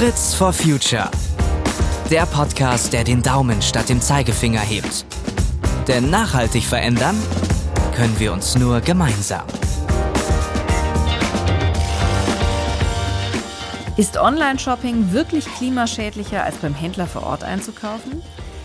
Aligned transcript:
Fritz 0.00 0.32
for 0.32 0.50
Future. 0.50 1.10
Der 2.10 2.24
Podcast, 2.24 2.94
der 2.94 3.04
den 3.04 3.20
Daumen 3.20 3.60
statt 3.60 3.90
dem 3.90 4.00
Zeigefinger 4.00 4.60
hebt. 4.60 5.04
Denn 5.88 6.08
nachhaltig 6.08 6.64
verändern 6.64 7.14
können 7.94 8.18
wir 8.18 8.32
uns 8.32 8.56
nur 8.56 8.80
gemeinsam. 8.80 9.44
Ist 13.98 14.16
Online-Shopping 14.16 15.12
wirklich 15.12 15.44
klimaschädlicher 15.44 16.44
als 16.44 16.56
beim 16.56 16.72
Händler 16.72 17.06
vor 17.06 17.24
Ort 17.24 17.44
einzukaufen? 17.44 18.22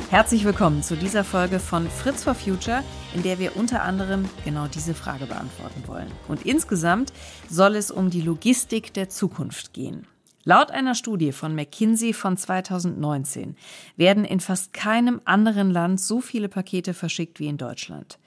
Herzlich 0.10 0.46
willkommen 0.46 0.84
zu 0.84 0.96
dieser 0.96 1.26
Folge 1.26 1.60
von 1.60 1.90
Fritz 1.90 2.24
for 2.24 2.36
Future, 2.36 2.82
in 3.14 3.24
der 3.24 3.40
wir 3.40 3.58
unter 3.58 3.82
anderem 3.82 4.24
genau 4.46 4.68
diese 4.68 4.94
Frage 4.94 5.26
beantworten 5.26 5.84
wollen. 5.88 6.10
Und 6.30 6.46
insgesamt 6.46 7.12
soll 7.50 7.76
es 7.76 7.92
um 7.92 8.10
die 8.10 8.22
Logistik 8.22 8.94
der 8.94 9.10
Zukunft 9.10 9.74
gehen. 9.74 10.08
Laut 10.48 10.70
einer 10.70 10.94
Studie 10.94 11.32
von 11.32 11.56
McKinsey 11.56 12.14
von 12.14 12.38
2019 12.38 13.56
werden 13.98 14.24
in 14.24 14.40
fast 14.40 14.74
keinem 14.74 15.20
anderen 15.26 15.72
Land 15.72 16.00
so 16.00 16.22
viele 16.22 16.50
Pakete 16.50 16.94
verschickt 16.94 17.40
wie 17.40 17.48
in 17.48 17.58
Deutschland. 17.58 18.20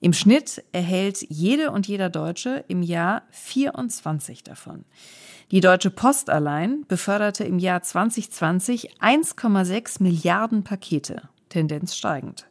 Im 0.00 0.12
Schnitt 0.12 0.62
erhält 0.70 1.26
jede 1.28 1.72
und 1.72 1.88
jeder 1.88 2.10
Deutsche 2.10 2.64
im 2.68 2.82
Jahr 2.82 3.22
24 3.30 4.44
davon. 4.44 4.84
Die 5.50 5.60
Deutsche 5.60 5.90
Post 5.90 6.30
allein 6.30 6.84
beförderte 6.86 7.42
im 7.42 7.58
Jahr 7.58 7.82
2020 7.82 9.00
1,6 9.00 10.00
Milliarden 10.00 10.62
Pakete, 10.62 11.28
Tendenz 11.48 11.96
steigend. 11.96 12.46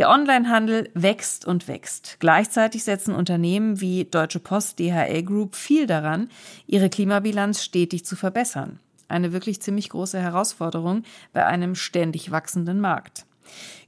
Der 0.00 0.08
Onlinehandel 0.08 0.90
wächst 0.94 1.44
und 1.44 1.68
wächst. 1.68 2.16
Gleichzeitig 2.20 2.84
setzen 2.84 3.14
Unternehmen 3.14 3.82
wie 3.82 4.06
Deutsche 4.06 4.40
Post, 4.40 4.78
DHL 4.78 5.22
Group 5.24 5.54
viel 5.54 5.86
daran, 5.86 6.30
ihre 6.66 6.88
Klimabilanz 6.88 7.62
stetig 7.62 8.06
zu 8.06 8.16
verbessern. 8.16 8.80
Eine 9.08 9.34
wirklich 9.34 9.60
ziemlich 9.60 9.90
große 9.90 10.18
Herausforderung 10.18 11.02
bei 11.34 11.44
einem 11.44 11.74
ständig 11.74 12.30
wachsenden 12.30 12.80
Markt. 12.80 13.26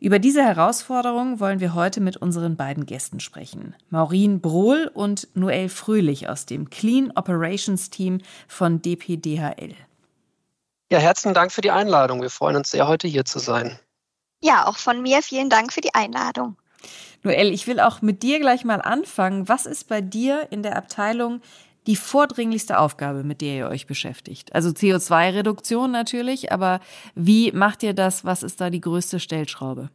Über 0.00 0.18
diese 0.18 0.44
Herausforderung 0.44 1.40
wollen 1.40 1.60
wir 1.60 1.72
heute 1.72 2.02
mit 2.02 2.18
unseren 2.18 2.56
beiden 2.56 2.84
Gästen 2.84 3.18
sprechen. 3.18 3.74
Maureen 3.88 4.42
Brohl 4.42 4.90
und 4.92 5.28
Noel 5.34 5.70
Fröhlich 5.70 6.28
aus 6.28 6.44
dem 6.44 6.68
Clean 6.68 7.10
Operations 7.16 7.88
Team 7.88 8.18
von 8.48 8.82
DPDHL. 8.82 9.74
Ja, 10.90 10.98
herzlichen 10.98 11.32
Dank 11.32 11.52
für 11.52 11.62
die 11.62 11.70
Einladung. 11.70 12.20
Wir 12.20 12.28
freuen 12.28 12.56
uns 12.56 12.70
sehr, 12.70 12.86
heute 12.86 13.08
hier 13.08 13.24
zu 13.24 13.38
sein. 13.38 13.78
Ja, 14.42 14.66
auch 14.66 14.76
von 14.76 15.00
mir 15.00 15.22
vielen 15.22 15.48
Dank 15.48 15.72
für 15.72 15.80
die 15.80 15.94
Einladung. 15.94 16.56
Noel, 17.22 17.52
ich 17.52 17.66
will 17.68 17.78
auch 17.78 18.02
mit 18.02 18.22
dir 18.22 18.40
gleich 18.40 18.64
mal 18.64 18.82
anfangen. 18.82 19.48
Was 19.48 19.66
ist 19.66 19.88
bei 19.88 20.00
dir 20.00 20.48
in 20.50 20.62
der 20.62 20.76
Abteilung 20.76 21.40
die 21.86 21.96
vordringlichste 21.96 22.78
Aufgabe, 22.78 23.22
mit 23.22 23.40
der 23.40 23.56
ihr 23.56 23.68
euch 23.68 23.86
beschäftigt? 23.86 24.52
Also 24.54 24.70
CO2-Reduktion 24.70 25.92
natürlich, 25.92 26.50
aber 26.50 26.80
wie 27.14 27.52
macht 27.52 27.84
ihr 27.84 27.94
das? 27.94 28.24
Was 28.24 28.42
ist 28.42 28.60
da 28.60 28.70
die 28.70 28.80
größte 28.80 29.20
Stellschraube? 29.20 29.90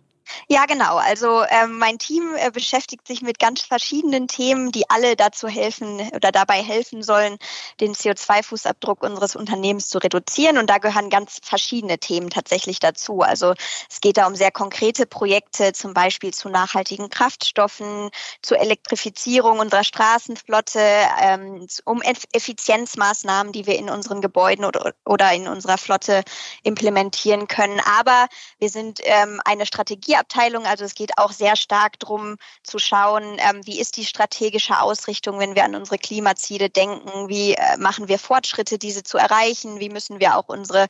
Ja, 0.50 0.66
genau. 0.66 0.98
Also 0.98 1.44
ähm, 1.50 1.78
mein 1.78 1.98
Team 2.00 2.36
äh, 2.36 2.52
beschäftigt 2.52 3.08
sich 3.08 3.22
mit 3.22 3.40
ganz 3.40 3.62
verschiedenen 3.62 4.28
Themen, 4.28 4.72
die 4.72 4.90
alle 4.90 5.16
dazu 5.16 5.48
helfen 5.48 6.00
oder 6.14 6.32
dabei 6.32 6.62
helfen 6.62 7.02
sollen, 7.04 7.38
den 7.80 7.94
CO2-Fußabdruck 7.94 9.06
unseres 9.06 9.36
Unternehmens 9.36 9.90
zu 9.90 9.98
reduzieren. 10.00 10.58
Und 10.58 10.70
da 10.70 10.78
gehören 10.78 11.10
ganz 11.10 11.40
verschiedene 11.42 11.98
Themen 12.00 12.30
tatsächlich 12.30 12.80
dazu. 12.80 13.22
Also 13.22 13.54
es 13.90 14.02
geht 14.02 14.18
da 14.18 14.28
um 14.28 14.36
sehr 14.36 14.52
konkrete 14.52 15.06
Projekte, 15.06 15.74
zum 15.74 15.94
Beispiel 15.94 16.34
zu 16.34 16.50
nachhaltigen 16.50 17.10
Kraftstoffen, 17.10 18.10
zur 18.42 18.60
Elektrifizierung 18.60 19.60
unserer 19.60 19.84
Straßenflotte, 19.84 20.80
ähm, 21.22 21.68
um 21.86 22.02
Effizienzmaßnahmen, 22.02 23.54
die 23.54 23.66
wir 23.66 23.78
in 23.78 23.90
unseren 23.90 24.22
Gebäuden 24.22 24.66
oder, 24.66 24.94
oder 25.06 25.32
in 25.34 25.48
unserer 25.48 25.78
Flotte 25.78 26.24
implementieren 26.64 27.48
können. 27.48 27.80
Aber 28.00 28.28
wir 28.60 28.70
sind 28.70 29.00
ähm, 29.04 29.42
eine 29.46 29.66
Strategie 29.66 30.17
Strategieabteilung. 30.18 30.66
Also 30.66 30.86
es 30.86 30.96
geht 30.96 31.18
auch 31.18 31.32
sehr 31.32 31.56
stark 31.56 32.00
darum 32.00 32.38
zu 32.64 32.80
schauen, 32.80 33.38
ähm, 33.40 33.66
wie 33.66 33.80
ist 33.80 33.98
die 33.98 34.06
strategische 34.06 34.80
Ausrichtung, 34.80 35.40
wenn 35.40 35.56
wir 35.56 35.64
an 35.64 35.76
unsere 35.76 35.98
Klimaziele 35.98 36.70
denken, 36.70 37.30
wie 37.30 37.54
äh, 37.54 37.78
machen 37.78 38.08
wir 38.08 38.20
Fortschritte, 38.20 38.78
diese 38.78 39.04
zu 39.04 39.18
erreichen, 39.18 39.80
wie 39.80 39.90
müssen 39.90 40.20
wir 40.20 40.38
auch 40.38 40.48
unsere 40.48 40.88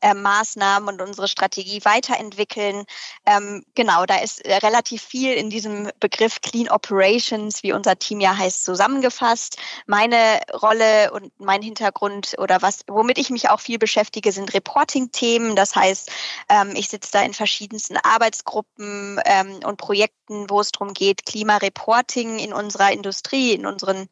äh, 0.00 0.14
Maßnahmen 0.14 0.88
und 0.88 1.00
unsere 1.00 1.28
Strategie 1.28 1.84
weiterentwickeln. 1.84 2.84
Ähm, 3.24 3.64
genau, 3.74 4.04
da 4.06 4.16
ist 4.18 4.44
äh, 4.44 4.56
relativ 4.56 5.02
viel 5.02 5.32
in 5.32 5.50
diesem 5.50 5.90
Begriff 6.00 6.40
Clean 6.40 6.68
Operations, 6.68 7.62
wie 7.62 7.72
unser 7.72 7.98
Team 7.98 8.20
ja 8.20 8.36
heißt, 8.36 8.64
zusammengefasst. 8.64 9.58
Meine 9.86 10.40
Rolle 10.52 11.12
und 11.12 11.32
mein 11.38 11.62
Hintergrund 11.62 12.34
oder 12.38 12.62
was, 12.62 12.80
womit 12.88 13.18
ich 13.18 13.30
mich 13.30 13.48
auch 13.48 13.60
viel 13.60 13.78
beschäftige, 13.78 14.32
sind 14.32 14.54
Reporting-Themen. 14.54 15.56
Das 15.56 15.74
heißt, 15.74 16.10
ähm, 16.48 16.72
ich 16.74 16.88
sitze 16.88 17.12
da 17.12 17.22
in 17.22 17.34
verschiedensten 17.34 17.96
Arbeitsgruppen 17.96 19.20
ähm, 19.24 19.60
und 19.64 19.78
Projekten, 19.78 20.50
wo 20.50 20.60
es 20.60 20.72
darum 20.72 20.92
geht, 20.94 21.26
Klimareporting 21.26 22.38
in 22.38 22.52
unserer 22.52 22.92
Industrie, 22.92 23.52
in 23.52 23.66
unseren 23.66 24.08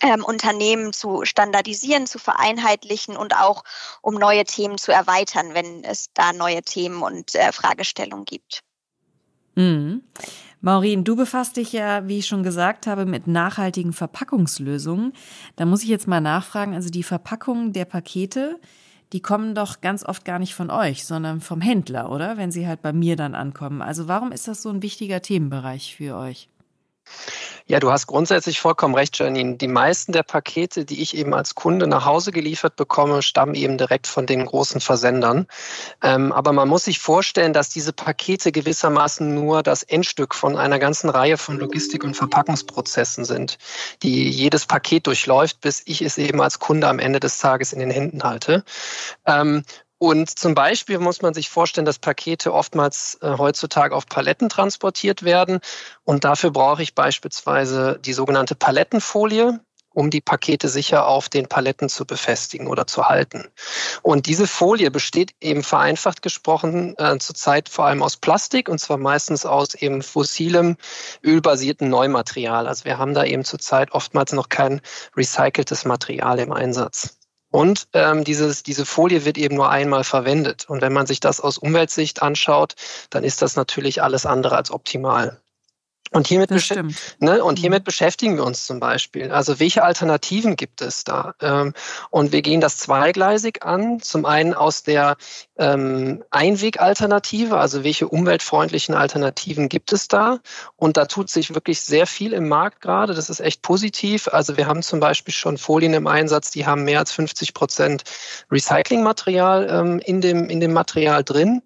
ähm, 0.00 0.24
Unternehmen 0.24 0.92
zu 0.92 1.24
standardisieren, 1.24 2.06
zu 2.06 2.18
vereinheitlichen 2.18 3.16
und 3.16 3.36
auch 3.36 3.64
um 4.02 4.14
neue 4.14 4.44
Themen 4.44 4.78
zu 4.78 4.92
erweitern, 4.92 5.54
wenn 5.54 5.84
es 5.84 6.06
da 6.14 6.32
neue 6.32 6.62
Themen 6.62 7.02
und 7.02 7.34
äh, 7.34 7.52
Fragestellungen 7.52 8.24
gibt. 8.24 8.62
Mhm. 9.54 10.02
Maureen, 10.60 11.04
du 11.04 11.14
befasst 11.14 11.56
dich 11.56 11.72
ja, 11.72 12.08
wie 12.08 12.18
ich 12.18 12.26
schon 12.26 12.42
gesagt 12.42 12.86
habe, 12.88 13.06
mit 13.06 13.28
nachhaltigen 13.28 13.92
Verpackungslösungen. 13.92 15.12
Da 15.54 15.66
muss 15.66 15.82
ich 15.82 15.88
jetzt 15.88 16.08
mal 16.08 16.20
nachfragen, 16.20 16.74
also 16.74 16.90
die 16.90 17.04
Verpackungen 17.04 17.72
der 17.72 17.84
Pakete, 17.84 18.58
die 19.12 19.22
kommen 19.22 19.54
doch 19.54 19.80
ganz 19.80 20.04
oft 20.04 20.24
gar 20.24 20.38
nicht 20.38 20.54
von 20.54 20.70
euch, 20.70 21.06
sondern 21.06 21.40
vom 21.40 21.60
Händler, 21.60 22.10
oder? 22.10 22.36
Wenn 22.36 22.50
sie 22.50 22.66
halt 22.66 22.82
bei 22.82 22.92
mir 22.92 23.16
dann 23.16 23.34
ankommen. 23.34 23.82
Also 23.82 24.08
warum 24.08 24.32
ist 24.32 24.48
das 24.48 24.62
so 24.62 24.68
ein 24.68 24.82
wichtiger 24.82 25.22
Themenbereich 25.22 25.96
für 25.96 26.16
euch? 26.16 26.48
Ja, 27.70 27.80
du 27.80 27.92
hast 27.92 28.06
grundsätzlich 28.06 28.60
vollkommen 28.60 28.94
recht, 28.94 29.18
Janine. 29.18 29.56
Die 29.56 29.68
meisten 29.68 30.12
der 30.12 30.22
Pakete, 30.22 30.86
die 30.86 31.02
ich 31.02 31.14
eben 31.14 31.34
als 31.34 31.54
Kunde 31.54 31.86
nach 31.86 32.06
Hause 32.06 32.32
geliefert 32.32 32.76
bekomme, 32.76 33.20
stammen 33.20 33.54
eben 33.54 33.76
direkt 33.76 34.06
von 34.06 34.24
den 34.24 34.46
großen 34.46 34.80
Versendern. 34.80 35.46
Ähm, 36.02 36.32
aber 36.32 36.54
man 36.54 36.66
muss 36.66 36.84
sich 36.84 36.98
vorstellen, 36.98 37.52
dass 37.52 37.68
diese 37.68 37.92
Pakete 37.92 38.52
gewissermaßen 38.52 39.34
nur 39.34 39.62
das 39.62 39.82
Endstück 39.82 40.34
von 40.34 40.56
einer 40.56 40.78
ganzen 40.78 41.10
Reihe 41.10 41.36
von 41.36 41.58
Logistik- 41.58 42.04
und 42.04 42.16
Verpackungsprozessen 42.16 43.26
sind, 43.26 43.58
die 44.02 44.30
jedes 44.30 44.64
Paket 44.64 45.06
durchläuft, 45.06 45.60
bis 45.60 45.82
ich 45.84 46.00
es 46.00 46.16
eben 46.16 46.40
als 46.40 46.60
Kunde 46.60 46.88
am 46.88 46.98
Ende 46.98 47.20
des 47.20 47.38
Tages 47.38 47.74
in 47.74 47.80
den 47.80 47.90
Händen 47.90 48.22
halte. 48.22 48.64
Ähm, 49.26 49.62
und 49.98 50.38
zum 50.38 50.54
Beispiel 50.54 50.98
muss 50.98 51.22
man 51.22 51.34
sich 51.34 51.50
vorstellen, 51.50 51.84
dass 51.84 51.98
Pakete 51.98 52.52
oftmals 52.52 53.18
äh, 53.20 53.36
heutzutage 53.36 53.94
auf 53.94 54.06
Paletten 54.06 54.48
transportiert 54.48 55.24
werden. 55.24 55.58
Und 56.04 56.24
dafür 56.24 56.52
brauche 56.52 56.82
ich 56.82 56.94
beispielsweise 56.94 57.98
die 58.04 58.12
sogenannte 58.12 58.54
Palettenfolie, 58.54 59.58
um 59.92 60.10
die 60.10 60.20
Pakete 60.20 60.68
sicher 60.68 61.08
auf 61.08 61.28
den 61.28 61.48
Paletten 61.48 61.88
zu 61.88 62.04
befestigen 62.06 62.68
oder 62.68 62.86
zu 62.86 63.08
halten. 63.08 63.48
Und 64.02 64.26
diese 64.26 64.46
Folie 64.46 64.92
besteht 64.92 65.32
eben 65.40 65.64
vereinfacht 65.64 66.22
gesprochen 66.22 66.94
äh, 66.98 67.18
zurzeit 67.18 67.68
vor 67.68 67.86
allem 67.86 68.04
aus 68.04 68.16
Plastik 68.16 68.68
und 68.68 68.78
zwar 68.78 68.98
meistens 68.98 69.44
aus 69.44 69.74
eben 69.74 70.02
fossilem, 70.02 70.76
ölbasierten 71.24 71.88
Neumaterial. 71.88 72.68
Also 72.68 72.84
wir 72.84 72.98
haben 72.98 73.14
da 73.14 73.24
eben 73.24 73.44
zurzeit 73.44 73.90
oftmals 73.90 74.32
noch 74.32 74.48
kein 74.48 74.80
recyceltes 75.16 75.84
Material 75.84 76.38
im 76.38 76.52
Einsatz. 76.52 77.17
Und 77.50 77.88
ähm, 77.94 78.24
dieses, 78.24 78.62
diese 78.62 78.84
Folie 78.84 79.24
wird 79.24 79.38
eben 79.38 79.56
nur 79.56 79.70
einmal 79.70 80.04
verwendet. 80.04 80.68
Und 80.68 80.82
wenn 80.82 80.92
man 80.92 81.06
sich 81.06 81.20
das 81.20 81.40
aus 81.40 81.58
Umweltsicht 81.58 82.22
anschaut, 82.22 82.74
dann 83.10 83.24
ist 83.24 83.40
das 83.42 83.56
natürlich 83.56 84.02
alles 84.02 84.26
andere 84.26 84.56
als 84.56 84.70
optimal. 84.70 85.40
Und 86.10 86.26
hiermit, 86.26 86.50
ne, 87.18 87.44
und 87.44 87.58
mhm. 87.58 87.60
hiermit 87.60 87.84
beschäftigen 87.84 88.36
wir 88.36 88.44
uns 88.44 88.66
zum 88.66 88.80
Beispiel. 88.80 89.30
Also 89.30 89.60
welche 89.60 89.84
Alternativen 89.84 90.56
gibt 90.56 90.80
es 90.80 91.04
da? 91.04 91.34
Ähm, 91.40 91.74
und 92.10 92.32
wir 92.32 92.42
gehen 92.42 92.60
das 92.60 92.78
zweigleisig 92.78 93.62
an. 93.62 94.00
Zum 94.00 94.24
einen 94.24 94.54
aus 94.54 94.82
der 94.82 95.16
ähm, 95.58 96.24
Einwegalternative, 96.30 97.58
also 97.58 97.84
welche 97.84 98.08
umweltfreundlichen 98.08 98.94
Alternativen 98.94 99.68
gibt 99.68 99.92
es 99.92 100.08
da? 100.08 100.38
Und 100.76 100.96
da 100.96 101.04
tut 101.04 101.28
sich 101.28 101.54
wirklich 101.54 101.82
sehr 101.82 102.06
viel 102.06 102.32
im 102.32 102.48
Markt 102.48 102.80
gerade. 102.80 103.14
Das 103.14 103.28
ist 103.28 103.40
echt 103.40 103.62
positiv. 103.62 104.28
Also 104.28 104.56
wir 104.56 104.66
haben 104.66 104.82
zum 104.82 105.00
Beispiel 105.00 105.34
schon 105.34 105.58
Folien 105.58 105.94
im 105.94 106.06
Einsatz, 106.06 106.50
die 106.50 106.66
haben 106.66 106.84
mehr 106.84 107.00
als 107.00 107.12
50 107.12 107.52
Prozent 107.52 108.04
Recyclingmaterial 108.50 109.68
ähm, 109.70 109.98
in, 109.98 110.20
dem, 110.20 110.48
in 110.48 110.60
dem 110.60 110.72
Material 110.72 111.22
drin. 111.22 111.62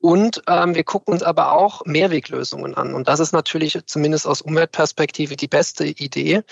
Und 0.00 0.42
ähm, 0.46 0.76
wir 0.76 0.84
gucken 0.84 1.12
uns 1.12 1.24
aber 1.24 1.52
auch 1.52 1.84
Mehrweglösungen 1.84 2.74
an. 2.74 2.94
Und 2.94 3.08
das 3.08 3.18
ist 3.18 3.32
natürlich 3.32 3.78
zumindest 3.86 4.26
aus 4.26 4.40
Umweltperspektive 4.40 5.34
die 5.34 5.48
beste 5.48 5.86
Idee. 5.86 6.42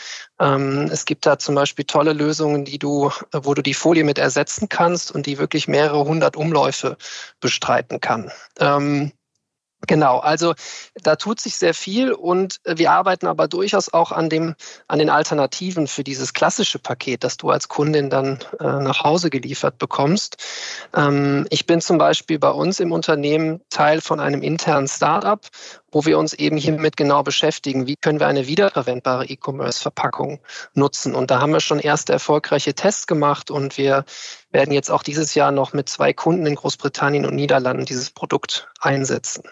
Ähm, 0.40 0.88
es 0.90 1.04
gibt 1.04 1.26
da 1.26 1.38
zum 1.38 1.54
Beispiel 1.54 1.84
tolle 1.84 2.12
Lösungen, 2.12 2.64
die 2.64 2.78
du, 2.78 3.10
wo 3.32 3.54
du 3.54 3.62
die 3.62 3.74
Folie 3.74 4.02
mit 4.02 4.18
ersetzen 4.18 4.68
kannst 4.68 5.12
und 5.12 5.26
die 5.26 5.38
wirklich 5.38 5.68
mehrere 5.68 6.04
hundert 6.04 6.36
Umläufe 6.36 6.96
bestreiten 7.38 8.00
kann. 8.00 8.32
Ähm, 8.58 9.12
Genau, 9.86 10.18
also 10.18 10.54
da 11.02 11.16
tut 11.16 11.40
sich 11.40 11.56
sehr 11.56 11.74
viel 11.74 12.12
und 12.12 12.60
wir 12.64 12.90
arbeiten 12.90 13.26
aber 13.26 13.46
durchaus 13.46 13.92
auch 13.92 14.10
an, 14.10 14.28
dem, 14.28 14.54
an 14.88 14.98
den 14.98 15.10
Alternativen 15.10 15.86
für 15.86 16.02
dieses 16.02 16.32
klassische 16.32 16.78
Paket, 16.78 17.22
das 17.22 17.36
du 17.36 17.50
als 17.50 17.68
Kundin 17.68 18.10
dann 18.10 18.38
äh, 18.58 18.64
nach 18.64 19.04
Hause 19.04 19.30
geliefert 19.30 19.78
bekommst. 19.78 20.36
Ähm, 20.94 21.46
ich 21.50 21.66
bin 21.66 21.80
zum 21.80 21.98
Beispiel 21.98 22.38
bei 22.38 22.50
uns 22.50 22.80
im 22.80 22.92
Unternehmen 22.92 23.60
Teil 23.70 24.00
von 24.00 24.18
einem 24.18 24.42
internen 24.42 24.88
Startup, 24.88 25.40
wo 25.96 26.04
wir 26.04 26.18
uns 26.18 26.34
eben 26.34 26.58
hiermit 26.58 26.98
genau 26.98 27.22
beschäftigen, 27.22 27.86
wie 27.86 27.96
können 27.96 28.20
wir 28.20 28.26
eine 28.26 28.46
wiederverwendbare 28.46 29.24
E-Commerce-Verpackung 29.24 30.40
nutzen. 30.74 31.14
Und 31.14 31.30
da 31.30 31.40
haben 31.40 31.54
wir 31.54 31.60
schon 31.60 31.78
erste 31.78 32.12
erfolgreiche 32.12 32.74
Tests 32.74 33.06
gemacht 33.06 33.50
und 33.50 33.78
wir 33.78 34.04
werden 34.50 34.74
jetzt 34.74 34.90
auch 34.90 35.02
dieses 35.02 35.34
Jahr 35.34 35.52
noch 35.52 35.72
mit 35.72 35.88
zwei 35.88 36.12
Kunden 36.12 36.44
in 36.44 36.54
Großbritannien 36.54 37.24
und 37.24 37.34
Niederlanden 37.34 37.86
dieses 37.86 38.10
Produkt 38.10 38.68
einsetzen. 38.78 39.44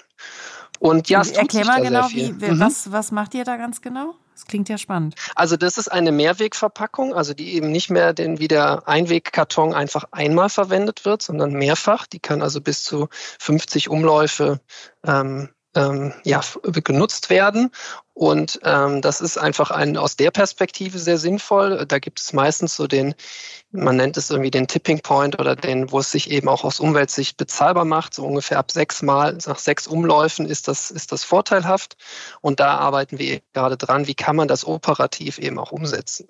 Und 0.78 1.08
ja, 1.08 1.22
es 1.22 1.30
Erklär 1.30 1.64
mal 1.64 1.80
genau, 1.80 2.08
wie, 2.10 2.32
mhm. 2.32 2.60
was, 2.60 2.92
was 2.92 3.10
macht 3.10 3.32
ihr 3.32 3.44
da 3.44 3.56
ganz 3.56 3.80
genau? 3.80 4.14
Das 4.34 4.44
klingt 4.44 4.68
ja 4.68 4.76
spannend. 4.76 5.14
Also 5.34 5.56
das 5.56 5.78
ist 5.78 5.88
eine 5.88 6.12
Mehrwegverpackung, 6.12 7.14
also 7.14 7.32
die 7.32 7.54
eben 7.54 7.72
nicht 7.72 7.88
mehr 7.88 8.12
den 8.12 8.38
wie 8.38 8.48
der 8.48 8.86
Einwegkarton 8.86 9.72
einfach 9.72 10.04
einmal 10.10 10.50
verwendet 10.50 11.06
wird, 11.06 11.22
sondern 11.22 11.54
mehrfach. 11.54 12.06
Die 12.06 12.20
kann 12.20 12.42
also 12.42 12.60
bis 12.60 12.82
zu 12.82 13.08
50 13.38 13.88
Umläufe 13.88 14.60
ähm, 15.06 15.48
ähm, 15.74 16.12
ja, 16.24 16.40
genutzt 16.84 17.30
werden. 17.30 17.70
Und 18.14 18.60
ähm, 18.62 19.02
das 19.02 19.20
ist 19.20 19.38
einfach 19.38 19.72
ein, 19.72 19.96
aus 19.96 20.14
der 20.14 20.30
Perspektive 20.30 21.00
sehr 21.00 21.18
sinnvoll. 21.18 21.84
Da 21.86 21.98
gibt 21.98 22.20
es 22.20 22.32
meistens 22.32 22.76
so 22.76 22.86
den, 22.86 23.16
man 23.72 23.96
nennt 23.96 24.16
es 24.16 24.30
irgendwie 24.30 24.52
den 24.52 24.68
Tipping 24.68 25.00
Point 25.00 25.40
oder 25.40 25.56
den, 25.56 25.90
wo 25.90 25.98
es 25.98 26.12
sich 26.12 26.30
eben 26.30 26.48
auch 26.48 26.62
aus 26.62 26.78
Umweltsicht 26.78 27.36
bezahlbar 27.36 27.84
macht. 27.84 28.14
So 28.14 28.24
ungefähr 28.24 28.58
ab 28.58 28.70
sechs 28.70 29.02
Mal, 29.02 29.36
nach 29.46 29.58
sechs 29.58 29.88
Umläufen 29.88 30.46
ist 30.46 30.68
das, 30.68 30.92
ist 30.92 31.10
das 31.10 31.24
vorteilhaft. 31.24 31.96
Und 32.40 32.60
da 32.60 32.76
arbeiten 32.78 33.18
wir 33.18 33.40
gerade 33.52 33.76
dran, 33.76 34.06
wie 34.06 34.14
kann 34.14 34.36
man 34.36 34.46
das 34.46 34.64
operativ 34.64 35.38
eben 35.38 35.58
auch 35.58 35.72
umsetzen. 35.72 36.28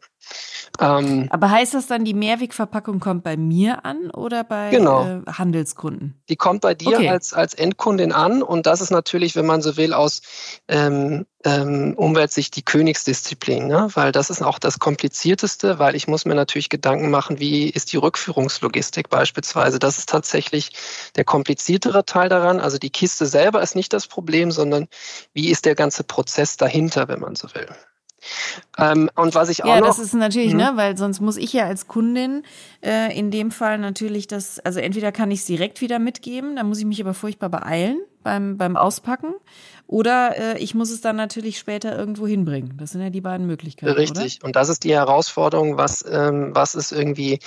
Ähm, 0.80 1.28
Aber 1.30 1.50
heißt 1.50 1.74
das 1.74 1.86
dann, 1.86 2.06
die 2.06 2.14
Mehrwegverpackung 2.14 2.98
kommt 2.98 3.24
bei 3.24 3.36
mir 3.36 3.84
an 3.84 4.10
oder 4.10 4.42
bei 4.42 4.70
genau. 4.70 5.04
äh, 5.04 5.30
Handelskunden? 5.30 6.18
Die 6.30 6.36
kommt 6.36 6.62
bei 6.62 6.72
dir 6.72 6.96
okay. 6.96 7.10
als, 7.10 7.34
als 7.34 7.52
Endkundin 7.52 8.12
an 8.12 8.42
und 8.42 8.64
das 8.64 8.80
ist 8.80 8.90
natürlich, 8.90 9.36
wenn 9.36 9.44
man 9.44 9.60
so 9.60 9.76
will, 9.76 9.92
aus 9.92 10.22
ähm, 10.66 11.26
ähm, 11.44 11.94
Umweltsicht 11.96 12.56
die 12.56 12.64
Königsdisziplin, 12.64 13.66
ne? 13.66 13.88
weil 13.94 14.12
das 14.12 14.30
ist 14.30 14.42
auch 14.42 14.58
das 14.58 14.78
Komplizierteste, 14.78 15.78
weil 15.78 15.94
ich 15.94 16.08
muss 16.08 16.24
mir 16.24 16.34
natürlich 16.34 16.70
Gedanken 16.70 17.10
machen, 17.10 17.38
wie 17.38 17.68
ist 17.68 17.92
die 17.92 17.98
Rückführungslogistik 17.98 19.10
beispielsweise. 19.10 19.78
Das 19.78 19.98
ist 19.98 20.08
tatsächlich 20.08 20.72
der 21.16 21.24
kompliziertere 21.24 22.06
Teil 22.06 22.30
daran. 22.30 22.60
Also 22.60 22.78
die 22.78 22.90
Kiste 22.90 23.26
selber 23.26 23.62
ist 23.62 23.76
nicht 23.76 23.92
das 23.92 24.06
Problem, 24.06 24.50
sondern 24.50 24.88
wie 25.34 25.50
ist 25.50 25.66
der 25.66 25.74
ganze 25.74 26.02
Prozess 26.02 26.56
dahinter, 26.56 27.08
wenn 27.08 27.20
man 27.20 27.36
so 27.36 27.54
will. 27.54 27.68
Ähm, 28.78 29.10
und 29.14 29.34
was 29.34 29.48
ich 29.50 29.64
auch 29.64 29.68
ja, 29.68 29.80
noch, 29.80 29.86
das 29.86 29.98
ist 29.98 30.14
natürlich, 30.14 30.52
mhm. 30.52 30.58
ne, 30.58 30.72
weil 30.74 30.96
sonst 30.96 31.20
muss 31.20 31.36
ich 31.36 31.52
ja 31.52 31.66
als 31.66 31.88
Kundin 31.88 32.42
äh, 32.82 33.16
in 33.16 33.30
dem 33.30 33.50
Fall 33.50 33.78
natürlich 33.78 34.26
das, 34.26 34.58
also 34.60 34.80
entweder 34.80 35.12
kann 35.12 35.30
ich 35.30 35.40
es 35.40 35.46
direkt 35.46 35.80
wieder 35.80 35.98
mitgeben, 35.98 36.56
dann 36.56 36.68
muss 36.68 36.78
ich 36.78 36.86
mich 36.86 37.00
aber 37.02 37.14
furchtbar 37.14 37.50
beeilen 37.50 38.00
beim, 38.22 38.56
beim 38.56 38.76
Auspacken. 38.76 39.34
Oder 39.86 40.36
äh, 40.38 40.58
ich 40.58 40.74
muss 40.74 40.90
es 40.90 41.02
dann 41.02 41.16
natürlich 41.16 41.58
später 41.58 41.96
irgendwo 41.96 42.26
hinbringen. 42.26 42.76
Das 42.78 42.92
sind 42.92 43.02
ja 43.02 43.10
die 43.10 43.20
beiden 43.20 43.46
Möglichkeiten. 43.46 43.92
Richtig. 43.92 44.38
Oder? 44.38 44.46
Und 44.46 44.56
das 44.56 44.70
ist 44.70 44.84
die 44.84 44.94
Herausforderung, 44.94 45.76
was, 45.76 46.04
ähm, 46.10 46.50
was 46.54 46.74
ist 46.74 46.90
irgendwie 46.90 47.38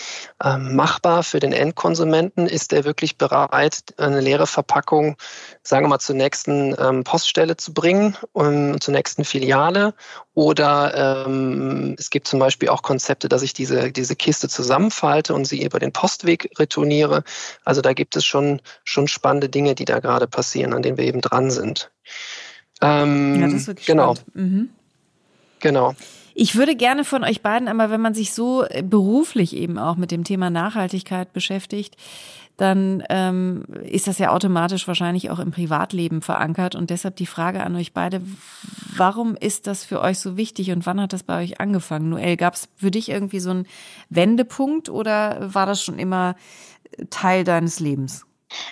ähm, 0.44 0.76
machbar 0.76 1.24
für 1.24 1.40
den 1.40 1.52
Endkonsumenten? 1.52 2.46
Ist 2.46 2.72
der 2.72 2.86
wirklich 2.86 3.18
bereit, 3.18 3.80
eine 3.98 4.22
leere 4.22 4.46
Verpackung, 4.46 5.18
sagen 5.64 5.86
wir 5.86 5.90
mal, 5.90 6.00
zur 6.00 6.16
nächsten 6.16 6.76
ähm, 6.80 7.04
Poststelle 7.04 7.58
zu 7.58 7.74
bringen, 7.74 8.16
um, 8.34 8.80
zur 8.80 8.94
nächsten 8.94 9.26
Filiale? 9.26 9.96
Oder 10.36 11.26
ähm, 11.26 11.96
es 11.98 12.12
gibt 12.12 12.28
zum 12.28 12.40
Beispiel 12.40 12.70
auch 12.70 12.84
Konzepte, 12.84 13.28
dass 13.28 13.42
ich 13.42 13.54
diese, 13.54 13.92
diese 13.92 14.16
Kiste 14.16 14.48
zusammenfalte 14.48 15.34
und 15.34 15.46
sie 15.46 15.64
über 15.64 15.80
den 15.80 15.92
Postweg 15.92 16.52
retourniere. 16.60 17.24
Also 17.66 17.82
da 17.82 17.94
gibt 17.94 18.16
es 18.16 18.24
schon, 18.24 18.62
schon 18.84 19.08
spannende 19.08 19.50
Dinge, 19.50 19.74
die 19.74 19.86
da 19.86 20.00
gerade 20.00 20.28
passieren, 20.28 20.74
an 20.74 20.84
denen 20.84 20.98
wir 20.98 21.06
eben 21.06 21.22
dran 21.22 21.50
sind. 21.50 21.90
Ähm, 22.82 23.40
ja, 23.40 23.48
das 23.48 23.54
ist 23.54 23.68
wirklich 23.68 23.88
genau. 23.88 24.16
Mhm. 24.34 24.70
Genau. 25.60 25.96
Ich 26.40 26.56
würde 26.56 26.76
gerne 26.76 27.04
von 27.04 27.24
euch 27.24 27.42
beiden 27.42 27.68
einmal, 27.68 27.90
wenn 27.90 28.02
man 28.02 28.14
sich 28.14 28.32
so 28.32 28.64
beruflich 28.84 29.56
eben 29.56 29.80
auch 29.80 29.96
mit 29.96 30.12
dem 30.12 30.24
Thema 30.24 30.52
Nachhaltigkeit 30.52 31.34
beschäftigt, 31.34 31.98
dann 32.58 33.04
ähm, 33.10 33.64
ist 33.84 34.06
das 34.06 34.20
ja 34.20 34.32
automatisch 34.32 34.88
wahrscheinlich 34.88 35.32
auch 35.32 35.40
im 35.40 35.50
Privatleben 35.50 36.22
verankert. 36.22 36.76
Und 36.76 36.92
deshalb 36.92 37.16
die 37.16 37.26
Frage 37.26 37.64
an 37.64 37.76
euch 37.76 37.92
beide, 37.92 38.22
warum 38.96 39.36
ist 39.36 39.66
das 39.66 39.84
für 39.84 40.00
euch 40.00 40.20
so 40.20 40.38
wichtig 40.38 40.70
und 40.70 40.86
wann 40.86 41.02
hat 41.02 41.12
das 41.12 41.24
bei 41.24 41.42
euch 41.42 41.60
angefangen? 41.60 42.10
Noel, 42.10 42.38
gab 42.38 42.54
es 42.54 42.70
für 42.76 42.92
dich 42.92 43.10
irgendwie 43.10 43.40
so 43.40 43.50
einen 43.50 43.68
Wendepunkt 44.10 44.90
oder 44.90 45.54
war 45.54 45.66
das 45.66 45.84
schon 45.84 45.98
immer 45.98 46.36
Teil 47.10 47.44
deines 47.46 47.80
Lebens? 47.80 48.27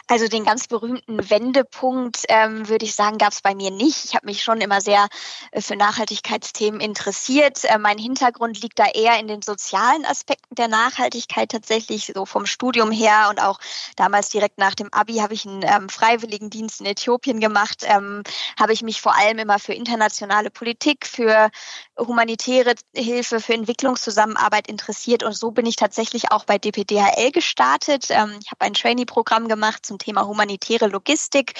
Also 0.08 0.28
den 0.28 0.46
ganz 0.46 0.68
berühmten 0.68 1.30
Wendepunkt, 1.30 2.24
ähm, 2.30 2.70
würde 2.70 2.86
ich 2.86 2.96
sagen, 2.96 3.18
gab 3.18 3.34
es 3.34 3.42
bei 3.42 3.56
mir 3.56 3.72
nicht. 3.72 4.06
Ich 4.06 4.16
habe 4.16 4.28
mich 4.28 4.44
schon 4.44 4.62
immer 4.62 4.80
sehr 4.80 5.08
äh, 5.52 5.62
für 5.62 5.76
Nachhaltigkeitsthemen 5.76 6.80
interessiert. 6.80 7.64
Äh, 7.64 7.78
mein 7.80 7.98
Hintergrund 7.98 8.62
liegt 8.62 8.80
da 8.80 8.86
eher 8.86 9.20
in 9.20 9.28
den 9.28 9.42
sozialen 9.42 10.06
Aspekten 10.06 10.56
der 10.56 10.68
Nachhaltigkeit 10.68 11.50
tatsächlich, 11.52 12.12
so 12.14 12.26
vom 12.26 12.46
Studium 12.46 12.92
her 12.92 13.28
und 13.30 13.42
auch 13.42 13.60
damals 13.96 14.30
direkt 14.30 14.58
nach 14.58 14.76
dem 14.76 14.94
Abi 14.94 15.16
habe 15.16 15.34
ich 15.34 15.46
einen 15.46 15.64
ähm, 15.64 15.90
Freiwilligendienst 15.90 16.82
in 16.82 16.86
Äthiopien 16.86 17.40
gemacht. 17.40 17.84
Ähm, 17.84 18.24
habe 18.60 18.74
ich 18.74 18.84
mich 18.84 19.02
vor 19.02 19.16
allem 19.16 19.40
immer 19.40 19.60
für 19.60 19.74
internationale 19.74 20.52
Politik, 20.52 21.06
für 21.08 21.50
humanitäre 21.98 22.76
Hilfe, 22.96 23.40
für 23.40 23.54
Entwicklungszusammenarbeit 23.54 24.68
interessiert 24.68 25.24
und 25.24 25.34
so 25.34 25.52
bin 25.52 25.66
ich 25.66 25.76
tatsächlich 25.76 26.32
auch 26.32 26.46
bei 26.46 26.58
DPDHL 26.58 27.32
gestartet. 27.32 28.08
Ähm, 28.10 28.38
ich 28.42 28.52
habe 28.52 28.62
ein 28.62 28.74
Trainee-Programm 28.74 29.48
gemacht 29.48 29.65
gemacht 29.66 29.86
zum 29.86 29.98
Thema 29.98 30.28
humanitäre 30.28 30.88
Logistik, 30.88 31.54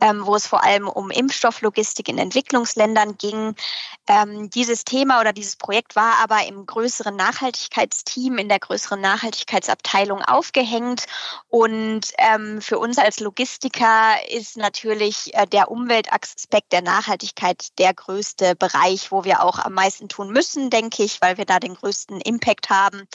ähm, 0.00 0.24
wo 0.24 0.34
es 0.34 0.46
vor 0.46 0.64
allem 0.64 0.88
um 0.88 1.10
Impfstofflogistik 1.10 2.08
in 2.08 2.16
Entwicklungsländern 2.16 3.18
ging. 3.18 3.54
Ähm, 4.06 4.48
dieses 4.48 4.84
Thema 4.84 5.20
oder 5.20 5.34
dieses 5.34 5.56
Projekt 5.56 5.94
war 5.94 6.14
aber 6.22 6.46
im 6.46 6.64
größeren 6.64 7.14
Nachhaltigkeitsteam, 7.14 8.38
in 8.38 8.48
der 8.48 8.58
größeren 8.58 9.00
Nachhaltigkeitsabteilung 9.00 10.22
aufgehängt. 10.22 11.04
Und 11.48 12.12
ähm, 12.16 12.62
für 12.62 12.78
uns 12.78 12.96
als 12.96 13.20
Logistiker 13.20 14.14
ist 14.30 14.56
natürlich 14.56 15.34
äh, 15.34 15.46
der 15.46 15.70
Umweltaspekt 15.70 16.72
der 16.72 16.82
Nachhaltigkeit 16.82 17.78
der 17.78 17.92
größte 17.92 18.56
Bereich, 18.56 19.12
wo 19.12 19.24
wir 19.24 19.42
auch 19.44 19.58
am 19.58 19.74
meisten 19.74 20.08
tun 20.08 20.30
müssen, 20.30 20.70
denke 20.70 21.02
ich, 21.02 21.20
weil 21.20 21.36
wir 21.36 21.44
da 21.44 21.60
den 21.60 21.74
größten 21.74 22.22
Impact 22.22 22.70
haben. 22.70 23.06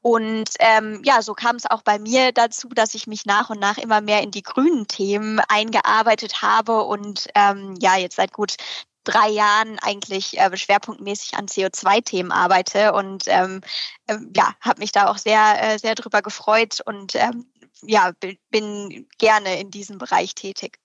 Und 0.00 0.48
ähm, 0.60 1.02
ja, 1.04 1.20
so 1.20 1.34
kam 1.34 1.56
es 1.56 1.70
auch 1.70 1.82
bei 1.82 1.98
mir 1.98 2.32
dazu, 2.32 2.68
dass 2.70 2.94
ich 2.94 3.06
mich 3.06 3.26
nach 3.26 3.50
und 3.50 3.60
nach 3.60 3.81
immer 3.82 4.00
mehr 4.00 4.22
in 4.22 4.30
die 4.30 4.42
grünen 4.42 4.86
Themen 4.86 5.40
eingearbeitet 5.48 6.42
habe 6.42 6.82
und 6.82 7.28
ähm, 7.34 7.74
ja, 7.80 7.96
jetzt 7.96 8.16
seit 8.16 8.32
gut 8.32 8.56
drei 9.04 9.28
Jahren 9.28 9.78
eigentlich 9.80 10.38
äh, 10.38 10.56
schwerpunktmäßig 10.56 11.34
an 11.34 11.46
CO2-Themen 11.46 12.30
arbeite 12.30 12.92
und 12.92 13.24
ähm, 13.26 13.60
äh, 14.06 14.16
ja, 14.36 14.54
habe 14.60 14.80
mich 14.80 14.92
da 14.92 15.08
auch 15.08 15.18
sehr, 15.18 15.74
äh, 15.74 15.78
sehr 15.78 15.94
drüber 15.94 16.22
gefreut 16.22 16.78
und 16.84 17.14
ähm, 17.16 17.46
ja, 17.82 18.12
bin 18.50 19.06
gerne 19.18 19.60
in 19.60 19.70
diesem 19.70 19.98
Bereich 19.98 20.34
tätig. 20.34 20.78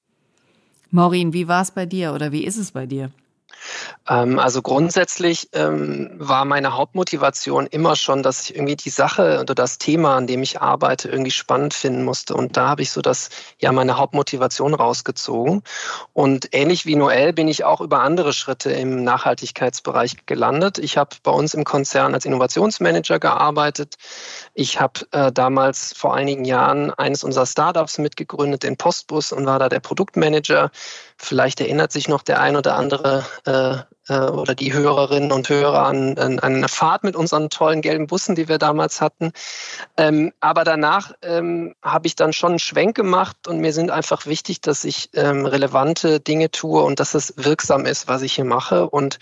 Maureen, 0.90 1.34
wie 1.34 1.48
war 1.48 1.62
es 1.62 1.72
bei 1.72 1.86
dir 1.86 2.14
oder 2.14 2.32
wie 2.32 2.44
ist 2.44 2.58
es 2.58 2.72
bei 2.72 2.86
dir? 2.86 3.12
Ähm, 4.08 4.40
also 4.40 4.62
grundsätzlich 4.62 5.50
ähm, 5.54 6.12
war 6.18 6.46
meine 6.46 6.76
Hauptmotivation 6.76 7.68
immer 7.68 7.96
schon, 7.96 8.24
dass 8.24 8.42
ich 8.42 8.56
irgendwie 8.56 8.76
die 8.76 8.90
Sache 8.90 9.40
oder 9.42 9.56
das 9.56 9.78
Thema, 9.78 10.16
an 10.16 10.28
dem 10.28 10.44
ich 10.44 10.62
arbeite, 10.62 11.10
irgendwie 11.10 11.32
spannend 11.32 11.74
finden 11.74 12.04
musste. 12.04 12.34
Und 12.36 12.58
da 12.58 12.70
habe 12.70 12.82
ich 12.82 12.92
so 12.92 13.02
das, 13.02 13.30
ja, 13.60 13.72
meine 13.72 13.98
Hauptmotivation 13.98 14.74
rausgezogen. 14.74 15.64
Und 16.14 16.50
ähnlich 16.54 16.86
wie 16.86 16.96
Noel 16.96 17.34
bin 17.34 17.48
ich 17.48 17.64
auch 17.64 17.82
über 17.82 18.02
andere 18.02 18.34
Schritte 18.34 18.72
im 18.72 19.04
Nachhaltigkeitsbereich 19.04 20.26
gelandet. 20.26 20.78
Ich 20.78 20.98
habe 20.98 21.16
bei 21.24 21.32
uns 21.32 21.54
im 21.54 21.64
Konzern 21.64 22.14
als 22.14 22.26
Innovationsmanager 22.26 23.20
gearbeitet. 23.20 23.96
Ich 24.54 24.80
habe 24.80 25.02
äh, 25.12 25.32
damals 25.32 25.94
vor 25.96 26.16
einigen 26.16 26.46
Jahren 26.46 26.92
eines 26.92 27.24
unserer 27.24 27.46
Startups 27.46 27.98
mitgegründet, 27.98 28.64
den 28.64 28.78
Postbus, 28.78 29.32
und 29.32 29.46
war 29.46 29.60
da 29.60 29.70
der 29.70 29.80
Produktmanager. 29.80 30.72
Vielleicht 31.18 31.60
erinnert 31.60 31.92
sich 31.92 32.08
noch 32.08 32.22
der 32.22 32.40
ein 32.40 32.56
oder 32.56 32.76
andere 32.76 33.26
äh, 33.46 34.14
äh, 34.14 34.30
oder 34.30 34.56
die 34.56 34.74
Hörerinnen 34.74 35.32
und 35.32 35.50
Hörer 35.50 35.86
an, 35.86 36.18
an, 36.18 36.40
eine 36.40 36.68
Fahrt 36.68 37.04
mit 37.04 37.16
unseren 37.16 37.50
tollen 37.50 37.82
gelben 37.82 38.08
Bussen, 38.08 38.36
die 38.36 38.48
wir 38.48 38.58
damals 38.58 39.02
hatten. 39.02 39.32
Ähm, 39.98 40.32
aber 40.40 40.64
danach 40.64 41.14
ähm, 41.22 41.74
habe 41.82 42.08
ich 42.08 42.16
dann 42.16 42.34
schon 42.34 42.52
einen 42.52 42.60
Schwenk 42.60 42.96
gemacht 42.96 43.48
und 43.48 43.60
mir 43.60 43.74
sind 43.74 43.92
einfach 43.92 44.26
wichtig, 44.26 44.62
dass 44.62 44.84
ich 44.84 45.10
ähm, 45.14 45.46
relevante 45.46 46.20
Dinge 46.20 46.52
tue 46.52 46.84
und 46.84 47.00
dass 47.00 47.14
es 47.14 47.34
wirksam 47.38 47.86
ist, 47.86 48.08
was 48.08 48.22
ich 48.22 48.34
hier 48.34 48.46
mache. 48.46 48.90
Und 48.90 49.20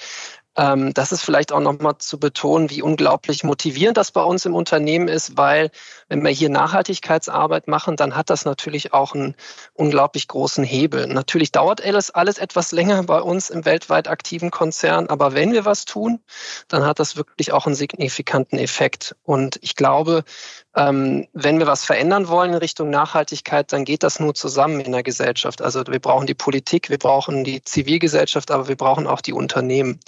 Ähm, 0.57 0.93
das 0.93 1.11
ist 1.11 1.21
vielleicht 1.21 1.51
auch 1.51 1.59
nochmal 1.59 1.97
zu 1.97 2.19
betonen, 2.19 2.69
wie 2.69 2.81
unglaublich 2.81 3.43
motivierend 3.43 3.97
das 3.97 4.11
bei 4.11 4.23
uns 4.23 4.45
im 4.45 4.55
Unternehmen 4.55 5.07
ist, 5.07 5.37
weil 5.37 5.71
wenn 6.07 6.23
wir 6.23 6.31
hier 6.31 6.49
Nachhaltigkeitsarbeit 6.49 7.67
machen, 7.67 7.95
dann 7.97 8.15
hat 8.15 8.29
das 8.29 8.45
natürlich 8.45 8.93
auch 8.93 9.13
einen 9.13 9.35
unglaublich 9.73 10.27
großen 10.27 10.63
Hebel. 10.63 11.07
Natürlich 11.07 11.51
dauert 11.51 11.83
alles, 11.83 12.11
alles 12.11 12.37
etwas 12.37 12.71
länger 12.71 13.03
bei 13.03 13.21
uns 13.21 13.49
im 13.49 13.65
weltweit 13.65 14.07
aktiven 14.07 14.51
Konzern, 14.51 15.07
aber 15.07 15.33
wenn 15.33 15.51
wir 15.51 15.65
was 15.65 15.85
tun, 15.85 16.19
dann 16.67 16.85
hat 16.85 16.99
das 16.99 17.17
wirklich 17.17 17.51
auch 17.51 17.65
einen 17.65 17.75
signifikanten 17.75 18.57
Effekt. 18.57 19.15
Und 19.23 19.59
ich 19.61 19.75
glaube, 19.75 20.23
wenn 20.75 21.59
wir 21.59 21.67
was 21.67 21.85
verändern 21.85 22.27
wollen 22.27 22.51
in 22.51 22.57
Richtung 22.57 22.89
Nachhaltigkeit, 22.89 23.71
dann 23.71 23.85
geht 23.85 24.03
das 24.03 24.19
nur 24.19 24.35
zusammen 24.35 24.81
in 24.81 24.91
der 24.91 25.03
Gesellschaft. 25.03 25.61
Also 25.61 25.85
wir 25.87 25.99
brauchen 25.99 26.27
die 26.27 26.33
Politik, 26.33 26.89
wir 26.89 26.97
brauchen 26.97 27.45
die 27.45 27.63
Zivilgesellschaft, 27.63 28.51
aber 28.51 28.67
wir 28.67 28.75
brauchen 28.75 29.07
auch 29.07 29.21
die 29.21 29.31
Unternehmen. 29.31 30.01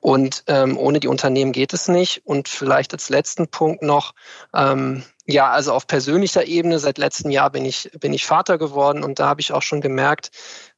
Und 0.00 0.44
ähm, 0.46 0.78
ohne 0.78 1.00
die 1.00 1.08
Unternehmen 1.08 1.52
geht 1.52 1.74
es 1.74 1.88
nicht. 1.88 2.22
Und 2.24 2.48
vielleicht 2.48 2.94
als 2.94 3.10
letzten 3.10 3.48
Punkt 3.48 3.82
noch, 3.82 4.14
ähm, 4.54 5.04
ja, 5.26 5.50
also 5.50 5.74
auf 5.74 5.86
persönlicher 5.86 6.46
Ebene, 6.46 6.78
seit 6.78 6.96
letztem 6.96 7.30
Jahr 7.30 7.50
bin 7.50 7.66
ich, 7.66 7.90
bin 8.00 8.14
ich 8.14 8.24
Vater 8.24 8.56
geworden 8.56 9.04
und 9.04 9.18
da 9.18 9.28
habe 9.28 9.42
ich 9.42 9.52
auch 9.52 9.60
schon 9.62 9.82
gemerkt, 9.82 10.30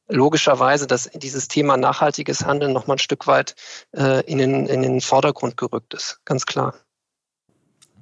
logischerweise, 0.09 0.87
dass 0.87 1.09
dieses 1.13 1.47
Thema 1.47 1.77
nachhaltiges 1.77 2.43
Handeln 2.45 2.73
noch 2.73 2.85
mal 2.85 2.95
ein 2.95 2.99
Stück 2.99 3.27
weit 3.27 3.55
äh, 3.95 4.25
in, 4.29 4.39
den, 4.39 4.65
in 4.65 4.81
den 4.81 4.99
Vordergrund 4.99 5.55
gerückt 5.55 5.93
ist. 5.93 6.19
Ganz 6.25 6.45
klar 6.45 6.73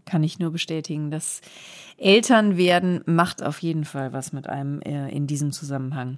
kann 0.10 0.24
ich 0.24 0.40
nur 0.40 0.52
bestätigen. 0.52 1.12
Das 1.12 1.42
Elternwerden 1.98 3.02
macht 3.06 3.44
auf 3.44 3.60
jeden 3.60 3.84
Fall 3.84 4.14
was 4.14 4.32
mit 4.32 4.48
einem 4.48 4.82
äh, 4.82 5.10
in 5.10 5.28
diesem 5.28 5.52
Zusammenhang. 5.52 6.18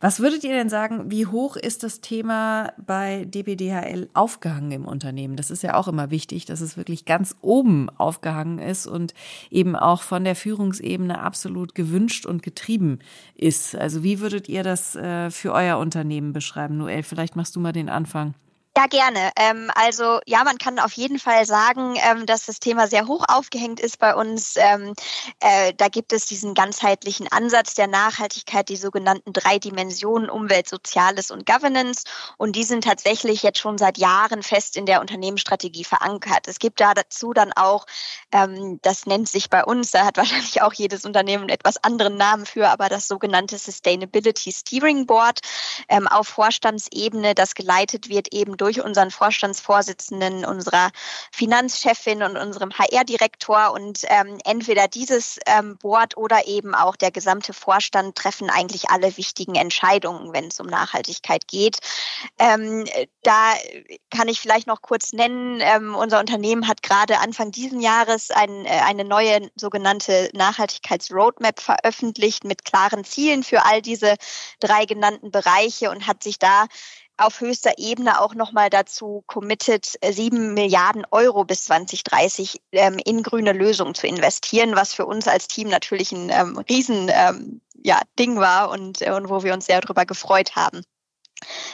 Was 0.00 0.20
würdet 0.20 0.44
ihr 0.44 0.50
denn 0.50 0.68
sagen, 0.68 1.10
wie 1.10 1.26
hoch 1.26 1.56
ist 1.56 1.82
das 1.82 2.00
Thema 2.00 2.72
bei 2.84 3.24
DBDHL 3.24 4.08
aufgehangen 4.12 4.72
im 4.72 4.84
Unternehmen? 4.84 5.36
Das 5.36 5.50
ist 5.50 5.62
ja 5.62 5.74
auch 5.74 5.88
immer 5.88 6.10
wichtig, 6.10 6.44
dass 6.46 6.60
es 6.60 6.76
wirklich 6.76 7.04
ganz 7.04 7.36
oben 7.40 7.88
aufgehangen 7.90 8.58
ist 8.58 8.86
und 8.86 9.14
eben 9.50 9.76
auch 9.76 10.02
von 10.02 10.24
der 10.24 10.36
Führungsebene 10.36 11.20
absolut 11.20 11.74
gewünscht 11.74 12.26
und 12.26 12.42
getrieben 12.42 12.98
ist. 13.34 13.76
Also 13.76 14.02
wie 14.02 14.20
würdet 14.20 14.48
ihr 14.48 14.64
das 14.64 14.96
äh, 14.96 15.30
für 15.30 15.52
euer 15.52 15.78
Unternehmen 15.78 16.32
beschreiben? 16.32 16.76
Noel, 16.76 17.02
vielleicht 17.02 17.36
machst 17.36 17.56
du 17.56 17.60
mal 17.60 17.72
den 17.72 17.88
Anfang. 17.88 18.34
Ja, 18.76 18.86
gerne. 18.86 19.32
Ähm, 19.36 19.68
also 19.74 20.20
ja, 20.26 20.44
man 20.44 20.56
kann 20.56 20.78
auf 20.78 20.92
jeden 20.92 21.18
Fall 21.18 21.44
sagen, 21.44 21.96
ähm, 22.04 22.24
dass 22.24 22.46
das 22.46 22.60
Thema 22.60 22.86
sehr 22.86 23.08
hoch 23.08 23.24
aufgehängt 23.26 23.80
ist 23.80 23.98
bei 23.98 24.14
uns. 24.14 24.54
Ähm, 24.56 24.94
äh, 25.40 25.74
da 25.76 25.88
gibt 25.88 26.12
es 26.12 26.26
diesen 26.26 26.54
ganzheitlichen 26.54 27.26
Ansatz 27.32 27.74
der 27.74 27.88
Nachhaltigkeit, 27.88 28.68
die 28.68 28.76
sogenannten 28.76 29.32
drei 29.32 29.58
Dimensionen 29.58 30.30
Umwelt, 30.30 30.68
Soziales 30.68 31.32
und 31.32 31.46
Governance. 31.46 32.04
Und 32.38 32.54
die 32.54 32.62
sind 32.62 32.84
tatsächlich 32.84 33.42
jetzt 33.42 33.58
schon 33.58 33.76
seit 33.76 33.98
Jahren 33.98 34.44
fest 34.44 34.76
in 34.76 34.86
der 34.86 35.00
Unternehmensstrategie 35.00 35.84
verankert. 35.84 36.46
Es 36.46 36.60
gibt 36.60 36.80
da 36.80 36.94
dazu 36.94 37.32
dann 37.32 37.52
auch, 37.52 37.86
ähm, 38.30 38.78
das 38.82 39.04
nennt 39.04 39.28
sich 39.28 39.50
bei 39.50 39.64
uns, 39.64 39.90
da 39.90 40.06
hat 40.06 40.16
wahrscheinlich 40.16 40.62
auch 40.62 40.72
jedes 40.74 41.04
Unternehmen 41.04 41.42
einen 41.42 41.50
etwas 41.50 41.82
anderen 41.82 42.16
Namen 42.16 42.46
für, 42.46 42.68
aber 42.68 42.88
das 42.88 43.08
sogenannte 43.08 43.58
Sustainability 43.58 44.52
Steering 44.52 45.06
Board 45.06 45.40
ähm, 45.88 46.06
auf 46.06 46.28
Vorstandsebene, 46.28 47.34
das 47.34 47.56
geleitet 47.56 48.08
wird 48.08 48.32
eben 48.32 48.56
durch 48.60 48.82
unseren 48.82 49.10
Vorstandsvorsitzenden, 49.10 50.44
unserer 50.44 50.90
Finanzchefin 51.32 52.22
und 52.22 52.36
unserem 52.36 52.70
HR-Direktor. 52.70 53.72
Und 53.72 54.00
ähm, 54.08 54.38
entweder 54.44 54.88
dieses 54.88 55.38
ähm, 55.46 55.78
Board 55.78 56.16
oder 56.16 56.46
eben 56.46 56.74
auch 56.74 56.96
der 56.96 57.10
gesamte 57.10 57.52
Vorstand 57.52 58.16
treffen 58.16 58.50
eigentlich 58.50 58.90
alle 58.90 59.16
wichtigen 59.16 59.54
Entscheidungen, 59.54 60.32
wenn 60.32 60.48
es 60.48 60.60
um 60.60 60.66
Nachhaltigkeit 60.66 61.48
geht. 61.48 61.78
Ähm, 62.38 62.86
da 63.22 63.54
kann 64.10 64.28
ich 64.28 64.40
vielleicht 64.40 64.66
noch 64.66 64.82
kurz 64.82 65.12
nennen, 65.12 65.60
ähm, 65.60 65.94
unser 65.94 66.20
Unternehmen 66.20 66.68
hat 66.68 66.82
gerade 66.82 67.18
Anfang 67.18 67.50
diesen 67.50 67.80
Jahres 67.80 68.30
ein, 68.30 68.66
äh, 68.66 68.80
eine 68.84 69.04
neue 69.04 69.50
sogenannte 69.56 70.30
Nachhaltigkeitsroadmap 70.34 71.60
veröffentlicht 71.60 72.44
mit 72.44 72.64
klaren 72.64 73.04
Zielen 73.04 73.42
für 73.42 73.64
all 73.64 73.82
diese 73.82 74.16
drei 74.58 74.84
genannten 74.84 75.30
Bereiche 75.30 75.90
und 75.90 76.06
hat 76.06 76.22
sich 76.22 76.38
da 76.38 76.66
auf 77.20 77.40
höchster 77.40 77.72
Ebene 77.78 78.20
auch 78.20 78.34
nochmal 78.34 78.70
dazu 78.70 79.22
committed, 79.26 79.96
äh, 80.00 80.12
sieben 80.12 80.54
Milliarden 80.54 81.06
Euro 81.10 81.44
bis 81.44 81.64
2030 81.64 82.60
ähm, 82.72 82.98
in 83.04 83.22
grüne 83.22 83.52
Lösungen 83.52 83.94
zu 83.94 84.06
investieren, 84.06 84.76
was 84.76 84.94
für 84.94 85.06
uns 85.06 85.28
als 85.28 85.48
Team 85.48 85.68
natürlich 85.68 86.12
ein 86.12 86.30
ähm, 86.30 86.58
Riesen 86.58 87.10
ähm, 87.12 87.60
ja, 87.82 88.00
Ding 88.18 88.36
war 88.36 88.70
und, 88.70 89.02
äh, 89.02 89.12
und 89.12 89.28
wo 89.28 89.42
wir 89.42 89.54
uns 89.54 89.66
sehr 89.66 89.80
darüber 89.80 90.06
gefreut 90.06 90.56
haben. 90.56 90.82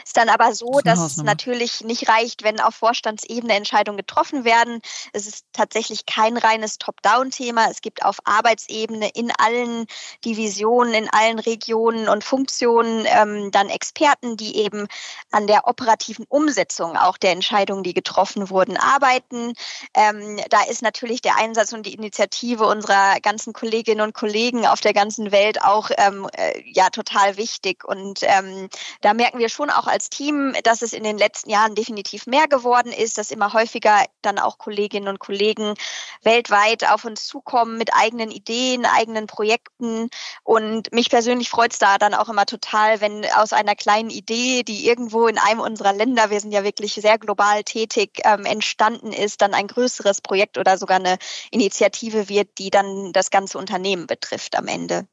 Ist 0.04 0.16
dann 0.16 0.28
aber 0.28 0.54
so, 0.54 0.80
das 0.84 0.98
dass 0.98 1.16
es 1.16 1.16
natürlich 1.22 1.82
nicht 1.82 2.08
reicht, 2.08 2.42
wenn 2.42 2.60
auf 2.60 2.74
Vorstandsebene 2.74 3.54
Entscheidungen 3.54 3.96
getroffen 3.96 4.44
werden. 4.44 4.80
Es 5.12 5.26
ist 5.26 5.46
tatsächlich 5.52 6.06
kein 6.06 6.36
reines 6.36 6.78
Top-Down-Thema. 6.78 7.68
Es 7.70 7.80
gibt 7.80 8.04
auf 8.04 8.18
Arbeitsebene 8.24 9.10
in 9.10 9.32
allen 9.38 9.86
Divisionen, 10.24 10.94
in 10.94 11.10
allen 11.10 11.38
Regionen 11.38 12.08
und 12.08 12.24
Funktionen 12.24 13.04
ähm, 13.06 13.50
dann 13.50 13.68
Experten, 13.68 14.36
die 14.36 14.56
eben 14.56 14.86
an 15.30 15.46
der 15.46 15.66
operativen 15.66 16.24
Umsetzung 16.28 16.96
auch 16.96 17.16
der 17.16 17.32
Entscheidungen, 17.32 17.82
die 17.82 17.94
getroffen 17.94 18.50
wurden, 18.50 18.76
arbeiten. 18.76 19.54
Ähm, 19.94 20.40
da 20.50 20.62
ist 20.62 20.82
natürlich 20.82 21.20
der 21.20 21.36
Einsatz 21.36 21.72
und 21.72 21.86
die 21.86 21.94
Initiative 21.94 22.66
unserer 22.66 23.20
ganzen 23.20 23.52
Kolleginnen 23.52 24.00
und 24.00 24.14
Kollegen 24.14 24.66
auf 24.66 24.80
der 24.80 24.92
ganzen 24.92 25.32
Welt 25.32 25.62
auch 25.62 25.90
ähm, 25.96 26.28
äh, 26.34 26.62
ja 26.64 26.90
total 26.90 27.36
wichtig. 27.36 27.84
Und 27.84 28.20
ähm, 28.22 28.68
da 29.00 29.14
merken 29.14 29.38
wir 29.38 29.48
schon 29.48 29.55
auch 29.70 29.86
als 29.86 30.10
Team, 30.10 30.54
dass 30.64 30.82
es 30.82 30.92
in 30.92 31.02
den 31.02 31.18
letzten 31.18 31.50
Jahren 31.50 31.74
definitiv 31.74 32.26
mehr 32.26 32.48
geworden 32.48 32.92
ist, 32.92 33.18
dass 33.18 33.30
immer 33.30 33.52
häufiger 33.52 34.04
dann 34.22 34.38
auch 34.38 34.58
Kolleginnen 34.58 35.08
und 35.08 35.18
Kollegen 35.18 35.74
weltweit 36.22 36.88
auf 36.90 37.04
uns 37.04 37.26
zukommen 37.26 37.78
mit 37.78 37.90
eigenen 37.94 38.30
Ideen, 38.30 38.86
eigenen 38.86 39.26
Projekten. 39.26 40.08
Und 40.44 40.92
mich 40.92 41.10
persönlich 41.10 41.48
freut 41.50 41.72
es 41.72 41.78
da 41.78 41.98
dann 41.98 42.14
auch 42.14 42.28
immer 42.28 42.46
total, 42.46 43.00
wenn 43.00 43.24
aus 43.36 43.52
einer 43.52 43.74
kleinen 43.74 44.10
Idee, 44.10 44.62
die 44.62 44.86
irgendwo 44.86 45.26
in 45.26 45.38
einem 45.38 45.60
unserer 45.60 45.92
Länder, 45.92 46.30
wir 46.30 46.40
sind 46.40 46.52
ja 46.52 46.64
wirklich 46.64 46.94
sehr 46.94 47.18
global 47.18 47.64
tätig, 47.64 48.20
ähm, 48.24 48.44
entstanden 48.44 49.12
ist, 49.12 49.42
dann 49.42 49.54
ein 49.54 49.66
größeres 49.66 50.20
Projekt 50.20 50.58
oder 50.58 50.78
sogar 50.78 50.98
eine 50.98 51.18
Initiative 51.50 52.28
wird, 52.28 52.58
die 52.58 52.70
dann 52.70 53.12
das 53.12 53.30
ganze 53.30 53.58
Unternehmen 53.58 54.06
betrifft 54.06 54.56
am 54.56 54.68
Ende. 54.68 55.06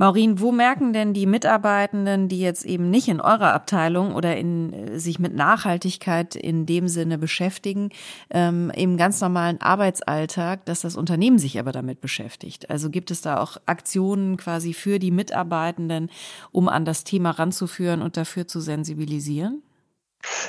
Maureen, 0.00 0.40
wo 0.40 0.50
merken 0.50 0.94
denn 0.94 1.12
die 1.12 1.26
Mitarbeitenden, 1.26 2.28
die 2.28 2.40
jetzt 2.40 2.64
eben 2.64 2.88
nicht 2.88 3.08
in 3.08 3.20
eurer 3.20 3.52
Abteilung 3.52 4.14
oder 4.14 4.34
in, 4.34 4.72
äh, 4.72 4.98
sich 4.98 5.18
mit 5.18 5.34
Nachhaltigkeit 5.34 6.36
in 6.36 6.64
dem 6.64 6.88
Sinne 6.88 7.18
beschäftigen, 7.18 7.90
ähm, 8.30 8.72
im 8.74 8.96
ganz 8.96 9.20
normalen 9.20 9.60
Arbeitsalltag, 9.60 10.64
dass 10.64 10.80
das 10.80 10.96
Unternehmen 10.96 11.38
sich 11.38 11.58
aber 11.58 11.72
damit 11.72 12.00
beschäftigt? 12.00 12.70
Also 12.70 12.88
gibt 12.88 13.10
es 13.10 13.20
da 13.20 13.42
auch 13.42 13.58
Aktionen 13.66 14.38
quasi 14.38 14.72
für 14.72 14.98
die 14.98 15.10
Mitarbeitenden, 15.10 16.08
um 16.50 16.70
an 16.70 16.86
das 16.86 17.04
Thema 17.04 17.32
ranzuführen 17.32 18.00
und 18.00 18.16
dafür 18.16 18.48
zu 18.48 18.60
sensibilisieren? 18.60 19.62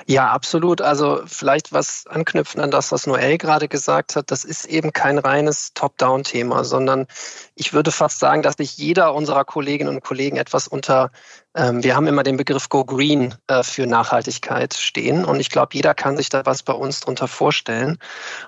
Ja, 0.06 0.30
absolut. 0.32 0.82
Also 0.82 1.22
vielleicht 1.25 1.72
was 1.72 2.06
anknüpfen 2.08 2.62
an 2.62 2.72
das, 2.72 2.92
was 2.92 3.08
Noel 3.08 3.38
gerade 3.38 3.68
gesagt 3.68 4.16
hat. 4.16 4.32
Das 4.32 4.44
ist 4.44 4.66
eben 4.66 4.94
kein 4.94 5.18
reines 5.18 5.74
Top-Down-Thema, 5.74 6.63
sondern 6.63 7.08
ich 7.56 7.74
würde 7.74 7.92
fast 7.92 8.20
sagen, 8.20 8.42
dass 8.42 8.56
sich 8.56 8.78
jeder 8.78 9.13
unserer 9.13 9.46
Kolleginnen 9.46 9.96
und 9.96 10.04
Kollegen 10.04 10.38
etwas 10.38 10.68
unter 10.68 11.12
wir 11.53 11.96
haben 11.96 12.08
immer 12.08 12.24
den 12.24 12.38
Begriff 12.38 12.70
Go 12.70 12.86
Green 12.86 13.36
äh, 13.48 13.62
für 13.63 13.86
Nachhaltigkeit 13.86 14.74
stehen 14.74 15.25
und 15.25 15.41
ich 15.41 15.50
glaube, 15.50 15.72
jeder 15.74 15.93
kann 15.93 16.15
sich 16.15 16.29
da 16.29 16.46
was 16.46 16.63
bei 16.63 16.72
uns 16.72 17.01
drunter 17.01 17.27
vorstellen. 17.27 17.98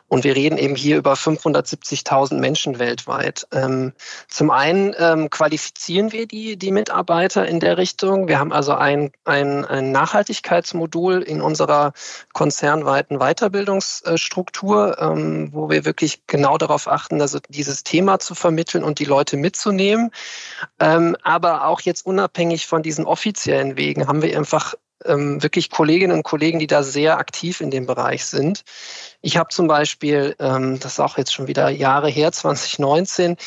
Und 0.08 0.24
wir 0.24 0.36
reden 0.36 0.58
eben 0.58 0.76
hier 0.76 0.98
über 0.98 1.14
570.000 1.14 2.36
Menschen 2.36 2.80
weltweit. 2.80 3.46
Ähm, 3.52 3.92
zum 4.30 4.52
einen 4.52 4.96
ähm, 4.98 5.30
qualifizieren 5.30 6.14
wir 6.14 6.28
die, 6.28 6.56
die 6.56 6.72
Mitarbeiter 6.72 7.46
in 7.46 7.60
der 7.60 7.78
Richtung. 7.78 8.30
Wir 8.30 8.40
haben 8.40 8.54
also 8.54 8.74
ein, 8.74 9.12
ein, 9.26 9.66
ein 9.66 9.92
Nachhaltigkeitsmodul 9.92 11.22
in 11.24 11.42
unserer 11.42 11.92
konzernweiten 12.32 13.20
Weiterbildungsstruktur, 13.20 14.96
wo 15.52 15.70
wir 15.70 15.86
wirklich 15.86 16.26
genau 16.28 16.58
darauf 16.58 16.88
achten, 16.88 17.22
also 17.22 17.40
dieses 17.50 17.84
Thema 17.84 18.20
zu 18.20 18.36
vermitteln 18.36 18.84
und 18.84 19.00
die 19.00 19.06
Leute 19.06 19.38
mitzunehmen. 19.38 20.12
aber 20.78 21.68
auch 21.68 21.82
jetzt 21.82 22.06
unabhängig 22.06 22.68
von 22.68 22.82
diesen 22.84 22.93
diesen 22.94 23.06
offiziellen 23.06 23.76
Wegen 23.76 24.08
haben 24.08 24.22
wir 24.22 24.38
einfach 24.38 24.76
ähm, 25.06 25.42
wirklich 25.42 25.72
Kolleginnen 25.72 26.16
und 26.16 26.24
Kollegen, 26.24 26.60
die 26.60 26.68
da 26.68 26.84
sehr 26.84 27.18
aktiv 27.18 27.60
in 27.60 27.72
dem 27.72 27.88
Bereich 27.88 28.26
sind. 28.26 28.64
Ich 29.22 29.38
habe 29.38 29.50
zum 29.50 29.68
Beispiel, 29.68 30.36
ähm, 30.40 30.80
das 30.80 30.94
ist 30.94 31.00
auch 31.00 31.18
jetzt 31.18 31.34
schon 31.34 31.48
wieder 31.48 31.70
Jahre 31.70 32.10
her, 32.10 32.32
2019, 32.32 33.38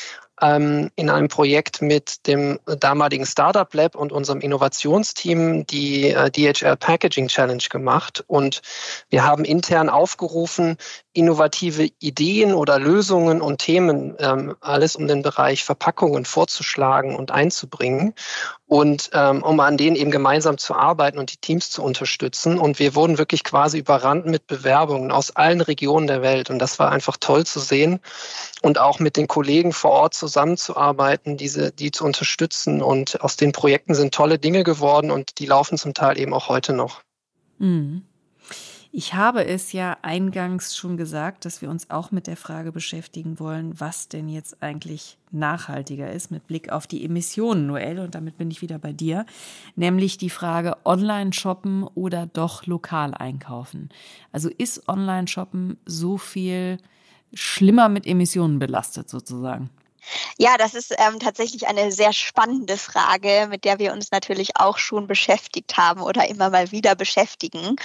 ähm, 0.43 0.91
in 0.97 1.09
einem 1.09 1.29
Projekt 1.29 1.81
mit 1.81 2.27
dem 2.27 2.59
damaligen 2.67 3.25
Startup 3.25 3.73
Lab 3.73 3.95
und 3.95 4.13
unserem 4.13 4.41
Innovationsteam 4.41 5.67
die 5.67 6.11
äh, 6.11 6.31
DHL 6.31 6.77
Packaging 6.77 7.29
Challenge 7.29 7.63
gemacht. 7.71 8.25
Und 8.27 8.61
wir 9.09 9.25
haben 9.25 9.45
intern 9.45 9.89
aufgerufen, 9.89 10.77
innovative 11.17 11.89
Ideen 11.99 12.55
oder 12.55 12.79
Lösungen 12.79 13.41
und 13.41 13.59
Themen, 13.59 14.15
ähm, 14.19 14.55
alles 14.61 14.97
um 14.97 15.09
den 15.09 15.23
Bereich 15.23 15.65
Verpackungen 15.65 16.25
vorzuschlagen 16.25 17.17
und 17.17 17.31
einzubringen 17.31 18.15
und 18.67 19.11
ähm, 19.13 19.43
um 19.43 19.61
an 19.61 19.77
denen 19.77 19.97
eben 19.97 20.11
gemeinsam 20.11 20.59
zu 20.59 20.75
arbeiten 20.75 21.19
und 21.19 21.33
die 21.33 21.39
Teams 21.39 21.71
zu 21.71 21.83
unterstützen. 21.83 22.59
Und 22.59 22.79
wir 22.79 22.95
wurden 22.95 23.17
wirklich 23.17 23.45
quasi 23.45 23.79
überrannt 23.79 24.27
mit 24.27 24.47
Bewerbungen 24.47 25.13
aus 25.13 25.35
allen 25.35 25.61
Regionen 25.61 26.07
der 26.07 26.21
Welt. 26.21 26.51
Und 26.51 26.59
das 26.59 26.79
war 26.79 26.91
einfach 26.91 27.17
toll 27.19 27.47
zu 27.47 27.61
sehen 27.61 28.01
und 28.63 28.79
auch 28.79 28.99
mit 28.99 29.17
den 29.17 29.29
Kollegen 29.29 29.73
vor 29.73 29.93
Ort 29.93 30.15
zusammenzuarbeiten, 30.15 31.37
diese, 31.37 31.73
die 31.73 31.93
zu 31.93 32.05
unterstützen. 32.05 32.83
Und 32.83 33.21
aus 33.23 33.37
den 33.37 33.53
Projekten 33.53 33.95
sind 33.95 34.13
tolle 34.13 34.39
Dinge 34.39 34.65
geworden 34.65 35.11
und 35.11 35.39
die 35.39 35.47
laufen 35.47 35.79
zum 35.79 35.95
Teil 35.95 36.19
eben 36.19 36.35
auch 36.35 36.49
heute 36.49 36.73
noch. 36.73 37.03
Mhm. 37.59 38.03
Ich 38.99 39.13
habe 39.13 39.45
es 39.45 39.73
ja 39.73 39.99
eingangs 40.01 40.75
schon 40.75 40.97
gesagt, 40.97 41.45
dass 41.45 41.61
wir 41.61 41.69
uns 41.69 41.91
auch 41.91 42.13
mit 42.13 42.27
der 42.27 42.39
Frage 42.39 42.73
beschäftigen 42.73 43.39
wollen, 43.39 43.79
was 43.79 44.09
denn 44.09 44.27
jetzt 44.27 44.63
eigentlich 44.63 45.19
nachhaltiger 45.31 46.11
ist 46.11 46.31
mit 46.31 46.47
Blick 46.47 46.73
auf 46.73 46.87
die 46.87 47.05
Emissionen, 47.05 47.67
Noel, 47.67 47.99
und 47.99 48.15
damit 48.15 48.39
bin 48.39 48.51
ich 48.51 48.63
wieder 48.63 48.79
bei 48.79 48.95
dir, 48.95 49.27
nämlich 49.75 50.17
die 50.17 50.31
Frage 50.31 50.79
online 50.87 51.35
shoppen 51.35 51.83
oder 51.83 52.25
doch 52.25 52.65
lokal 52.65 53.13
einkaufen. 53.13 53.91
Also 54.33 54.49
ist 54.49 54.89
online 54.89 55.29
shoppen 55.29 55.77
so 55.85 56.17
viel 56.17 56.79
schlimmer 57.35 57.91
mit 57.91 58.07
Emissionen 58.07 58.59
belastet 58.59 59.11
sozusagen? 59.11 59.69
Ja, 60.39 60.57
das 60.59 60.75
ist 60.75 60.95
ähm, 60.99 61.19
tatsächlich 61.19 61.67
eine 61.67 61.93
sehr 61.93 62.13
spannende 62.13 62.77
Frage, 62.77 63.47
mit 63.49 63.65
der 63.65 63.79
wir 63.79 63.93
uns 63.93 64.11
natürlich 64.11 64.57
auch 64.57 64.79
schon 64.79 65.07
beschäftigt 65.07 65.77
haben 65.77 66.03
oder 66.03 66.29
immer 66.29 66.51
mal 66.51 66.71
wieder 66.73 66.95
beschäftigen. 66.95 67.77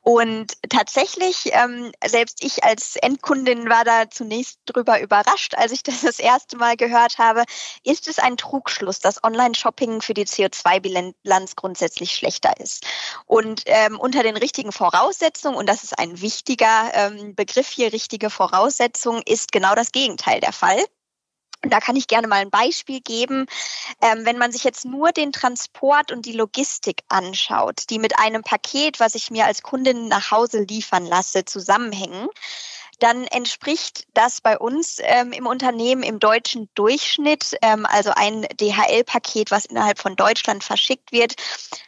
Und 0.00 0.52
tatsächlich, 0.68 1.50
ähm, 1.52 1.92
selbst 2.04 2.42
ich 2.44 2.64
als 2.64 2.96
Endkundin 2.96 3.68
war 3.68 3.84
da 3.84 4.10
zunächst 4.10 4.58
drüber 4.66 5.00
überrascht, 5.00 5.54
als 5.54 5.72
ich 5.72 5.82
das 6.02 6.02
das 6.02 6.18
erste 6.18 6.56
Mal 6.56 6.76
gehört 6.76 7.18
habe. 7.18 7.44
Ist 7.84 8.08
es 8.08 8.18
ein 8.18 8.36
Trugschluss, 8.36 9.00
dass 9.00 9.22
Online-Shopping 9.22 10.02
für 10.02 10.14
die 10.14 10.26
CO2-Bilanz 10.26 11.56
grundsätzlich 11.56 12.12
schlechter 12.12 12.58
ist? 12.60 12.84
Und 13.26 13.62
ähm, 13.66 13.98
unter 13.98 14.22
den 14.22 14.36
richtigen 14.36 14.72
Voraussetzungen, 14.72 15.56
und 15.56 15.68
das 15.68 15.84
ist 15.84 15.98
ein 15.98 16.20
wichtiger 16.20 16.90
ähm, 16.94 17.34
Begriff 17.34 17.68
hier, 17.68 17.92
richtige 17.92 18.30
Voraussetzungen, 18.30 19.22
ist 19.24 19.52
genau 19.52 19.74
das 19.74 19.92
Gegenteil 19.92 20.40
der 20.40 20.52
Fall. 20.52 20.84
Da 21.62 21.78
kann 21.78 21.96
ich 21.96 22.08
gerne 22.08 22.26
mal 22.26 22.40
ein 22.40 22.50
Beispiel 22.50 23.00
geben. 23.00 23.46
Ähm, 24.00 24.24
wenn 24.24 24.38
man 24.38 24.50
sich 24.50 24.64
jetzt 24.64 24.84
nur 24.84 25.12
den 25.12 25.32
Transport 25.32 26.10
und 26.10 26.26
die 26.26 26.32
Logistik 26.32 27.02
anschaut, 27.08 27.84
die 27.90 28.00
mit 28.00 28.18
einem 28.18 28.42
Paket, 28.42 28.98
was 28.98 29.14
ich 29.14 29.30
mir 29.30 29.46
als 29.46 29.62
Kundin 29.62 30.08
nach 30.08 30.32
Hause 30.32 30.64
liefern 30.64 31.06
lasse, 31.06 31.44
zusammenhängen, 31.44 32.28
dann 33.02 33.24
entspricht 33.24 34.06
das 34.14 34.40
bei 34.40 34.56
uns 34.56 34.98
ähm, 35.00 35.32
im 35.32 35.46
Unternehmen 35.46 36.04
im 36.04 36.20
deutschen 36.20 36.68
Durchschnitt, 36.74 37.56
ähm, 37.60 37.84
also 37.84 38.12
ein 38.14 38.42
DHL-Paket, 38.60 39.50
was 39.50 39.64
innerhalb 39.64 39.98
von 39.98 40.14
Deutschland 40.14 40.62
verschickt 40.62 41.10
wird, 41.10 41.34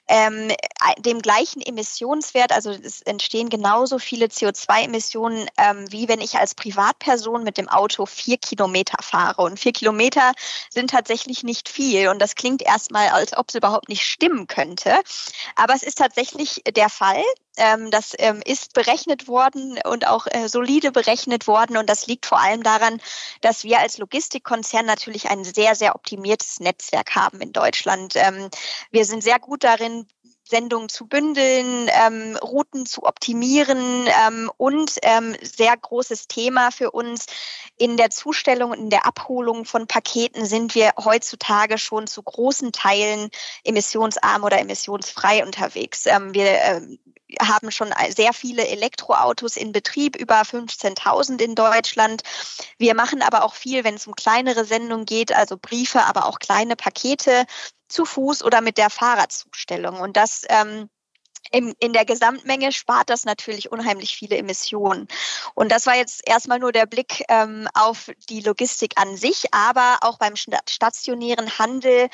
ähm, 0.08 0.50
dem 0.98 1.22
gleichen 1.22 1.62
Emissionswert, 1.62 2.52
also 2.52 2.70
es 2.70 3.00
entstehen 3.02 3.48
genauso 3.48 3.98
viele 3.98 4.26
CO2-Emissionen, 4.26 5.48
ähm, 5.56 5.90
wie 5.90 6.08
wenn 6.08 6.20
ich 6.20 6.36
als 6.36 6.54
Privatperson 6.54 7.44
mit 7.44 7.58
dem 7.58 7.68
Auto 7.68 8.06
vier 8.06 8.36
Kilometer 8.36 9.00
fahre. 9.00 9.42
Und 9.42 9.60
vier 9.60 9.72
Kilometer 9.72 10.32
sind 10.68 10.90
tatsächlich 10.90 11.44
nicht 11.44 11.68
viel. 11.68 12.08
Und 12.08 12.20
das 12.20 12.34
klingt 12.34 12.60
erstmal, 12.60 13.08
als 13.10 13.36
ob 13.36 13.48
es 13.48 13.54
überhaupt 13.54 13.88
nicht 13.88 14.04
stimmen 14.04 14.46
könnte. 14.46 15.00
Aber 15.54 15.74
es 15.74 15.82
ist 15.84 15.98
tatsächlich 15.98 16.62
der 16.74 16.88
Fall. 16.88 17.22
Ähm, 17.56 17.90
das 17.90 18.14
ähm, 18.18 18.42
ist 18.44 18.72
berechnet 18.72 19.28
worden 19.28 19.78
und 19.84 20.06
auch 20.06 20.26
äh, 20.26 20.48
solide 20.48 20.92
berechnet 20.92 21.46
worden. 21.46 21.76
Und 21.76 21.88
das 21.88 22.06
liegt 22.06 22.26
vor 22.26 22.40
allem 22.40 22.62
daran, 22.62 23.00
dass 23.40 23.64
wir 23.64 23.80
als 23.80 23.98
Logistikkonzern 23.98 24.86
natürlich 24.86 25.30
ein 25.30 25.44
sehr, 25.44 25.74
sehr 25.74 25.94
optimiertes 25.94 26.60
Netzwerk 26.60 27.14
haben 27.14 27.40
in 27.40 27.52
Deutschland. 27.52 28.14
Ähm, 28.16 28.50
wir 28.90 29.04
sind 29.04 29.22
sehr 29.22 29.38
gut 29.38 29.64
darin, 29.64 30.06
Sendungen 30.44 30.88
zu 30.88 31.06
bündeln, 31.06 31.88
ähm, 31.88 32.36
Routen 32.36 32.84
zu 32.86 33.04
optimieren 33.04 34.06
ähm, 34.26 34.50
und 34.58 34.98
ähm, 35.02 35.34
sehr 35.42 35.74
großes 35.76 36.28
Thema 36.28 36.70
für 36.70 36.90
uns 36.90 37.26
in 37.76 37.96
der 37.96 38.10
Zustellung 38.10 38.70
und 38.72 38.78
in 38.78 38.90
der 38.90 39.06
Abholung 39.06 39.64
von 39.64 39.86
Paketen 39.86 40.44
sind 40.44 40.74
wir 40.74 40.92
heutzutage 41.02 41.78
schon 41.78 42.06
zu 42.06 42.22
großen 42.22 42.72
Teilen 42.72 43.30
emissionsarm 43.64 44.44
oder 44.44 44.58
emissionsfrei 44.58 45.44
unterwegs. 45.44 46.06
Ähm, 46.06 46.34
wir 46.34 46.46
ähm, 46.46 46.98
haben 47.40 47.70
schon 47.70 47.92
sehr 48.14 48.32
viele 48.32 48.68
Elektroautos 48.68 49.56
in 49.56 49.72
Betrieb, 49.72 50.14
über 50.16 50.42
15.000 50.42 51.40
in 51.40 51.54
Deutschland. 51.54 52.22
Wir 52.78 52.94
machen 52.94 53.22
aber 53.22 53.44
auch 53.44 53.54
viel, 53.54 53.82
wenn 53.82 53.94
es 53.94 54.06
um 54.06 54.14
kleinere 54.14 54.64
Sendungen 54.64 55.06
geht, 55.06 55.34
also 55.34 55.56
Briefe, 55.60 56.04
aber 56.04 56.26
auch 56.26 56.38
kleine 56.38 56.76
Pakete 56.76 57.46
zu 57.94 58.04
Fuß 58.04 58.42
oder 58.42 58.60
mit 58.60 58.76
der 58.76 58.90
Fahrradzustellung. 58.90 60.00
Und 60.00 60.16
das 60.16 60.42
ähm, 60.48 60.90
in, 61.50 61.74
in 61.78 61.92
der 61.92 62.04
Gesamtmenge 62.04 62.72
spart 62.72 63.10
das 63.10 63.24
natürlich 63.24 63.70
unheimlich 63.70 64.16
viele 64.16 64.36
Emissionen. 64.36 65.06
Und 65.54 65.70
das 65.70 65.86
war 65.86 65.94
jetzt 65.94 66.26
erstmal 66.26 66.58
nur 66.58 66.72
der 66.72 66.86
Blick 66.86 67.22
ähm, 67.28 67.68
auf 67.74 68.10
die 68.28 68.40
Logistik 68.40 68.94
an 68.96 69.16
sich, 69.16 69.52
aber 69.54 69.98
auch 70.00 70.18
beim 70.18 70.34
stationären 70.36 71.58
Handel 71.58 72.08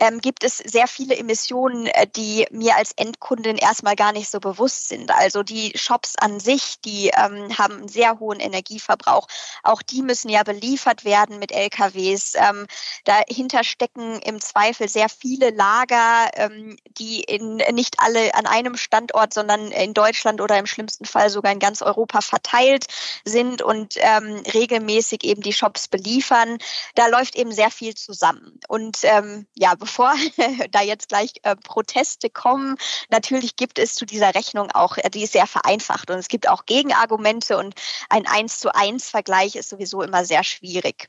ähm, 0.00 0.20
gibt 0.20 0.44
es 0.44 0.58
sehr 0.58 0.88
viele 0.88 1.16
Emissionen, 1.16 1.86
äh, 1.86 2.06
die 2.06 2.46
mir 2.50 2.76
als 2.76 2.92
Endkundin 2.92 3.56
erstmal 3.56 3.96
gar 3.96 4.12
nicht 4.12 4.30
so 4.30 4.40
bewusst 4.40 4.88
sind. 4.88 5.10
Also 5.10 5.42
die 5.42 5.72
Shops 5.76 6.14
an 6.16 6.40
sich, 6.40 6.80
die 6.80 7.08
ähm, 7.08 7.56
haben 7.58 7.74
einen 7.78 7.88
sehr 7.88 8.18
hohen 8.18 8.40
Energieverbrauch. 8.40 9.28
Auch 9.62 9.82
die 9.82 10.02
müssen 10.02 10.30
ja 10.30 10.42
beliefert 10.42 11.04
werden 11.04 11.38
mit 11.38 11.52
LKWs. 11.52 12.34
Ähm, 12.34 12.66
dahinter 13.04 13.62
stecken 13.62 14.20
im 14.20 14.40
Zweifel 14.40 14.88
sehr 14.88 15.08
viele 15.08 15.50
Lager, 15.50 16.30
ähm, 16.34 16.76
die 16.98 17.20
in, 17.20 17.56
nicht 17.72 18.00
alle 18.00 18.34
an 18.34 18.46
einem 18.46 18.76
Standort, 18.76 19.34
sondern 19.34 19.70
in 19.70 19.92
Deutschland 19.92 20.40
oder 20.40 20.58
im 20.58 20.66
schlimmsten 20.66 21.04
Fall 21.04 21.28
sogar 21.28 21.52
in 21.52 21.58
ganz 21.58 21.82
Europa 21.82 22.22
verteilt 22.22 22.86
sind 23.24 23.60
und 23.60 23.94
ähm, 23.98 24.42
regelmäßig 24.54 25.24
eben 25.24 25.42
die 25.42 25.52
Shops 25.52 25.88
beliefern. 25.88 26.56
Da 26.94 27.08
läuft 27.08 27.36
eben 27.36 27.52
sehr 27.52 27.70
viel 27.70 27.94
zusammen. 27.94 28.60
Und 28.68 28.98
ähm, 29.02 29.46
ja, 29.54 29.74
bevor 29.80 30.14
da 30.70 30.82
jetzt 30.82 31.08
gleich 31.08 31.32
äh, 31.42 31.56
Proteste 31.56 32.30
kommen, 32.30 32.76
natürlich 33.08 33.56
gibt 33.56 33.80
es 33.80 33.96
zu 33.96 34.06
dieser 34.06 34.34
Rechnung 34.36 34.70
auch, 34.70 34.96
äh, 34.98 35.10
die 35.10 35.24
ist 35.24 35.32
sehr 35.32 35.48
vereinfacht 35.48 36.10
und 36.10 36.18
es 36.18 36.28
gibt 36.28 36.48
auch 36.48 36.66
Gegenargumente 36.66 37.58
und 37.58 37.74
ein 38.08 38.26
Eins 38.28 38.60
zu 38.60 38.72
eins 38.72 39.10
Vergleich 39.10 39.56
ist 39.56 39.70
sowieso 39.70 40.02
immer 40.02 40.24
sehr 40.24 40.44
schwierig. 40.44 41.08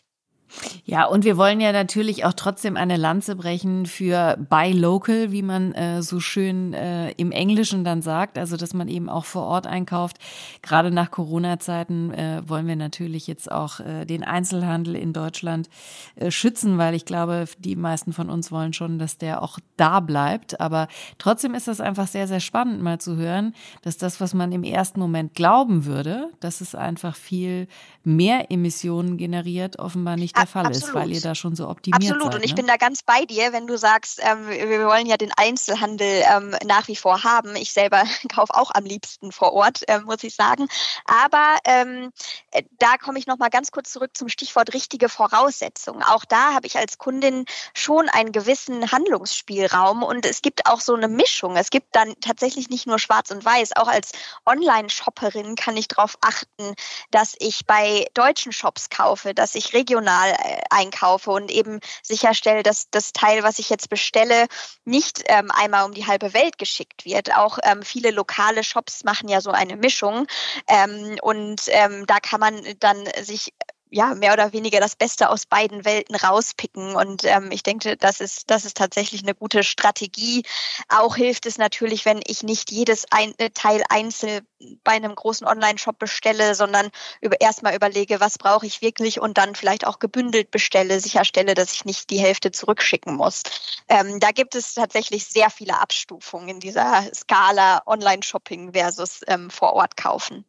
Ja, 0.86 1.06
und 1.06 1.24
wir 1.24 1.38
wollen 1.38 1.62
ja 1.62 1.72
natürlich 1.72 2.26
auch 2.26 2.34
trotzdem 2.34 2.76
eine 2.76 2.98
Lanze 2.98 3.36
brechen 3.36 3.86
für 3.86 4.38
Buy 4.50 4.72
Local, 4.74 5.32
wie 5.32 5.42
man 5.42 5.74
äh, 5.74 6.02
so 6.02 6.20
schön 6.20 6.74
äh, 6.74 7.12
im 7.12 7.32
Englischen 7.32 7.84
dann 7.84 8.02
sagt, 8.02 8.38
also 8.38 8.58
dass 8.58 8.74
man 8.74 8.88
eben 8.88 9.10
auch 9.10 9.26
vor 9.26 9.44
Ort 9.44 9.68
einkauft. 9.68 10.18
Gerade 10.62 10.92
nach 10.92 11.12
Corona-Zeiten 11.12 12.12
äh, 12.12 12.42
wollen 12.46 12.68
wir 12.68 12.76
natürlich 12.76 13.28
jetzt 13.28 13.52
auch 13.52 13.80
äh, 13.80 14.06
den 14.06 14.24
Einzelhandel 14.24 14.96
in 14.96 15.14
Deutschland 15.14 15.70
äh, 16.16 16.32
schützen, 16.32 16.78
weil 16.78 16.96
ich 16.96 17.06
glaube, 17.06 17.46
die 17.60 17.76
meisten 17.76 18.12
von 18.14 18.30
uns 18.30 18.52
wollen 18.52 18.74
schon, 18.74 19.00
dass 19.00 19.18
der 19.18 19.42
auch 19.42 19.60
da 19.78 20.00
bleibt. 20.00 20.60
Aber 20.60 20.88
trotzdem 21.18 21.54
ist 21.54 21.68
das 21.68 21.80
einfach 21.80 22.08
sehr, 22.08 22.28
sehr 22.28 22.40
spannend 22.40 22.82
mal 22.82 23.00
zu 23.00 23.16
hören, 23.16 23.54
dass 23.84 23.98
das, 23.98 24.20
was 24.20 24.34
man 24.34 24.52
im 24.52 24.64
ersten 24.64 25.00
Moment 25.00 25.34
glauben 25.34 25.86
würde, 25.86 26.30
dass 26.40 26.62
es 26.62 26.76
einfach 26.76 27.16
viel 27.16 27.68
mehr 28.04 28.52
Emissionen 28.52 29.18
generiert, 29.18 29.80
offenbar 29.80 30.18
nicht 30.18 30.41
der 30.42 30.48
Fall 30.48 30.66
Absolut. 30.66 30.88
ist, 30.88 30.94
weil 30.94 31.12
ihr 31.12 31.22
da 31.22 31.36
schon 31.36 31.56
so 31.56 31.68
optimiert 31.68 32.04
Absolut. 32.04 32.34
seid. 32.34 32.36
Und 32.36 32.46
ich 32.46 32.52
ne? 32.52 32.56
bin 32.56 32.68
da 32.68 32.78
ganz 32.78 33.04
bei 33.04 33.26
dir, 33.26 33.54
wenn 33.54 33.68
du 33.68 33.78
sagst, 33.78 34.20
ähm, 34.22 34.48
wir 34.48 34.86
wollen 34.86 35.06
ja 35.06 35.18
den 35.18 35.32
Einzelhandel 35.36 36.24
ähm, 36.30 36.56
nach 36.66 36.88
wie 36.88 36.96
vor 36.96 37.24
haben. 37.24 37.56
Ich 37.56 37.74
selber 37.74 38.04
kaufe 38.34 38.54
auch 38.56 38.72
am 38.74 38.84
liebsten 38.84 39.32
vor 39.32 39.54
Ort, 39.54 39.88
äh, 39.88 40.00
muss 40.00 40.24
ich 40.24 40.36
sagen. 40.36 40.68
Aber 41.06 41.58
ähm, 41.66 42.12
äh, 42.52 42.64
da 42.80 42.98
komme 42.98 43.20
ich 43.20 43.28
noch 43.28 43.38
mal 43.38 43.50
ganz 43.50 43.72
kurz 43.72 43.92
zurück 43.92 44.12
zum 44.16 44.30
Stichwort 44.30 44.74
richtige 44.74 45.10
Voraussetzungen. 45.10 46.04
Auch 46.04 46.26
da 46.26 46.54
habe 46.54 46.68
ich 46.68 46.78
als 46.78 46.98
Kundin 46.98 47.46
schon 47.74 48.10
einen 48.10 48.32
gewissen 48.32 48.92
Handlungsspielraum 48.92 50.04
und 50.04 50.26
es 50.26 50.42
gibt 50.42 50.66
auch 50.66 50.82
so 50.82 50.96
eine 50.96 51.08
Mischung. 51.08 51.56
Es 51.56 51.70
gibt 51.70 51.96
dann 51.96 52.14
tatsächlich 52.22 52.70
nicht 52.70 52.88
nur 52.88 53.00
Schwarz 53.00 53.32
und 53.32 53.44
Weiß. 53.44 53.76
Auch 53.76 53.88
als 53.88 54.12
Online-Shopperin 54.46 55.56
kann 55.56 55.78
ich 55.78 55.88
darauf 55.88 56.18
achten, 56.22 56.76
dass 57.12 57.36
ich 57.40 57.66
bei 57.66 58.08
deutschen 58.14 58.52
Shops 58.52 58.90
kaufe, 58.90 59.34
dass 59.34 59.56
ich 59.56 59.74
regional 59.74 60.31
äh, 60.32 60.62
einkaufe 60.70 61.32
und 61.32 61.52
eben 61.52 61.80
sicherstelle, 62.04 62.64
dass 62.64 62.90
das 62.92 63.14
Teil, 63.14 63.44
was 63.44 63.60
ich 63.60 63.70
jetzt 63.70 63.90
bestelle, 63.90 64.48
nicht 64.86 65.24
ähm, 65.28 65.52
einmal 65.52 65.86
um 65.86 65.94
die 65.94 66.08
halbe 66.08 66.34
Welt 66.34 66.58
geschickt 66.58 67.06
wird. 67.06 67.36
Auch 67.36 67.60
ähm, 67.64 67.84
viele 67.84 68.12
lokale 68.12 68.64
Shops 68.64 69.04
machen 69.04 69.30
ja 69.30 69.42
so 69.42 69.52
eine 69.52 69.78
Mischung 69.78 70.28
ähm, 70.68 71.18
und 71.22 71.62
ähm, 71.68 72.06
da 72.08 72.20
kann 72.20 72.40
man 72.40 72.62
dann 72.80 73.06
sich 73.22 73.54
ja 73.92 74.16
mehr 74.16 74.34
oder 74.34 74.54
weniger 74.54 74.80
das 74.80 74.96
Beste 74.96 75.30
aus 75.30 75.46
beiden 75.46 75.86
Welten 75.86 76.16
rauspicken. 76.16 76.96
Und 76.96 77.24
ähm, 77.26 77.52
ich 77.52 77.62
denke, 77.62 77.98
das 77.98 78.22
ist, 78.22 78.50
das 78.50 78.66
ist 78.66 78.78
tatsächlich 78.78 79.22
eine 79.22 79.36
gute 79.36 79.64
Strategie. 79.64 80.44
Auch 80.90 81.16
hilft 81.16 81.46
es 81.46 81.58
natürlich, 81.58 82.06
wenn 82.06 82.22
ich 82.26 82.42
nicht 82.44 82.72
jedes 82.72 83.06
ein, 83.12 83.34
äh, 83.38 83.50
Teil 83.50 83.84
einzeln 83.90 84.48
bei 84.84 84.94
einem 84.94 85.14
großen 85.14 85.46
Online-Shop 85.46 86.00
bestelle, 86.00 86.56
sondern 86.56 86.90
über, 87.20 87.40
erstmal 87.42 87.76
überlege, 87.76 88.20
was 88.20 88.38
brauche 88.38 88.66
ich 88.66 88.82
wirklich 88.82 89.20
und 89.20 89.38
dann 89.38 89.56
vielleicht 89.56 89.86
auch 89.86 90.00
gebündelt 90.00 90.52
bestelle, 90.52 91.00
sicherstelle, 91.00 91.54
dass 91.54 91.74
ich 91.74 91.86
nicht 91.86 92.10
die 92.10 92.20
Hälfte 92.20 92.52
zurückschicken 92.52 93.16
muss. 93.16 93.44
Ähm, 93.90 94.20
da 94.20 94.32
gibt 94.32 94.56
es 94.56 94.74
tatsächlich 94.74 95.26
sehr 95.26 95.50
viele 95.50 95.80
Abstufungen 95.80 96.48
in 96.50 96.60
dieser 96.60 97.04
Skala 97.14 97.82
Online-Shopping 97.86 98.74
versus 98.74 99.22
ähm, 99.28 99.50
vor 99.50 99.74
Ort 99.74 99.98
kaufen. 99.98 100.46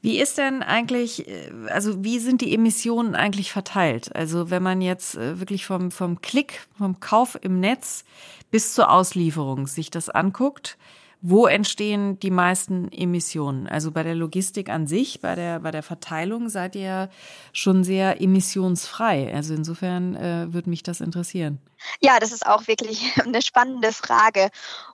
Wie 0.00 0.18
ist 0.18 0.38
denn 0.38 0.62
eigentlich, 0.62 1.28
äh, 1.28 1.50
also 1.68 2.04
wie 2.04 2.18
sind 2.18 2.40
die 2.40 2.54
Emissionen 2.54 3.14
eigentlich 3.14 3.52
verteilt? 3.52 4.14
Also 4.14 4.50
wenn 4.50 4.62
man 4.62 4.80
jetzt 4.80 5.16
äh, 5.16 5.38
wirklich 5.40 5.66
vom, 5.66 5.90
vom 5.90 6.20
Klick, 6.20 6.66
vom 6.76 7.00
Kauf 7.00 7.38
im 7.40 7.60
Netz 7.60 8.04
bis 8.50 8.74
zur 8.74 8.90
Auslieferung 8.90 9.66
sich 9.66 9.90
das 9.90 10.08
anguckt, 10.08 10.76
wo 11.24 11.46
entstehen 11.46 12.18
die 12.18 12.32
meisten 12.32 12.90
Emissionen? 12.90 13.68
Also 13.68 13.92
bei 13.92 14.02
der 14.02 14.16
Logistik 14.16 14.68
an 14.68 14.88
sich, 14.88 15.20
bei 15.20 15.36
der, 15.36 15.60
bei 15.60 15.70
der 15.70 15.84
Verteilung 15.84 16.48
seid 16.48 16.74
ihr 16.74 17.10
schon 17.52 17.84
sehr 17.84 18.20
emissionsfrei. 18.20 19.32
Also 19.32 19.54
insofern 19.54 20.16
äh, 20.16 20.52
würde 20.52 20.68
mich 20.68 20.82
das 20.82 21.00
interessieren. 21.00 21.58
Ja, 22.00 22.18
das 22.18 22.32
ist 22.32 22.46
auch 22.46 22.66
wirklich 22.66 23.02
eine 23.24 23.42
spannende 23.42 23.92
Frage. 23.92 24.50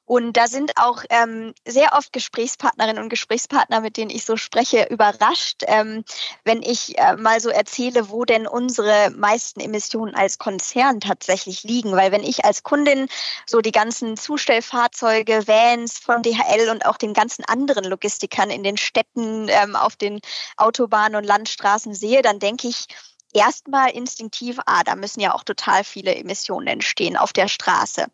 Und 0.08 0.38
da 0.38 0.46
sind 0.46 0.72
auch 0.78 1.04
ähm, 1.10 1.52
sehr 1.66 1.92
oft 1.92 2.14
Gesprächspartnerinnen 2.14 3.02
und 3.02 3.10
Gesprächspartner, 3.10 3.82
mit 3.82 3.98
denen 3.98 4.10
ich 4.10 4.24
so 4.24 4.38
spreche, 4.38 4.86
überrascht, 4.88 5.64
ähm, 5.66 6.02
wenn 6.44 6.62
ich 6.62 6.96
äh, 6.96 7.14
mal 7.16 7.40
so 7.40 7.50
erzähle, 7.50 8.08
wo 8.08 8.24
denn 8.24 8.46
unsere 8.46 9.10
meisten 9.10 9.60
Emissionen 9.60 10.14
als 10.14 10.38
Konzern 10.38 11.00
tatsächlich 11.00 11.62
liegen. 11.62 11.92
Weil 11.92 12.10
wenn 12.10 12.24
ich 12.24 12.46
als 12.46 12.62
Kundin 12.62 13.08
so 13.44 13.60
die 13.60 13.70
ganzen 13.70 14.16
Zustellfahrzeuge, 14.16 15.46
Vans 15.46 15.98
von 15.98 16.22
DHL 16.22 16.70
und 16.70 16.86
auch 16.86 16.96
den 16.96 17.12
ganzen 17.12 17.44
anderen 17.44 17.84
Logistikern 17.84 18.48
in 18.48 18.62
den 18.62 18.78
Städten, 18.78 19.48
ähm, 19.50 19.76
auf 19.76 19.96
den 19.96 20.20
Autobahnen 20.56 21.16
und 21.16 21.24
Landstraßen 21.24 21.94
sehe, 21.94 22.22
dann 22.22 22.38
denke 22.38 22.68
ich, 22.68 22.86
erstmal 23.32 23.90
instinktiv, 23.90 24.58
ah, 24.66 24.82
da 24.84 24.96
müssen 24.96 25.20
ja 25.20 25.34
auch 25.34 25.44
total 25.44 25.84
viele 25.84 26.14
Emissionen 26.14 26.66
entstehen 26.66 27.16
auf 27.16 27.32
der 27.32 27.48
Straße. 27.48 28.06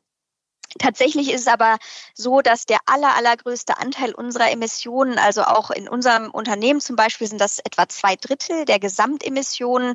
Tatsächlich 0.79 1.31
ist 1.31 1.43
es 1.43 1.47
aber 1.47 1.79
so, 2.15 2.41
dass 2.41 2.67
der 2.67 2.79
aller, 2.87 3.15
allergrößte 3.15 3.79
Anteil 3.79 4.13
unserer 4.15 4.51
Emissionen, 4.51 5.19
also 5.19 5.45
auch 5.45 5.71
in 5.71 5.89
unserem 5.89 6.31
Unternehmen 6.31 6.81
zum 6.81 6.97
Beispiel, 6.97 7.29
sind 7.29 7.41
das 7.41 7.61
etwa 7.61 7.89
zwei 7.89 8.17
Drittel 8.17 8.65
der 8.65 8.81
Gesamtemissionen 8.81 9.95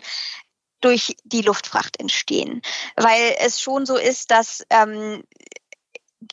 durch 0.82 1.18
die 1.24 1.42
Luftfracht 1.42 2.00
entstehen. 2.00 2.62
Weil 2.96 3.36
es 3.40 3.62
schon 3.62 3.86
so 3.86 3.98
ist, 3.98 4.32
dass 4.32 4.64
ähm, 4.70 5.24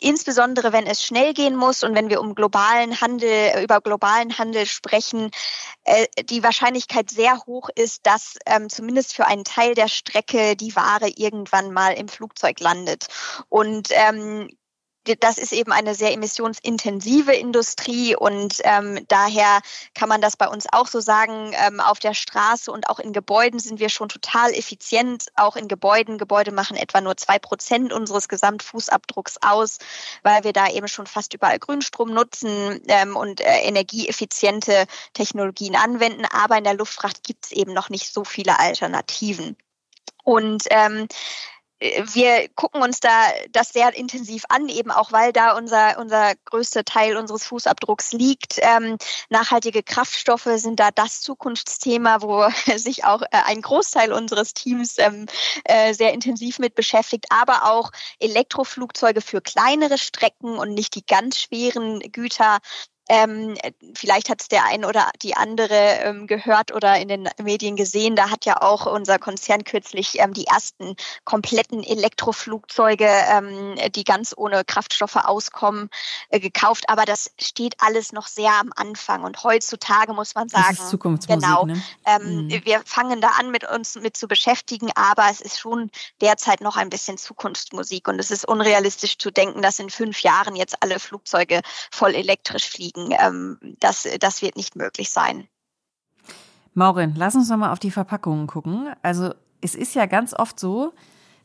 insbesondere 0.00 0.72
wenn 0.72 0.86
es 0.86 1.02
schnell 1.02 1.32
gehen 1.34 1.56
muss 1.56 1.82
und 1.82 1.94
wenn 1.94 2.10
wir 2.10 2.20
um 2.20 2.34
globalen 2.34 3.00
Handel, 3.00 3.28
äh, 3.28 3.62
über 3.62 3.80
globalen 3.80 4.36
Handel 4.38 4.66
sprechen, 4.66 5.30
äh, 5.84 6.06
die 6.24 6.42
Wahrscheinlichkeit 6.42 7.10
sehr 7.10 7.38
hoch 7.46 7.68
ist, 7.74 8.06
dass 8.06 8.36
ähm, 8.46 8.68
zumindest 8.68 9.14
für 9.14 9.26
einen 9.26 9.44
Teil 9.44 9.74
der 9.74 9.88
Strecke 9.88 10.56
die 10.56 10.74
Ware 10.76 11.08
irgendwann 11.08 11.72
mal 11.72 11.92
im 11.92 12.08
Flugzeug 12.08 12.60
landet. 12.60 13.06
Und 13.48 13.88
ähm, 13.92 14.48
das 15.20 15.38
ist 15.38 15.52
eben 15.52 15.72
eine 15.72 15.94
sehr 15.94 16.12
emissionsintensive 16.12 17.32
Industrie 17.32 18.16
und 18.16 18.56
ähm, 18.64 19.04
daher 19.08 19.60
kann 19.94 20.08
man 20.08 20.20
das 20.20 20.36
bei 20.36 20.48
uns 20.48 20.66
auch 20.72 20.86
so 20.86 21.00
sagen. 21.00 21.52
Ähm, 21.54 21.80
auf 21.80 21.98
der 21.98 22.14
Straße 22.14 22.70
und 22.70 22.88
auch 22.88 22.98
in 22.98 23.12
Gebäuden 23.12 23.60
sind 23.60 23.78
wir 23.78 23.88
schon 23.88 24.08
total 24.08 24.52
effizient. 24.52 25.26
Auch 25.36 25.56
in 25.56 25.68
Gebäuden. 25.68 26.18
Gebäude 26.18 26.52
machen 26.52 26.76
etwa 26.76 27.00
nur 27.00 27.16
zwei 27.16 27.38
Prozent 27.38 27.92
unseres 27.92 28.28
Gesamtfußabdrucks 28.28 29.36
aus, 29.40 29.78
weil 30.22 30.44
wir 30.44 30.52
da 30.52 30.68
eben 30.68 30.88
schon 30.88 31.06
fast 31.06 31.34
überall 31.34 31.58
Grünstrom 31.58 32.12
nutzen 32.12 32.80
ähm, 32.88 33.16
und 33.16 33.40
äh, 33.40 33.60
energieeffiziente 33.62 34.86
Technologien 35.12 35.76
anwenden. 35.76 36.24
Aber 36.26 36.58
in 36.58 36.64
der 36.64 36.74
Luftfracht 36.74 37.22
gibt 37.22 37.46
es 37.46 37.52
eben 37.52 37.72
noch 37.72 37.90
nicht 37.90 38.12
so 38.12 38.24
viele 38.24 38.58
Alternativen. 38.58 39.56
Und 40.24 40.64
ähm, 40.70 41.06
wir 41.78 42.48
gucken 42.54 42.80
uns 42.82 43.00
da 43.00 43.10
das 43.50 43.68
sehr 43.70 43.94
intensiv 43.94 44.44
an, 44.48 44.68
eben 44.68 44.90
auch 44.90 45.12
weil 45.12 45.32
da 45.32 45.56
unser, 45.56 45.98
unser 45.98 46.34
größter 46.46 46.84
Teil 46.84 47.16
unseres 47.16 47.46
Fußabdrucks 47.46 48.12
liegt. 48.12 48.58
Ähm, 48.62 48.96
nachhaltige 49.28 49.82
Kraftstoffe 49.82 50.48
sind 50.56 50.80
da 50.80 50.90
das 50.90 51.20
Zukunftsthema, 51.20 52.22
wo 52.22 52.48
sich 52.76 53.04
auch 53.04 53.22
äh, 53.22 53.26
ein 53.44 53.60
Großteil 53.60 54.12
unseres 54.12 54.54
Teams 54.54 54.98
ähm, 54.98 55.26
äh, 55.64 55.92
sehr 55.92 56.14
intensiv 56.14 56.58
mit 56.58 56.74
beschäftigt, 56.74 57.26
aber 57.28 57.70
auch 57.70 57.90
Elektroflugzeuge 58.20 59.20
für 59.20 59.42
kleinere 59.42 59.98
Strecken 59.98 60.56
und 60.56 60.72
nicht 60.72 60.94
die 60.94 61.04
ganz 61.04 61.38
schweren 61.38 62.00
Güter 62.00 62.58
ähm, 63.08 63.54
vielleicht 63.94 64.28
hat 64.28 64.42
es 64.42 64.48
der 64.48 64.64
ein 64.64 64.84
oder 64.84 65.10
die 65.22 65.36
andere 65.36 65.98
ähm, 66.00 66.26
gehört 66.26 66.74
oder 66.74 66.98
in 66.98 67.08
den 67.08 67.28
Medien 67.40 67.76
gesehen. 67.76 68.16
Da 68.16 68.30
hat 68.30 68.44
ja 68.44 68.62
auch 68.62 68.86
unser 68.86 69.18
Konzern 69.18 69.62
kürzlich 69.62 70.18
ähm, 70.18 70.32
die 70.32 70.46
ersten 70.46 70.96
kompletten 71.24 71.84
Elektroflugzeuge, 71.84 73.08
ähm, 73.08 73.76
die 73.94 74.02
ganz 74.02 74.34
ohne 74.36 74.64
Kraftstoffe 74.64 75.16
auskommen, 75.16 75.88
äh, 76.30 76.40
gekauft. 76.40 76.88
Aber 76.88 77.04
das 77.04 77.30
steht 77.38 77.74
alles 77.78 78.12
noch 78.12 78.26
sehr 78.26 78.52
am 78.52 78.72
Anfang. 78.74 79.22
Und 79.22 79.44
heutzutage 79.44 80.12
muss 80.12 80.34
man 80.34 80.48
sagen, 80.48 80.66
das 80.70 80.80
ist 80.80 80.90
Zukunftsmusik, 80.90 81.42
genau, 81.42 81.66
ne? 81.66 81.80
ähm, 82.06 82.46
mhm. 82.46 82.64
wir 82.64 82.82
fangen 82.84 83.20
da 83.20 83.28
an, 83.38 83.52
mit 83.52 83.68
uns 83.70 83.94
mit 83.94 84.16
zu 84.16 84.26
beschäftigen. 84.26 84.90
Aber 84.96 85.28
es 85.30 85.40
ist 85.40 85.60
schon 85.60 85.90
derzeit 86.20 86.60
noch 86.60 86.76
ein 86.76 86.90
bisschen 86.90 87.18
Zukunftsmusik. 87.18 88.08
Und 88.08 88.18
es 88.18 88.32
ist 88.32 88.48
unrealistisch 88.48 89.18
zu 89.18 89.30
denken, 89.30 89.62
dass 89.62 89.78
in 89.78 89.90
fünf 89.90 90.22
Jahren 90.22 90.56
jetzt 90.56 90.82
alle 90.82 90.98
Flugzeuge 90.98 91.60
voll 91.92 92.14
elektrisch 92.14 92.68
fliegen 92.68 92.95
kriegen. 92.96 93.14
Ähm, 93.18 93.58
das, 93.80 94.08
das 94.20 94.42
wird 94.42 94.56
nicht 94.56 94.76
möglich 94.76 95.10
sein. 95.10 95.48
Maurin, 96.74 97.14
lass 97.16 97.34
uns 97.34 97.48
noch 97.48 97.56
mal 97.56 97.72
auf 97.72 97.78
die 97.78 97.90
Verpackungen 97.90 98.46
gucken. 98.46 98.88
Also 99.02 99.32
es 99.60 99.74
ist 99.74 99.94
ja 99.94 100.06
ganz 100.06 100.34
oft 100.34 100.60
so, 100.60 100.92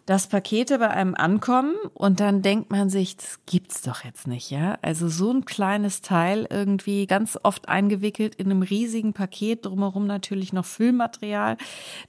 dass 0.06 0.28
Pakete 0.28 0.80
bei 0.80 0.90
einem 0.90 1.16
ankommen 1.16 1.76
und 1.94 2.20
dann 2.20 2.42
denkt 2.42 2.70
man 2.70 2.90
sich, 2.90 3.16
das 3.16 3.40
gibt's 3.46 3.82
doch 3.82 4.04
jetzt 4.04 4.28
nicht, 4.28 4.50
ja? 4.50 4.78
Also 4.82 5.08
so 5.08 5.32
ein 5.32 5.46
kleines 5.46 6.02
Teil 6.02 6.48
irgendwie 6.50 7.06
ganz 7.06 7.38
oft 7.44 7.70
eingewickelt 7.70 8.36
in 8.36 8.48
einem 8.48 8.64
riesigen 8.64 9.14
Paket, 9.14 9.66
drumherum 9.66 10.08
natürlich 10.08 10.54
noch 10.54 10.66
Füllmaterial, 10.66 11.56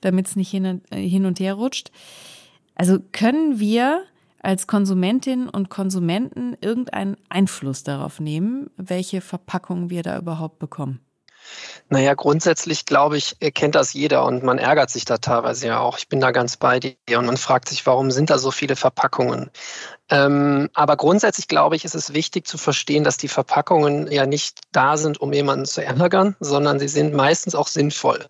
damit 0.00 0.26
es 0.26 0.36
nicht 0.36 0.52
äh, 0.54 0.80
hin 0.90 1.26
und 1.26 1.38
her 1.38 1.54
rutscht. 1.54 1.92
Also 2.74 2.98
können 3.12 3.60
wir 3.60 4.02
als 4.42 4.66
Konsumentinnen 4.66 5.48
und 5.48 5.70
Konsumenten 5.70 6.56
irgendeinen 6.60 7.16
Einfluss 7.28 7.84
darauf 7.84 8.20
nehmen, 8.20 8.70
welche 8.76 9.20
Verpackung 9.20 9.90
wir 9.90 10.02
da 10.02 10.18
überhaupt 10.18 10.58
bekommen? 10.58 11.00
Naja, 11.88 12.14
grundsätzlich 12.14 12.86
glaube 12.86 13.16
ich, 13.18 13.36
kennt 13.54 13.74
das 13.74 13.92
jeder 13.92 14.24
und 14.24 14.42
man 14.42 14.58
ärgert 14.58 14.90
sich 14.90 15.04
da 15.04 15.18
teilweise 15.18 15.66
ja 15.66 15.80
auch. 15.80 15.98
Ich 15.98 16.08
bin 16.08 16.20
da 16.20 16.30
ganz 16.30 16.56
bei 16.56 16.78
dir 16.80 17.18
und 17.18 17.26
man 17.26 17.36
fragt 17.36 17.68
sich, 17.68 17.84
warum 17.86 18.10
sind 18.10 18.30
da 18.30 18.38
so 18.38 18.50
viele 18.50 18.76
Verpackungen? 18.76 19.50
Ähm, 20.08 20.70
aber 20.72 20.96
grundsätzlich 20.96 21.48
glaube 21.48 21.76
ich, 21.76 21.84
ist 21.84 21.94
es 21.94 22.14
wichtig 22.14 22.46
zu 22.46 22.58
verstehen, 22.58 23.04
dass 23.04 23.16
die 23.16 23.28
Verpackungen 23.28 24.10
ja 24.10 24.26
nicht 24.26 24.60
da 24.72 24.96
sind, 24.96 25.20
um 25.20 25.32
jemanden 25.32 25.66
zu 25.66 25.84
ärgern, 25.84 26.36
sondern 26.40 26.78
sie 26.78 26.88
sind 26.88 27.12
meistens 27.12 27.54
auch 27.54 27.68
sinnvoll. 27.68 28.26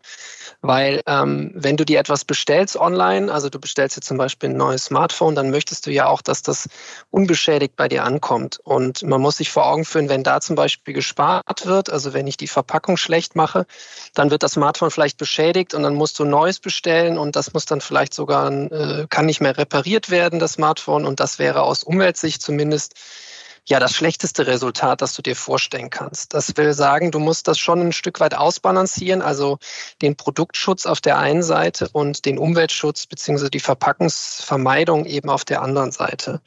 Weil 0.65 1.03
ähm, 1.07 1.51
wenn 1.55 1.77
du 1.77 1.85
dir 1.85 1.99
etwas 1.99 2.25
bestellst 2.25 2.77
online, 2.77 3.33
also 3.33 3.49
du 3.49 3.59
bestellst 3.59 3.97
dir 3.97 4.01
zum 4.01 4.17
Beispiel 4.17 4.51
ein 4.51 4.57
neues 4.57 4.85
Smartphone, 4.85 5.35
dann 5.35 5.51
möchtest 5.51 5.87
du 5.87 5.91
ja 5.91 6.07
auch, 6.07 6.23
dass 6.23 6.43
das 6.43 6.69
unbeschädigt 7.11 7.75
bei 7.75 7.89
dir 7.89 8.05
ankommt. 8.05 8.61
Und 8.63 9.03
man 9.03 9.21
muss 9.21 9.39
sich 9.39 9.51
vor 9.51 9.67
Augen 9.67 9.85
führen, 9.85 10.09
wenn 10.09 10.23
da 10.23 10.41
zum 10.41 10.55
Beispiel 10.55 10.95
gespart 10.95 11.67
wird, 11.67 11.91
also 11.91 12.15
wenn 12.15 12.29
ich 12.29 12.37
die 12.37 12.47
Verpackung 12.47 12.97
schlecht 12.97 13.35
mache, 13.35 13.67
dann 14.15 14.31
wird 14.31 14.45
das 14.45 14.53
Smartphone 14.53 14.93
vielleicht 14.93 15.19
beschädigt 15.19 15.75
und 15.75 15.83
dann 15.83 15.97
musst 15.97 16.21
du 16.21 16.25
ein 16.25 16.31
neues 16.31 16.61
bestellen 16.61 17.19
und 17.19 17.35
das 17.35 17.53
muss 17.53 17.67
dann 17.67 17.81
vielleicht 17.81 18.15
sogar, 18.15 18.53
äh, 18.53 19.07
kann 19.11 19.27
nicht 19.27 19.41
mehr 19.41 19.59
repariert 19.59 20.11
werden, 20.11 20.39
das 20.39 20.53
Smartphone. 20.53 21.07
Und 21.07 21.19
das 21.19 21.41
wäre 21.41 21.63
aus 21.63 21.83
Umweltsicht 21.83 22.41
zumindest 22.41 22.95
ja 23.69 23.79
das 23.79 23.95
schlechteste 23.95 24.47
Resultat, 24.47 25.03
das 25.03 25.15
du 25.15 25.23
dir 25.23 25.37
vorstellen 25.37 25.91
kannst. 25.91 26.35
Das 26.35 26.57
will 26.57 26.73
sagen, 26.75 27.11
du 27.11 27.19
musst 27.19 27.49
das 27.49 27.59
schon 27.59 27.81
ein 27.81 27.93
Stück 27.93 28.21
weit 28.21 28.35
ausbalancieren, 28.35 29.23
also 29.23 29.59
den 30.01 30.17
Produktschutz 30.17 30.87
auf 30.87 31.01
der 31.01 31.19
einen 31.19 31.43
Seite 31.43 31.89
und 31.93 32.25
den 32.25 32.39
Umweltschutz 32.39 33.07
beziehungsweise 33.07 33.51
die 33.51 33.61
Verpackungsvermeidung 33.61 35.05
eben 35.07 35.31
auf 35.31 35.45
der 35.45 35.63
anderen 35.63 35.93
Seite. 35.93 36.41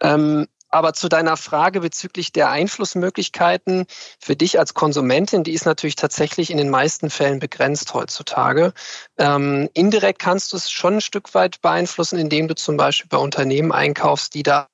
Ähm, 0.00 0.46
aber 0.72 0.94
zu 0.94 1.10
deiner 1.10 1.36
Frage 1.36 1.80
bezüglich 1.80 2.32
der 2.32 2.50
Einflussmöglichkeiten 2.50 3.84
für 4.18 4.36
dich 4.36 4.58
als 4.58 4.72
Konsumentin, 4.72 5.44
die 5.44 5.52
ist 5.52 5.66
natürlich 5.66 5.96
tatsächlich 5.96 6.50
in 6.50 6.56
den 6.56 6.70
meisten 6.70 7.10
Fällen 7.10 7.40
begrenzt 7.40 7.92
heutzutage. 7.92 8.72
Ähm, 9.18 9.68
indirekt 9.74 10.18
kannst 10.18 10.52
du 10.52 10.56
es 10.56 10.70
schon 10.70 10.94
ein 10.94 11.00
Stück 11.02 11.34
weit 11.34 11.60
beeinflussen, 11.60 12.18
indem 12.18 12.48
du 12.48 12.54
zum 12.54 12.78
Beispiel 12.78 13.08
bei 13.10 13.18
Unternehmen 13.18 13.70
einkaufst, 13.70 14.34
die 14.34 14.42
da 14.42 14.66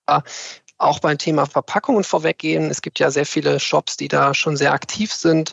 auch 0.78 1.00
beim 1.00 1.18
Thema 1.18 1.46
Verpackungen 1.46 2.04
vorweggehen. 2.04 2.70
Es 2.70 2.82
gibt 2.82 3.00
ja 3.00 3.10
sehr 3.10 3.26
viele 3.26 3.60
Shops, 3.60 3.96
die 3.96 4.08
da 4.08 4.32
schon 4.32 4.56
sehr 4.56 4.72
aktiv 4.72 5.12
sind. 5.12 5.52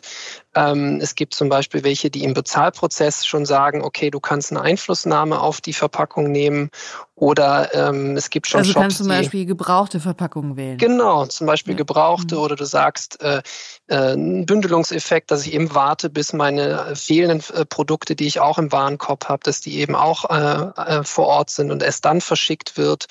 Ähm, 0.56 1.00
es 1.02 1.14
gibt 1.14 1.34
zum 1.34 1.50
Beispiel 1.50 1.84
welche, 1.84 2.08
die 2.10 2.24
im 2.24 2.32
Bezahlprozess 2.32 3.26
schon 3.26 3.44
sagen, 3.44 3.82
okay, 3.82 4.10
du 4.10 4.20
kannst 4.20 4.50
eine 4.50 4.62
Einflussnahme 4.62 5.38
auf 5.38 5.60
die 5.60 5.74
Verpackung 5.74 6.32
nehmen 6.32 6.70
oder 7.18 7.74
ähm, 7.74 8.14
es 8.14 8.28
gibt 8.28 8.46
schon 8.46 8.58
also 8.58 8.72
Shops, 8.72 8.82
kannst 8.82 8.98
zum 8.98 9.08
Beispiel 9.08 9.40
die, 9.40 9.46
gebrauchte 9.46 10.00
Verpackungen 10.00 10.56
wählen. 10.56 10.76
Genau, 10.76 11.24
zum 11.24 11.46
Beispiel 11.46 11.72
ja. 11.72 11.78
gebrauchte 11.78 12.34
mhm. 12.34 12.40
oder 12.42 12.56
du 12.56 12.64
sagst 12.66 13.22
äh, 13.22 13.40
äh, 13.86 14.14
Bündelungseffekt, 14.16 15.30
dass 15.30 15.46
ich 15.46 15.54
eben 15.54 15.74
warte, 15.74 16.10
bis 16.10 16.34
meine 16.34 16.94
fehlenden 16.94 17.42
äh, 17.54 17.64
Produkte, 17.64 18.16
die 18.16 18.26
ich 18.26 18.40
auch 18.40 18.58
im 18.58 18.70
Warenkorb 18.70 19.30
habe, 19.30 19.42
dass 19.44 19.62
die 19.62 19.78
eben 19.78 19.94
auch 19.94 20.28
äh, 20.28 20.98
äh, 20.98 21.04
vor 21.04 21.26
Ort 21.26 21.48
sind 21.48 21.70
und 21.70 21.82
erst 21.82 22.04
dann 22.04 22.20
verschickt 22.20 22.76
wird. 22.76 23.06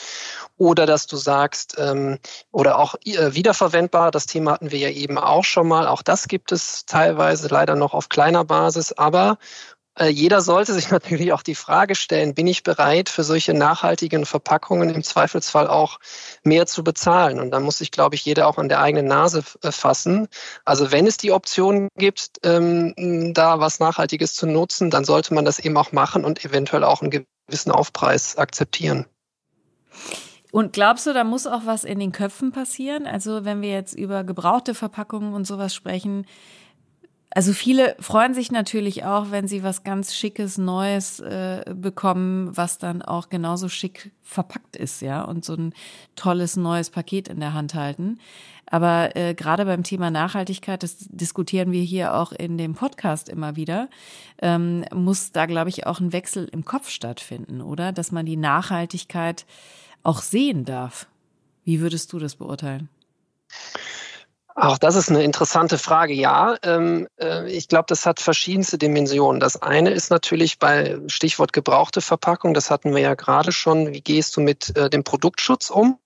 Oder 0.58 0.86
dass 0.86 1.08
du 1.08 1.18
sagst, 1.18 1.76
ähm, 1.80 2.20
oder 2.52 2.78
auch 2.78 2.96
äh, 3.04 3.34
wiederverwendbar, 3.34 4.12
das 4.12 4.28
Thema 4.28 4.52
hatten 4.52 4.72
wir 4.72 4.80
ja 4.80 4.90
eben 4.90 5.18
auch 5.18 5.44
schon 5.44 5.68
mal, 5.68 5.88
auch 5.88 6.02
das 6.02 6.28
gibt 6.28 6.52
es 6.52 6.86
teilweise 6.86 7.35
leider 7.44 7.76
noch 7.76 7.94
auf 7.94 8.10
kleiner 8.10 8.44
Basis, 8.44 8.94
aber 8.94 9.38
äh, 9.98 10.08
jeder 10.08 10.42
sollte 10.42 10.74
sich 10.74 10.90
natürlich 10.92 11.34
auch 11.34 11.42
die 11.42 11.56
Frage 11.56 11.96
stellen, 11.96 12.34
bin 12.34 12.48
ich 12.48 12.64
bereit, 12.64 13.10
für 13.10 13.24
solche 13.24 13.54
nachhaltigen 13.54 14.26
Verpackungen 14.26 14.90
im 14.90 15.04
Zweifelsfall 15.04 15.68
auch 15.68 16.00
mehr 16.44 16.66
zu 16.66 16.84
bezahlen? 16.84 17.40
Und 17.40 17.52
da 17.52 17.60
muss 17.60 17.78
sich, 17.78 17.92
glaube 17.92 18.16
ich, 18.16 18.26
jeder 18.26 18.48
auch 18.48 18.58
an 18.58 18.70
der 18.70 18.82
eigenen 18.82 19.08
Nase 19.08 19.44
äh, 19.64 19.72
fassen. 19.72 20.28
Also 20.66 20.92
wenn 20.92 21.08
es 21.08 21.18
die 21.18 21.32
Option 21.32 21.88
gibt, 21.98 22.40
ähm, 22.44 23.34
da 23.34 23.60
was 23.60 23.80
Nachhaltiges 23.80 24.36
zu 24.36 24.46
nutzen, 24.48 24.90
dann 24.90 25.06
sollte 25.06 25.34
man 25.34 25.46
das 25.46 25.60
eben 25.60 25.78
auch 25.78 25.92
machen 25.92 26.26
und 26.26 26.44
eventuell 26.44 26.84
auch 26.84 27.02
einen 27.02 27.26
gewissen 27.48 27.72
Aufpreis 27.72 28.38
akzeptieren. 28.38 29.06
Und 30.52 30.72
glaubst 30.72 31.06
du, 31.06 31.14
da 31.14 31.26
muss 31.26 31.48
auch 31.48 31.66
was 31.66 31.84
in 31.84 32.00
den 32.00 32.14
Köpfen 32.14 32.54
passieren? 32.54 33.08
Also 33.08 33.44
wenn 33.44 33.62
wir 33.62 33.72
jetzt 33.72 33.94
über 33.94 34.24
gebrauchte 34.24 34.74
Verpackungen 34.74 35.34
und 35.34 35.46
sowas 35.46 35.76
sprechen, 35.76 36.26
also 37.36 37.52
viele 37.52 37.98
freuen 38.00 38.34
sich 38.34 38.50
natürlich 38.50 39.04
auch, 39.04 39.30
wenn 39.30 39.46
sie 39.46 39.62
was 39.62 39.84
ganz 39.84 40.16
Schickes, 40.16 40.58
Neues 40.58 41.20
äh, 41.20 41.66
bekommen, 41.76 42.56
was 42.56 42.78
dann 42.78 43.02
auch 43.02 43.28
genauso 43.28 43.68
schick 43.68 44.14
verpackt 44.24 44.78
ist, 44.78 45.02
ja, 45.02 45.22
und 45.22 45.44
so 45.44 45.54
ein 45.54 45.74
tolles 46.16 46.56
neues 46.56 46.90
Paket 46.90 47.28
in 47.28 47.42
der 47.42 47.54
Hand 47.54 47.74
halten. 47.76 48.20
Aber 48.68 49.18
äh, 49.18 49.34
gerade 49.34 49.66
beim 49.66 49.84
Thema 49.84 50.12
Nachhaltigkeit, 50.12 50.82
das 50.82 50.96
diskutieren 51.10 51.74
wir 51.74 51.84
hier 51.84 52.16
auch 52.16 52.32
in 52.32 52.58
dem 52.58 52.74
Podcast 52.74 53.28
immer 53.28 53.58
wieder, 53.58 53.90
ähm, 54.42 54.86
muss 54.94 55.34
da, 55.34 55.46
glaube 55.46 55.70
ich, 55.70 55.86
auch 55.86 56.00
ein 56.00 56.14
Wechsel 56.14 56.48
im 56.54 56.64
Kopf 56.64 56.90
stattfinden, 56.90 57.60
oder? 57.60 57.92
Dass 57.92 58.14
man 58.14 58.26
die 58.26 58.38
Nachhaltigkeit 58.38 59.46
auch 60.04 60.22
sehen 60.22 60.64
darf. 60.64 61.08
Wie 61.66 61.82
würdest 61.82 62.14
du 62.14 62.20
das 62.20 62.38
beurteilen? 62.38 62.88
Auch 64.58 64.78
das 64.78 64.96
ist 64.96 65.10
eine 65.10 65.22
interessante 65.22 65.78
Frage. 65.78 66.14
Ja, 66.14 66.56
ähm, 66.64 67.10
äh, 67.20 67.52
ich 67.52 67.68
glaube, 67.68 67.86
das 67.90 68.06
hat 68.06 68.22
verschiedenste 68.22 68.78
Dimensionen. 68.78 69.42
Das 69.42 69.62
eine 69.62 69.92
ist 69.92 70.10
natürlich 70.10 70.60
bei 70.60 70.98
Stichwort 71.08 71.52
gebrauchte 71.52 72.00
Verpackung, 72.00 72.54
das 72.54 72.72
hatten 72.72 72.96
wir 72.96 73.02
ja 73.02 73.16
gerade 73.16 73.52
schon. 73.52 73.92
Wie 73.92 74.00
gehst 74.00 74.38
du 74.38 74.42
mit 74.42 74.76
äh, 74.78 74.90
dem 74.90 75.04
Produktschutz 75.04 75.70
um? 75.70 76.00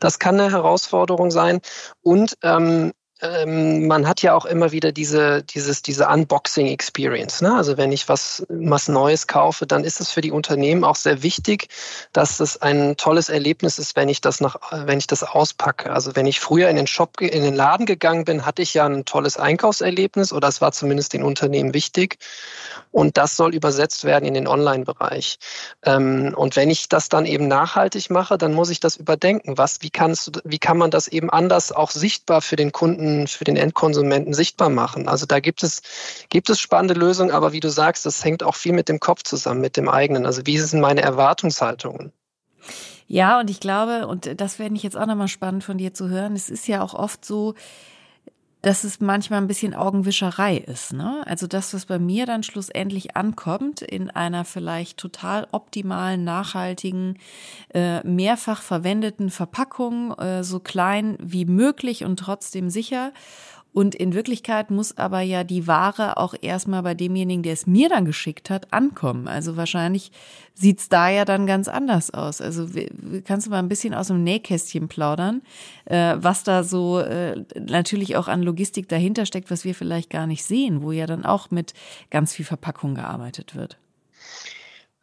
Das 0.00 0.18
kann 0.18 0.38
eine 0.38 0.52
Herausforderung 0.52 1.30
sein. 1.30 1.60
Und 2.02 2.36
ähm, 2.42 2.92
ähm, 3.20 3.86
man 3.86 4.06
hat 4.06 4.22
ja 4.22 4.34
auch 4.34 4.44
immer 4.44 4.70
wieder 4.70 4.92
diese, 4.92 5.42
dieses, 5.42 5.82
diese 5.82 6.06
Unboxing-Experience. 6.06 7.42
Ne? 7.42 7.54
Also 7.54 7.76
wenn 7.76 7.90
ich 7.90 8.08
was, 8.08 8.46
was 8.48 8.88
Neues 8.88 9.26
kaufe, 9.26 9.66
dann 9.66 9.82
ist 9.82 10.00
es 10.00 10.10
für 10.10 10.20
die 10.20 10.30
Unternehmen 10.30 10.84
auch 10.84 10.94
sehr 10.94 11.22
wichtig, 11.22 11.68
dass 12.12 12.38
es 12.40 12.60
ein 12.62 12.96
tolles 12.96 13.28
Erlebnis 13.28 13.78
ist, 13.78 13.96
wenn 13.96 14.08
ich 14.08 14.20
das 14.20 14.40
nach, 14.40 14.56
wenn 14.70 14.98
ich 14.98 15.08
das 15.08 15.24
auspacke. 15.24 15.90
Also 15.90 16.14
wenn 16.14 16.26
ich 16.26 16.38
früher 16.38 16.68
in 16.68 16.76
den 16.76 16.86
Shop, 16.86 17.20
in 17.20 17.42
den 17.42 17.54
Laden 17.54 17.86
gegangen 17.86 18.24
bin, 18.24 18.46
hatte 18.46 18.62
ich 18.62 18.74
ja 18.74 18.86
ein 18.86 19.04
tolles 19.04 19.36
Einkaufserlebnis 19.36 20.32
oder 20.32 20.46
es 20.48 20.60
war 20.60 20.72
zumindest 20.72 21.12
den 21.12 21.24
Unternehmen 21.24 21.74
wichtig. 21.74 22.18
Und 22.92 23.16
das 23.16 23.36
soll 23.36 23.54
übersetzt 23.54 24.04
werden 24.04 24.24
in 24.24 24.34
den 24.34 24.46
Online-Bereich. 24.46 25.38
Ähm, 25.84 26.34
und 26.36 26.56
wenn 26.56 26.70
ich 26.70 26.88
das 26.88 27.08
dann 27.08 27.26
eben 27.26 27.48
nachhaltig 27.48 28.10
mache, 28.10 28.38
dann 28.38 28.54
muss 28.54 28.70
ich 28.70 28.80
das 28.80 28.96
überdenken. 28.96 29.58
Was, 29.58 29.82
wie 29.82 29.90
kannst 29.90 30.40
wie 30.44 30.58
kann 30.58 30.78
man 30.78 30.90
das 30.90 31.08
eben 31.08 31.30
anders 31.30 31.72
auch 31.72 31.90
sichtbar 31.90 32.40
für 32.40 32.56
den 32.56 32.72
Kunden 32.72 33.07
Kunden, 33.08 33.26
für 33.26 33.44
den 33.44 33.56
Endkonsumenten 33.56 34.34
sichtbar 34.34 34.68
machen. 34.68 35.08
Also 35.08 35.26
da 35.26 35.40
gibt 35.40 35.62
es, 35.62 35.82
gibt 36.28 36.50
es 36.50 36.60
spannende 36.60 36.94
Lösungen, 36.94 37.30
aber 37.30 37.52
wie 37.52 37.60
du 37.60 37.70
sagst, 37.70 38.06
das 38.06 38.24
hängt 38.24 38.42
auch 38.42 38.54
viel 38.54 38.72
mit 38.72 38.88
dem 38.88 39.00
Kopf 39.00 39.22
zusammen, 39.22 39.60
mit 39.60 39.76
dem 39.76 39.88
eigenen. 39.88 40.26
Also 40.26 40.42
wie 40.44 40.58
sind 40.58 40.80
meine 40.80 41.02
Erwartungshaltungen? 41.02 42.12
Ja, 43.06 43.40
und 43.40 43.48
ich 43.48 43.60
glaube, 43.60 44.06
und 44.06 44.38
das 44.38 44.56
fände 44.56 44.76
ich 44.76 44.82
jetzt 44.82 44.96
auch 44.96 45.06
nochmal 45.06 45.28
spannend 45.28 45.64
von 45.64 45.78
dir 45.78 45.94
zu 45.94 46.08
hören, 46.08 46.34
es 46.34 46.50
ist 46.50 46.68
ja 46.68 46.82
auch 46.82 46.92
oft 46.92 47.24
so, 47.24 47.54
dass 48.62 48.82
es 48.82 49.00
manchmal 49.00 49.40
ein 49.40 49.46
bisschen 49.46 49.74
Augenwischerei 49.74 50.56
ist. 50.56 50.92
Ne? 50.92 51.22
Also 51.26 51.46
das, 51.46 51.72
was 51.74 51.86
bei 51.86 51.98
mir 51.98 52.26
dann 52.26 52.42
schlussendlich 52.42 53.16
ankommt, 53.16 53.82
in 53.82 54.10
einer 54.10 54.44
vielleicht 54.44 54.98
total 54.98 55.46
optimalen, 55.52 56.24
nachhaltigen, 56.24 57.18
äh, 57.72 58.04
mehrfach 58.06 58.62
verwendeten 58.62 59.30
Verpackung, 59.30 60.12
äh, 60.18 60.42
so 60.42 60.58
klein 60.58 61.16
wie 61.20 61.44
möglich 61.44 62.04
und 62.04 62.18
trotzdem 62.18 62.68
sicher. 62.68 63.12
Und 63.72 63.94
in 63.94 64.12
Wirklichkeit 64.12 64.70
muss 64.72 64.96
aber 64.98 65.20
ja 65.20 65.44
die 65.44 65.68
Ware 65.68 66.16
auch 66.16 66.34
erstmal 66.40 66.82
bei 66.82 66.94
demjenigen, 66.94 67.44
der 67.44 67.52
es 67.52 67.66
mir 67.66 67.88
dann 67.88 68.06
geschickt 68.06 68.50
hat, 68.50 68.72
ankommen. 68.72 69.28
Also 69.28 69.56
wahrscheinlich 69.56 70.10
sieht's 70.58 70.88
da 70.88 71.08
ja 71.08 71.24
dann 71.24 71.46
ganz 71.46 71.68
anders 71.68 72.12
aus. 72.12 72.40
Also 72.40 72.66
kannst 73.24 73.46
du 73.46 73.50
mal 73.50 73.60
ein 73.60 73.68
bisschen 73.68 73.94
aus 73.94 74.08
dem 74.08 74.24
Nähkästchen 74.24 74.88
plaudern, 74.88 75.42
äh, 75.84 76.16
was 76.18 76.42
da 76.42 76.64
so 76.64 76.98
äh, 76.98 77.44
natürlich 77.54 78.16
auch 78.16 78.28
an 78.28 78.42
Logistik 78.42 78.88
dahinter 78.88 79.24
steckt, 79.24 79.50
was 79.50 79.64
wir 79.64 79.74
vielleicht 79.74 80.10
gar 80.10 80.26
nicht 80.26 80.44
sehen, 80.44 80.82
wo 80.82 80.92
ja 80.92 81.06
dann 81.06 81.24
auch 81.24 81.50
mit 81.50 81.74
ganz 82.10 82.32
viel 82.32 82.44
Verpackung 82.44 82.94
gearbeitet 82.94 83.54
wird. 83.54 83.78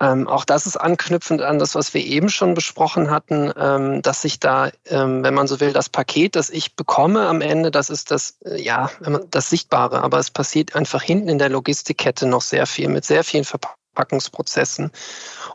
Ähm, 0.02 0.28
auch 0.28 0.44
das 0.44 0.66
ist 0.66 0.76
anknüpfend 0.76 1.42
an 1.42 1.58
das, 1.58 1.74
was 1.74 1.94
wir 1.94 2.04
eben 2.04 2.28
schon 2.28 2.54
besprochen 2.54 3.10
hatten, 3.10 3.54
ähm, 3.58 4.02
dass 4.02 4.24
sich 4.24 4.42
da, 4.42 4.72
ähm, 4.88 5.24
wenn 5.24 5.34
man 5.34 5.48
so 5.48 5.62
will, 5.62 5.72
das 5.72 5.88
Paket, 5.88 6.36
das 6.36 6.50
ich 6.50 6.76
bekomme 6.76 7.28
am 7.28 7.40
Ende, 7.40 7.72
das 7.72 7.90
ist 7.90 8.12
das, 8.12 8.38
äh, 8.44 8.62
ja, 8.62 8.90
das 9.32 9.50
Sichtbare. 9.50 10.02
Aber 10.02 10.20
es 10.20 10.32
passiert 10.32 10.76
einfach 10.76 11.02
hinten 11.02 11.30
in 11.30 11.40
der 11.40 11.48
Logistikkette 11.48 12.28
noch 12.28 12.42
sehr 12.42 12.68
viel 12.68 12.90
mit 12.90 13.06
sehr 13.06 13.24
vielen 13.24 13.46
Verpackungen. 13.46 13.85
Verpackungsprozessen. 13.96 14.92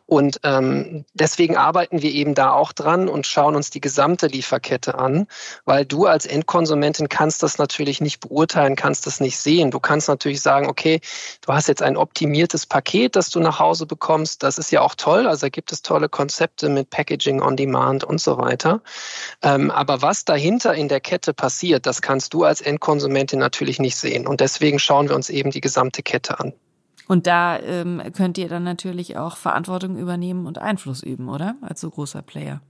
Und 0.06 0.40
ähm, 0.42 1.04
deswegen 1.14 1.56
arbeiten 1.56 2.02
wir 2.02 2.10
eben 2.10 2.34
da 2.34 2.52
auch 2.52 2.72
dran 2.72 3.08
und 3.08 3.26
schauen 3.26 3.54
uns 3.54 3.70
die 3.70 3.80
gesamte 3.80 4.26
Lieferkette 4.26 4.96
an, 4.96 5.26
weil 5.64 5.84
du 5.84 6.06
als 6.06 6.26
Endkonsumentin 6.26 7.08
kannst 7.08 7.42
das 7.42 7.58
natürlich 7.58 8.00
nicht 8.00 8.20
beurteilen, 8.20 8.74
kannst 8.74 9.06
das 9.06 9.20
nicht 9.20 9.36
sehen. 9.36 9.70
Du 9.70 9.78
kannst 9.78 10.08
natürlich 10.08 10.40
sagen, 10.40 10.68
okay, 10.68 11.00
du 11.42 11.52
hast 11.52 11.68
jetzt 11.68 11.82
ein 11.82 11.96
optimiertes 11.96 12.66
Paket, 12.66 13.14
das 13.14 13.30
du 13.30 13.40
nach 13.40 13.58
Hause 13.58 13.86
bekommst. 13.86 14.42
Das 14.42 14.58
ist 14.58 14.72
ja 14.72 14.80
auch 14.80 14.94
toll. 14.94 15.26
Also 15.26 15.46
da 15.46 15.48
gibt 15.50 15.70
es 15.70 15.82
tolle 15.82 16.08
Konzepte 16.08 16.68
mit 16.68 16.90
Packaging 16.90 17.42
on 17.42 17.56
Demand 17.56 18.02
und 18.02 18.20
so 18.20 18.38
weiter. 18.38 18.80
Ähm, 19.42 19.70
aber 19.70 20.02
was 20.02 20.24
dahinter 20.24 20.74
in 20.74 20.88
der 20.88 21.00
Kette 21.00 21.34
passiert, 21.34 21.86
das 21.86 22.02
kannst 22.02 22.32
du 22.34 22.44
als 22.44 22.60
Endkonsumentin 22.60 23.38
natürlich 23.38 23.78
nicht 23.78 23.96
sehen. 23.96 24.26
Und 24.26 24.40
deswegen 24.40 24.78
schauen 24.78 25.08
wir 25.08 25.14
uns 25.14 25.28
eben 25.28 25.50
die 25.50 25.60
gesamte 25.60 26.02
Kette 26.02 26.40
an. 26.40 26.54
Und 27.10 27.26
da 27.26 27.58
ähm, 27.58 28.00
könnt 28.16 28.38
ihr 28.38 28.48
dann 28.48 28.62
natürlich 28.62 29.16
auch 29.16 29.36
Verantwortung 29.36 29.98
übernehmen 29.98 30.46
und 30.46 30.58
Einfluss 30.58 31.02
üben, 31.02 31.28
oder? 31.28 31.56
Als 31.60 31.80
so 31.80 31.90
großer 31.90 32.22
Player. 32.22 32.60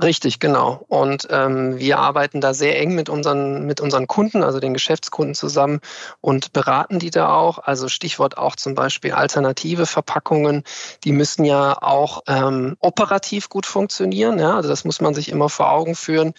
Richtig, 0.00 0.38
genau. 0.38 0.84
Und 0.88 1.26
ähm, 1.30 1.78
wir 1.78 1.98
arbeiten 1.98 2.40
da 2.40 2.54
sehr 2.54 2.78
eng 2.78 2.94
mit 2.94 3.08
unseren, 3.08 3.66
mit 3.66 3.80
unseren 3.80 4.06
Kunden, 4.06 4.42
also 4.42 4.60
den 4.60 4.74
Geschäftskunden 4.74 5.34
zusammen 5.34 5.80
und 6.20 6.52
beraten 6.52 6.98
die 6.98 7.10
da 7.10 7.34
auch. 7.34 7.58
Also 7.58 7.88
Stichwort 7.88 8.38
auch 8.38 8.56
zum 8.56 8.74
Beispiel 8.74 9.12
alternative 9.12 9.86
Verpackungen, 9.86 10.62
die 11.04 11.12
müssen 11.12 11.44
ja 11.44 11.80
auch 11.82 12.22
ähm, 12.26 12.76
operativ 12.80 13.48
gut 13.48 13.66
funktionieren. 13.66 14.38
Ja? 14.38 14.56
Also 14.56 14.68
das 14.68 14.84
muss 14.84 15.00
man 15.00 15.14
sich 15.14 15.30
immer 15.30 15.48
vor 15.48 15.70
Augen 15.70 15.94
führen. 15.94 16.34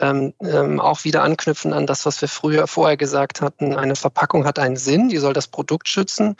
Ähm, 0.00 0.34
ähm, 0.40 0.80
auch 0.80 1.04
wieder 1.04 1.22
anknüpfen 1.22 1.72
an 1.72 1.86
das, 1.86 2.06
was 2.06 2.20
wir 2.20 2.28
früher 2.28 2.66
vorher 2.66 2.96
gesagt 2.96 3.40
hatten. 3.40 3.74
Eine 3.74 3.96
Verpackung 3.96 4.44
hat 4.44 4.58
einen 4.58 4.76
Sinn, 4.76 5.08
die 5.08 5.18
soll 5.18 5.32
das 5.32 5.48
Produkt 5.48 5.88
schützen. 5.88 6.36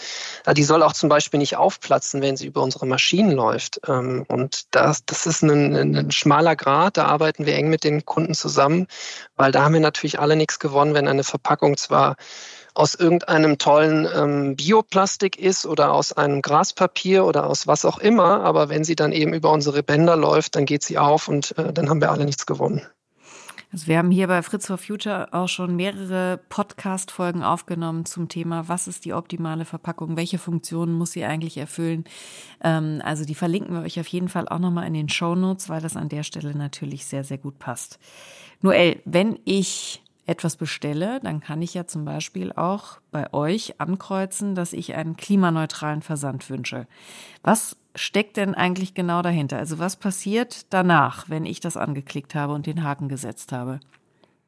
Die 0.57 0.65
soll 0.65 0.83
auch 0.83 0.93
zum 0.93 1.09
Beispiel 1.09 1.39
nicht 1.39 1.57
aufplatzen, 1.57 2.23
wenn 2.23 2.37
sie 2.37 2.47
über 2.47 2.63
unsere 2.63 2.87
Maschinen 2.87 3.33
läuft. 3.33 3.81
Ähm, 3.89 4.25
und 4.29 4.75
das, 4.75 5.05
das 5.05 5.27
ist 5.27 5.43
ein, 5.43 5.75
ein 5.75 6.11
schmaler 6.11 6.57
Grad, 6.57 6.97
da 6.97 7.07
arbeiten 7.07 7.47
wir 7.47 7.55
eng 7.57 7.69
mit 7.69 7.85
den 7.85 8.05
Kunden 8.05 8.35
zusammen, 8.35 8.87
weil 9.37 9.53
da 9.53 9.65
haben 9.65 9.75
wir 9.75 9.81
natürlich 9.81 10.21
alle 10.21 10.37
nichts 10.37 10.59
gewonnen, 10.59 10.95
wenn 10.95 11.09
eine 11.09 11.25
Verpackung 11.25 11.77
zwar 11.77 12.17
aus 12.75 12.95
irgendeinem 12.95 13.59
tollen 13.59 14.09
ähm, 14.15 14.57
Bioplastik 14.57 15.37
ist 15.37 15.67
oder 15.67 15.93
aus 15.93 16.13
einem 16.13 16.43
Graspapier 16.43 17.25
oder 17.25 17.47
aus 17.47 17.67
was 17.67 17.85
auch 17.85 17.99
immer, 17.99 18.43
aber 18.45 18.69
wenn 18.69 18.85
sie 18.85 18.95
dann 18.95 19.11
eben 19.11 19.35
über 19.35 19.51
unsere 19.51 19.83
Bänder 19.83 20.17
läuft, 20.17 20.55
dann 20.55 20.65
geht 20.65 20.85
sie 20.85 20.97
auf 20.97 21.27
und 21.27 21.59
äh, 21.59 21.73
dann 21.73 21.91
haben 21.91 22.01
wir 22.01 22.13
alle 22.13 22.25
nichts 22.25 22.47
gewonnen. 22.47 22.87
Also 23.71 23.87
wir 23.87 23.99
haben 23.99 24.11
hier 24.11 24.29
bei 24.29 24.43
Fritz 24.43 24.67
for 24.67 24.79
Future 24.79 25.29
auch 25.33 25.49
schon 25.49 25.77
mehrere 25.77 26.41
Podcast-Folgen 26.49 27.43
aufgenommen 27.43 28.07
zum 28.07 28.29
Thema, 28.29 28.67
was 28.69 28.89
ist 28.89 29.05
die 29.05 29.13
optimale 29.13 29.67
Verpackung, 29.67 30.17
welche 30.17 30.39
Funktionen 30.39 30.95
muss 30.95 31.13
sie 31.13 31.25
eigentlich 31.25 31.59
erfüllen. 31.59 32.05
Ähm, 32.63 33.03
also 33.05 33.27
die 33.27 33.35
verlinken 33.35 33.75
wir 33.75 33.83
euch 33.83 34.01
auf 34.01 34.09
jeden 34.09 34.31
Fall 34.31 34.49
auch 34.49 34.59
nochmal 34.59 34.87
in 34.87 34.95
den 34.95 35.11
Show 35.11 35.35
Notes, 35.35 35.69
weil 35.69 35.83
das 35.83 35.97
an 35.97 36.09
der 36.09 36.23
Stelle 36.23 36.57
natürlich 36.57 37.05
sehr, 37.05 37.25
sehr 37.25 37.39
gut 37.39 37.59
passt. 37.59 37.99
Noel, 38.63 39.01
wenn 39.05 39.39
ich 39.45 40.03
etwas 40.29 40.57
bestelle, 40.57 41.21
dann 41.21 41.41
kann 41.41 41.63
ich 41.63 41.75
ja 41.75 41.87
zum 41.87 42.05
Beispiel 42.05 42.53
auch 42.53 42.99
bei 43.11 43.33
euch 43.33 43.81
ankreuzen, 43.81 44.55
dass 44.55 44.73
ich 44.73 44.95
einen 44.95 45.17
klimaneutralen 45.17 46.03
Versand 46.03 46.49
wünsche. 46.51 46.87
Was 47.43 47.77
steckt 47.95 48.37
denn 48.37 48.55
eigentlich 48.55 48.95
genau 48.95 49.23
dahinter? 49.23 49.57
Also 49.57 49.79
was 49.79 49.97
passiert 49.97 50.73
danach, 50.73 51.29
wenn 51.29 51.47
ich 51.47 51.61
das 51.61 51.77
angeklickt 51.77 52.35
habe 52.35 52.53
und 52.53 52.67
den 52.67 52.85
Haken 52.85 53.09
gesetzt 53.09 53.53
habe? 53.53 53.81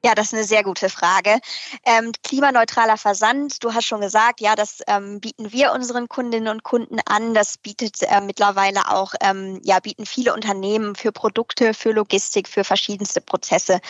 Ja, 0.03 0.15
das 0.15 0.29
ist 0.29 0.35
eine 0.35 0.45
sehr 0.45 0.65
gute 0.65 0.89
Frage. 0.89 1.41
Ähm, 1.85 2.13
klimaneutraler 2.25 2.97
Versand, 2.97 3.63
du 3.63 3.75
hast 3.75 3.85
schon 3.85 4.01
gesagt, 4.01 4.41
ja, 4.41 4.55
das 4.57 4.79
ähm, 4.87 5.21
bieten 5.21 5.53
wir 5.53 5.73
unseren 5.73 6.09
Kundinnen 6.09 6.49
und 6.49 6.63
Kunden 6.63 7.01
an. 7.05 7.35
Das 7.35 7.59
bietet 7.59 8.01
äh, 8.05 8.23
mittlerweile 8.23 8.91
auch, 8.91 9.13
ähm, 9.21 9.61
ja, 9.63 9.79
bieten 9.79 10.07
viele 10.07 10.33
Unternehmen 10.33 10.97
für 10.97 11.13
Produkte, 11.13 11.75
für 11.75 11.93
Logistik, 11.93 12.49
für 12.49 12.65
verschiedenste 12.65 13.21
Prozesse 13.21 13.81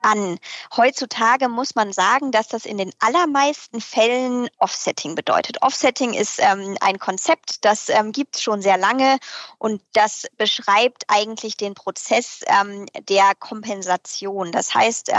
an. 0.00 0.38
Heutzutage 0.74 1.50
muss 1.50 1.74
man 1.74 1.92
sagen, 1.92 2.32
dass 2.32 2.48
das 2.48 2.64
in 2.64 2.78
den 2.78 2.92
allermeisten 2.98 3.82
Fällen 3.82 4.48
Offsetting 4.60 5.14
bedeutet. 5.14 5.60
Offsetting 5.60 6.14
ist 6.14 6.38
ähm, 6.40 6.78
ein 6.80 6.98
Konzept, 6.98 7.66
das 7.66 7.90
ähm, 7.90 8.12
gibt 8.12 8.36
es 8.36 8.42
schon 8.42 8.62
sehr 8.62 8.78
lange 8.78 9.18
und 9.58 9.82
das 9.92 10.26
beschreibt 10.38 11.04
eigentlich 11.08 11.58
den 11.58 11.74
Prozess 11.74 12.40
ähm, 12.46 12.86
der 13.10 13.34
Kompensation. 13.38 14.52
Das 14.52 14.74
heißt, 14.74 15.10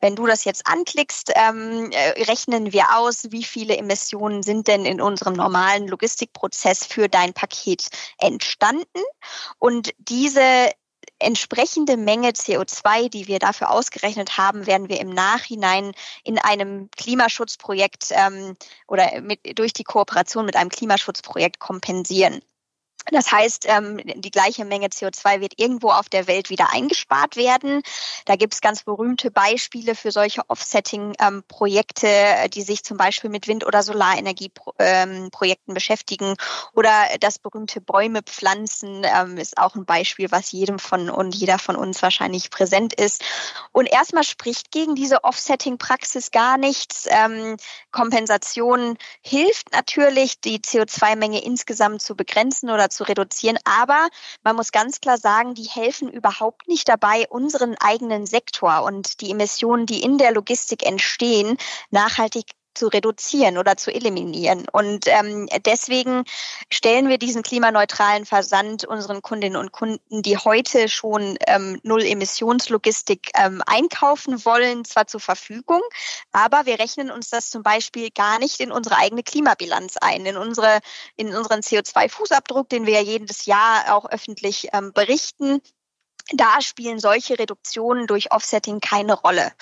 wenn 0.00 0.16
du 0.16 0.26
das 0.26 0.44
jetzt 0.44 0.66
anklickst, 0.66 1.32
ähm, 1.34 1.90
äh, 1.92 2.22
rechnen 2.24 2.72
wir 2.72 2.96
aus, 2.96 3.30
wie 3.30 3.44
viele 3.44 3.76
Emissionen 3.76 4.42
sind 4.42 4.68
denn 4.68 4.84
in 4.84 5.00
unserem 5.00 5.34
normalen 5.34 5.88
Logistikprozess 5.88 6.84
für 6.84 7.08
dein 7.08 7.32
Paket 7.32 7.88
entstanden. 8.18 9.02
Und 9.58 9.92
diese 9.98 10.70
entsprechende 11.18 11.96
Menge 11.96 12.30
CO2, 12.30 13.08
die 13.08 13.28
wir 13.28 13.38
dafür 13.38 13.70
ausgerechnet 13.70 14.36
haben, 14.38 14.66
werden 14.66 14.88
wir 14.88 15.00
im 15.00 15.10
Nachhinein 15.10 15.92
in 16.24 16.38
einem 16.38 16.90
Klimaschutzprojekt 16.96 18.08
ähm, 18.10 18.56
oder 18.88 19.20
mit, 19.20 19.58
durch 19.58 19.72
die 19.72 19.84
Kooperation 19.84 20.44
mit 20.44 20.56
einem 20.56 20.70
Klimaschutzprojekt 20.70 21.60
kompensieren. 21.60 22.42
Das 23.10 23.32
heißt, 23.32 23.66
ähm, 23.68 24.00
die 24.04 24.30
gleiche 24.30 24.64
Menge 24.64 24.86
CO2 24.86 25.40
wird 25.40 25.54
irgendwo 25.56 25.90
auf 25.90 26.08
der 26.08 26.26
Welt 26.26 26.50
wieder 26.50 26.72
eingespart 26.72 27.36
werden. 27.36 27.82
Da 28.26 28.36
gibt 28.36 28.54
es 28.54 28.60
ganz 28.60 28.84
berühmte 28.84 29.30
Beispiele 29.30 29.94
für 29.94 30.12
solche 30.12 30.42
Offsetting-Projekte, 30.48 32.06
ähm, 32.06 32.50
die 32.50 32.62
sich 32.62 32.84
zum 32.84 32.96
Beispiel 32.96 33.30
mit 33.30 33.48
Wind- 33.48 33.66
oder 33.66 33.82
Solarenergieprojekten 33.82 35.32
ähm, 35.68 35.74
beschäftigen. 35.74 36.36
Oder 36.74 36.92
das 37.20 37.38
berühmte 37.38 37.80
Bäume 37.80 38.22
pflanzen 38.22 39.04
ist 39.36 39.58
auch 39.58 39.74
ein 39.74 39.84
Beispiel, 39.84 40.30
was 40.30 40.52
jedem 40.52 40.78
von 40.78 41.10
und 41.10 41.34
jeder 41.34 41.58
von 41.58 41.76
uns 41.76 42.02
wahrscheinlich 42.02 42.50
präsent 42.50 42.94
ist. 42.94 43.22
Und 43.72 43.86
erstmal 43.86 44.24
spricht 44.24 44.70
gegen 44.70 44.94
diese 44.94 45.24
Offsetting-Praxis 45.24 46.30
gar 46.30 46.58
nichts. 46.58 47.08
Kompensation 47.90 48.96
hilft 49.22 49.72
natürlich, 49.72 50.40
die 50.40 50.58
CO2-Menge 50.58 51.42
insgesamt 51.42 52.02
zu 52.02 52.14
begrenzen 52.14 52.70
oder 52.70 52.90
zu 52.94 53.04
reduzieren. 53.04 53.58
Aber 53.64 54.08
man 54.42 54.56
muss 54.56 54.72
ganz 54.72 55.00
klar 55.00 55.18
sagen, 55.18 55.54
die 55.54 55.64
helfen 55.64 56.08
überhaupt 56.08 56.68
nicht 56.68 56.88
dabei, 56.88 57.26
unseren 57.28 57.76
eigenen 57.78 58.26
Sektor 58.26 58.82
und 58.82 59.20
die 59.20 59.30
Emissionen, 59.30 59.86
die 59.86 60.02
in 60.02 60.18
der 60.18 60.32
Logistik 60.32 60.84
entstehen, 60.86 61.56
nachhaltig 61.90 62.46
zu 62.74 62.88
reduzieren 62.88 63.58
oder 63.58 63.76
zu 63.76 63.92
eliminieren. 63.92 64.66
Und 64.72 65.06
ähm, 65.06 65.48
deswegen 65.64 66.24
stellen 66.70 67.08
wir 67.08 67.18
diesen 67.18 67.42
klimaneutralen 67.42 68.26
Versand 68.26 68.84
unseren 68.84 69.22
Kundinnen 69.22 69.56
und 69.56 69.72
Kunden, 69.72 70.22
die 70.22 70.36
heute 70.36 70.88
schon 70.88 71.36
ähm, 71.46 71.80
Null-Emissionslogistik 71.82 73.30
ähm, 73.34 73.62
einkaufen 73.66 74.44
wollen, 74.44 74.84
zwar 74.84 75.06
zur 75.06 75.20
Verfügung, 75.20 75.82
aber 76.32 76.66
wir 76.66 76.78
rechnen 76.78 77.10
uns 77.10 77.30
das 77.30 77.50
zum 77.50 77.62
Beispiel 77.62 78.10
gar 78.10 78.38
nicht 78.38 78.60
in 78.60 78.72
unsere 78.72 78.96
eigene 78.96 79.22
Klimabilanz 79.22 79.96
ein, 80.00 80.26
in 80.26 80.36
unsere 80.36 80.80
in 81.16 81.34
unseren 81.34 81.60
CO2-Fußabdruck, 81.60 82.68
den 82.68 82.86
wir 82.86 82.94
ja 82.94 83.00
jedes 83.00 83.46
Jahr 83.46 83.94
auch 83.94 84.06
öffentlich 84.06 84.68
ähm, 84.72 84.92
berichten 84.92 85.60
da 86.34 86.60
spielen 86.60 86.98
solche 86.98 87.38
Reduktionen 87.38 88.06
durch 88.06 88.32
Offsetting 88.32 88.80
keine 88.80 89.14
Rolle. 89.14 89.52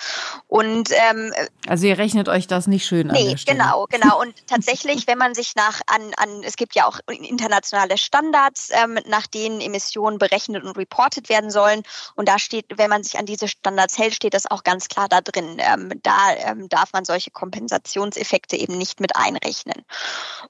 Und 0.47 0.89
ähm, 0.91 1.33
also 1.67 1.87
ihr 1.87 1.97
rechnet 1.97 2.29
euch 2.29 2.47
das 2.47 2.67
nicht 2.67 2.85
schön 2.85 3.09
an. 3.09 3.15
Nee, 3.15 3.35
genau, 3.45 3.87
genau. 3.89 4.21
Und 4.21 4.35
tatsächlich, 4.47 5.07
wenn 5.07 5.17
man 5.17 5.33
sich 5.33 5.55
nach 5.55 5.81
an, 5.87 6.13
an 6.17 6.43
es 6.43 6.55
gibt 6.55 6.75
ja 6.75 6.85
auch 6.85 6.99
internationale 7.07 7.97
Standards, 7.97 8.69
ähm, 8.71 8.99
nach 9.07 9.27
denen 9.27 9.61
Emissionen 9.61 10.17
berechnet 10.17 10.63
und 10.63 10.77
reported 10.77 11.29
werden 11.29 11.49
sollen. 11.51 11.83
Und 12.15 12.27
da 12.27 12.39
steht, 12.39 12.65
wenn 12.75 12.89
man 12.89 13.03
sich 13.03 13.17
an 13.17 13.25
diese 13.25 13.47
Standards 13.47 13.97
hält, 13.97 14.13
steht 14.13 14.33
das 14.33 14.49
auch 14.49 14.63
ganz 14.63 14.87
klar 14.87 15.09
da 15.09 15.21
drin. 15.21 15.57
Ähm, 15.59 15.91
da 16.03 16.35
ähm, 16.37 16.69
darf 16.69 16.93
man 16.93 17.05
solche 17.05 17.31
Kompensationseffekte 17.31 18.55
eben 18.55 18.77
nicht 18.77 18.99
mit 18.99 19.15
einrechnen. 19.15 19.83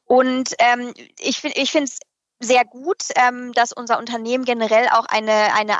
Und 0.05 0.55
ähm, 0.59 0.93
ich 1.19 1.39
finde, 1.39 1.59
ich 1.59 1.71
finde 1.71 1.85
es 1.85 1.99
sehr 2.41 2.65
gut, 2.65 3.03
ähm, 3.15 3.53
dass 3.53 3.71
unser 3.71 3.99
Unternehmen 3.99 4.45
generell 4.45 4.89
auch 4.89 5.05
eine, 5.05 5.53
eine 5.53 5.77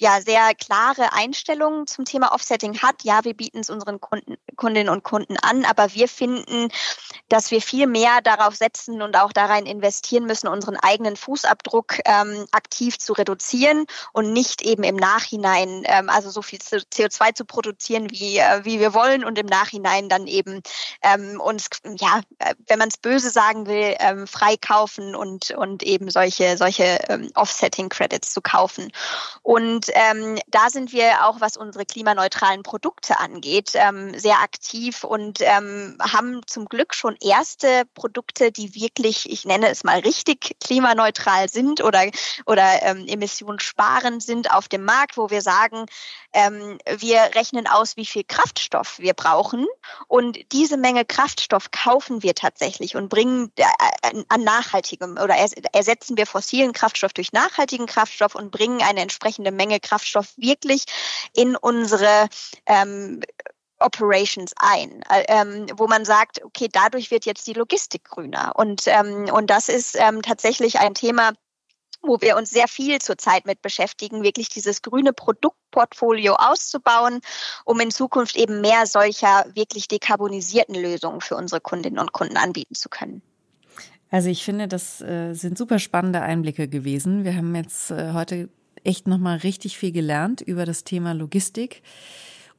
ja, 0.00 0.20
sehr 0.22 0.54
klare 0.54 1.12
Einstellung 1.12 1.86
zum 1.86 2.04
Thema 2.04 2.32
Offsetting 2.32 2.78
hat. 2.80 3.04
Ja, 3.04 3.24
wir 3.24 3.34
bieten 3.34 3.60
es 3.60 3.68
unseren 3.68 4.00
Kunden, 4.00 4.36
Kundinnen 4.56 4.88
und 4.88 5.04
Kunden 5.04 5.36
an, 5.36 5.64
aber 5.64 5.92
wir 5.92 6.08
finden, 6.08 6.68
dass 7.28 7.50
wir 7.50 7.60
viel 7.60 7.86
mehr 7.86 8.22
darauf 8.22 8.56
setzen 8.56 9.02
und 9.02 9.16
auch 9.16 9.32
darin 9.32 9.66
investieren 9.66 10.24
müssen, 10.24 10.48
unseren 10.48 10.76
eigenen 10.76 11.16
Fußabdruck 11.16 11.98
ähm, 12.06 12.46
aktiv 12.52 12.98
zu 12.98 13.12
reduzieren 13.12 13.84
und 14.12 14.32
nicht 14.32 14.62
eben 14.62 14.84
im 14.84 14.96
Nachhinein, 14.96 15.82
ähm, 15.84 16.08
also 16.08 16.30
so 16.30 16.40
viel 16.40 16.58
CO2 16.58 17.34
zu 17.34 17.44
produzieren, 17.44 18.10
wie, 18.10 18.38
äh, 18.38 18.64
wie 18.64 18.80
wir 18.80 18.94
wollen 18.94 19.24
und 19.24 19.38
im 19.38 19.46
Nachhinein 19.46 20.08
dann 20.08 20.26
eben 20.26 20.62
ähm, 21.02 21.40
uns, 21.40 21.68
ja, 21.98 22.20
äh, 22.38 22.54
wenn 22.66 22.78
man 22.78 22.88
es 22.88 22.96
böse 22.96 23.30
sagen 23.30 23.66
will, 23.66 23.94
ähm, 23.98 24.26
freikaufen 24.26 25.14
und, 25.14 25.50
und 25.50 25.81
eben 25.82 26.10
solche, 26.10 26.56
solche 26.56 26.98
ähm, 27.08 27.30
Offsetting-Credits 27.34 28.32
zu 28.32 28.40
kaufen. 28.40 28.92
Und 29.42 29.86
ähm, 29.94 30.38
da 30.48 30.70
sind 30.70 30.92
wir 30.92 31.26
auch, 31.26 31.40
was 31.40 31.56
unsere 31.56 31.84
klimaneutralen 31.84 32.62
Produkte 32.62 33.18
angeht, 33.18 33.72
ähm, 33.74 34.18
sehr 34.18 34.40
aktiv 34.40 35.04
und 35.04 35.40
ähm, 35.40 35.98
haben 36.00 36.40
zum 36.46 36.66
Glück 36.66 36.94
schon 36.94 37.16
erste 37.20 37.84
Produkte, 37.94 38.52
die 38.52 38.74
wirklich, 38.74 39.30
ich 39.30 39.44
nenne 39.44 39.68
es 39.68 39.84
mal 39.84 40.00
richtig 40.00 40.56
klimaneutral 40.60 41.48
sind 41.48 41.82
oder, 41.82 42.10
oder 42.46 42.82
ähm, 42.82 43.06
emissionssparend 43.06 44.22
sind 44.22 44.50
auf 44.52 44.68
dem 44.68 44.84
Markt, 44.84 45.16
wo 45.16 45.30
wir 45.30 45.42
sagen, 45.42 45.86
ähm, 46.32 46.78
wir 46.98 47.18
rechnen 47.34 47.66
aus, 47.66 47.96
wie 47.96 48.06
viel 48.06 48.24
Kraftstoff 48.24 48.98
wir 48.98 49.14
brauchen 49.14 49.66
und 50.08 50.38
diese 50.52 50.76
Menge 50.76 51.04
Kraftstoff 51.04 51.70
kaufen 51.70 52.22
wir 52.22 52.34
tatsächlich 52.34 52.96
und 52.96 53.08
bringen 53.08 53.52
äh, 53.56 53.64
an 54.28 54.44
nachhaltigem 54.44 55.18
oder 55.18 55.36
ersetzen 55.72 56.16
wir 56.16 56.26
fossilen 56.26 56.72
Kraftstoff 56.72 57.12
durch 57.12 57.32
nachhaltigen 57.32 57.86
Kraftstoff 57.86 58.34
und 58.34 58.50
bringen 58.50 58.82
eine 58.82 59.00
entsprechende 59.00 59.50
Menge 59.50 59.80
Kraftstoff 59.80 60.32
wirklich 60.36 60.84
in 61.34 61.56
unsere 61.56 62.28
ähm, 62.66 63.20
Operations 63.82 64.52
ein, 64.56 65.02
äh, 65.10 65.24
ähm, 65.28 65.66
wo 65.76 65.86
man 65.86 66.04
sagt, 66.04 66.42
okay, 66.44 66.68
dadurch 66.70 67.10
wird 67.10 67.26
jetzt 67.26 67.46
die 67.46 67.52
Logistik 67.52 68.04
grüner. 68.04 68.52
Und, 68.54 68.84
ähm, 68.86 69.28
und 69.32 69.50
das 69.50 69.68
ist 69.68 69.96
ähm, 69.98 70.22
tatsächlich 70.22 70.78
ein 70.78 70.94
Thema, 70.94 71.32
wo 72.02 72.20
wir 72.20 72.36
uns 72.36 72.50
sehr 72.50 72.68
viel 72.68 73.00
zurzeit 73.00 73.46
mit 73.46 73.62
beschäftigen, 73.62 74.22
wirklich 74.22 74.48
dieses 74.48 74.82
grüne 74.82 75.12
Produktportfolio 75.12 76.34
auszubauen, 76.34 77.20
um 77.64 77.78
in 77.80 77.90
Zukunft 77.90 78.36
eben 78.36 78.60
mehr 78.60 78.86
solcher 78.86 79.46
wirklich 79.54 79.88
dekarbonisierten 79.88 80.74
Lösungen 80.74 81.20
für 81.20 81.36
unsere 81.36 81.60
Kundinnen 81.60 82.00
und 82.00 82.12
Kunden 82.12 82.36
anbieten 82.36 82.74
zu 82.74 82.88
können. 82.88 83.22
Also 84.12 84.28
ich 84.28 84.44
finde, 84.44 84.68
das 84.68 85.00
äh, 85.00 85.32
sind 85.32 85.56
super 85.56 85.78
spannende 85.78 86.20
Einblicke 86.20 86.68
gewesen. 86.68 87.24
Wir 87.24 87.34
haben 87.34 87.54
jetzt 87.54 87.90
äh, 87.90 88.12
heute 88.12 88.50
echt 88.84 89.08
nochmal 89.08 89.38
richtig 89.38 89.78
viel 89.78 89.90
gelernt 89.90 90.42
über 90.42 90.66
das 90.66 90.84
Thema 90.84 91.14
Logistik. 91.14 91.82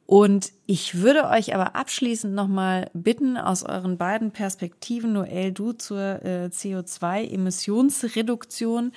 Und 0.05 0.51
ich 0.65 1.01
würde 1.01 1.29
euch 1.29 1.55
aber 1.55 1.75
abschließend 1.75 2.35
nochmal 2.35 2.91
bitten, 2.93 3.37
aus 3.37 3.63
euren 3.63 3.97
beiden 3.97 4.31
Perspektiven, 4.31 5.13
Noel, 5.13 5.53
du 5.53 5.71
zur 5.71 6.21
äh, 6.23 6.49
CO2-Emissionsreduktion 6.51 8.91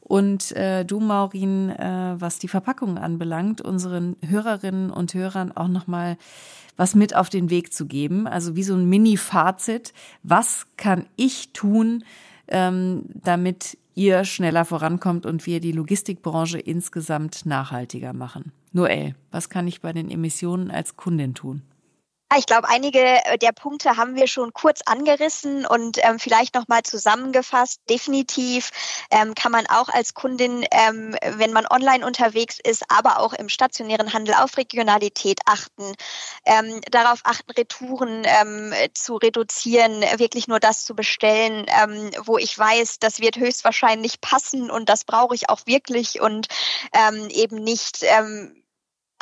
und 0.00 0.52
äh, 0.52 0.84
du, 0.84 1.00
Maurin, 1.00 1.70
äh, 1.70 2.14
was 2.18 2.38
die 2.38 2.46
Verpackung 2.48 2.96
anbelangt, 2.96 3.60
unseren 3.60 4.16
Hörerinnen 4.24 4.90
und 4.90 5.12
Hörern 5.14 5.52
auch 5.52 5.68
nochmal 5.68 6.16
was 6.76 6.94
mit 6.94 7.14
auf 7.14 7.28
den 7.28 7.50
Weg 7.50 7.72
zu 7.72 7.86
geben. 7.86 8.26
Also 8.26 8.56
wie 8.56 8.62
so 8.62 8.74
ein 8.74 8.88
Mini-Fazit. 8.88 9.92
Was 10.22 10.66
kann 10.76 11.06
ich 11.16 11.52
tun, 11.52 12.04
ähm, 12.48 13.04
damit 13.14 13.78
ihr 13.94 14.24
schneller 14.24 14.64
vorankommt 14.64 15.26
und 15.26 15.46
wir 15.46 15.60
die 15.60 15.72
Logistikbranche 15.72 16.58
insgesamt 16.58 17.46
nachhaltiger 17.46 18.12
machen. 18.12 18.52
Noel, 18.72 19.14
was 19.30 19.50
kann 19.50 19.68
ich 19.68 19.80
bei 19.80 19.92
den 19.92 20.10
Emissionen 20.10 20.70
als 20.70 20.96
Kundin 20.96 21.34
tun? 21.34 21.62
Ich 22.38 22.46
glaube, 22.46 22.68
einige 22.68 22.98
äh, 22.98 23.36
der 23.36 23.52
Punkte 23.52 23.96
haben 23.96 24.14
wir 24.14 24.26
schon 24.26 24.52
kurz 24.54 24.80
angerissen 24.86 25.66
und 25.66 25.98
ähm, 26.02 26.18
vielleicht 26.18 26.54
nochmal 26.54 26.82
zusammengefasst. 26.82 27.80
Definitiv 27.90 28.70
ähm, 29.10 29.34
kann 29.34 29.52
man 29.52 29.66
auch 29.66 29.88
als 29.88 30.14
Kundin, 30.14 30.64
ähm, 30.70 31.14
wenn 31.36 31.52
man 31.52 31.66
online 31.66 32.06
unterwegs 32.06 32.58
ist, 32.62 32.84
aber 32.88 33.18
auch 33.18 33.34
im 33.34 33.48
stationären 33.50 34.14
Handel 34.14 34.34
auf 34.34 34.56
Regionalität 34.56 35.40
achten, 35.44 35.94
ähm, 36.46 36.80
darauf 36.90 37.20
achten, 37.24 37.50
Retouren 37.50 38.22
ähm, 38.24 38.72
zu 38.94 39.16
reduzieren, 39.16 40.00
wirklich 40.16 40.48
nur 40.48 40.60
das 40.60 40.84
zu 40.84 40.94
bestellen, 40.94 41.66
ähm, 41.68 42.10
wo 42.24 42.38
ich 42.38 42.58
weiß, 42.58 42.98
das 42.98 43.20
wird 43.20 43.36
höchstwahrscheinlich 43.36 44.20
passen 44.22 44.70
und 44.70 44.88
das 44.88 45.04
brauche 45.04 45.34
ich 45.34 45.50
auch 45.50 45.60
wirklich 45.66 46.20
und 46.20 46.48
ähm, 46.94 47.28
eben 47.28 47.56
nicht 47.56 48.04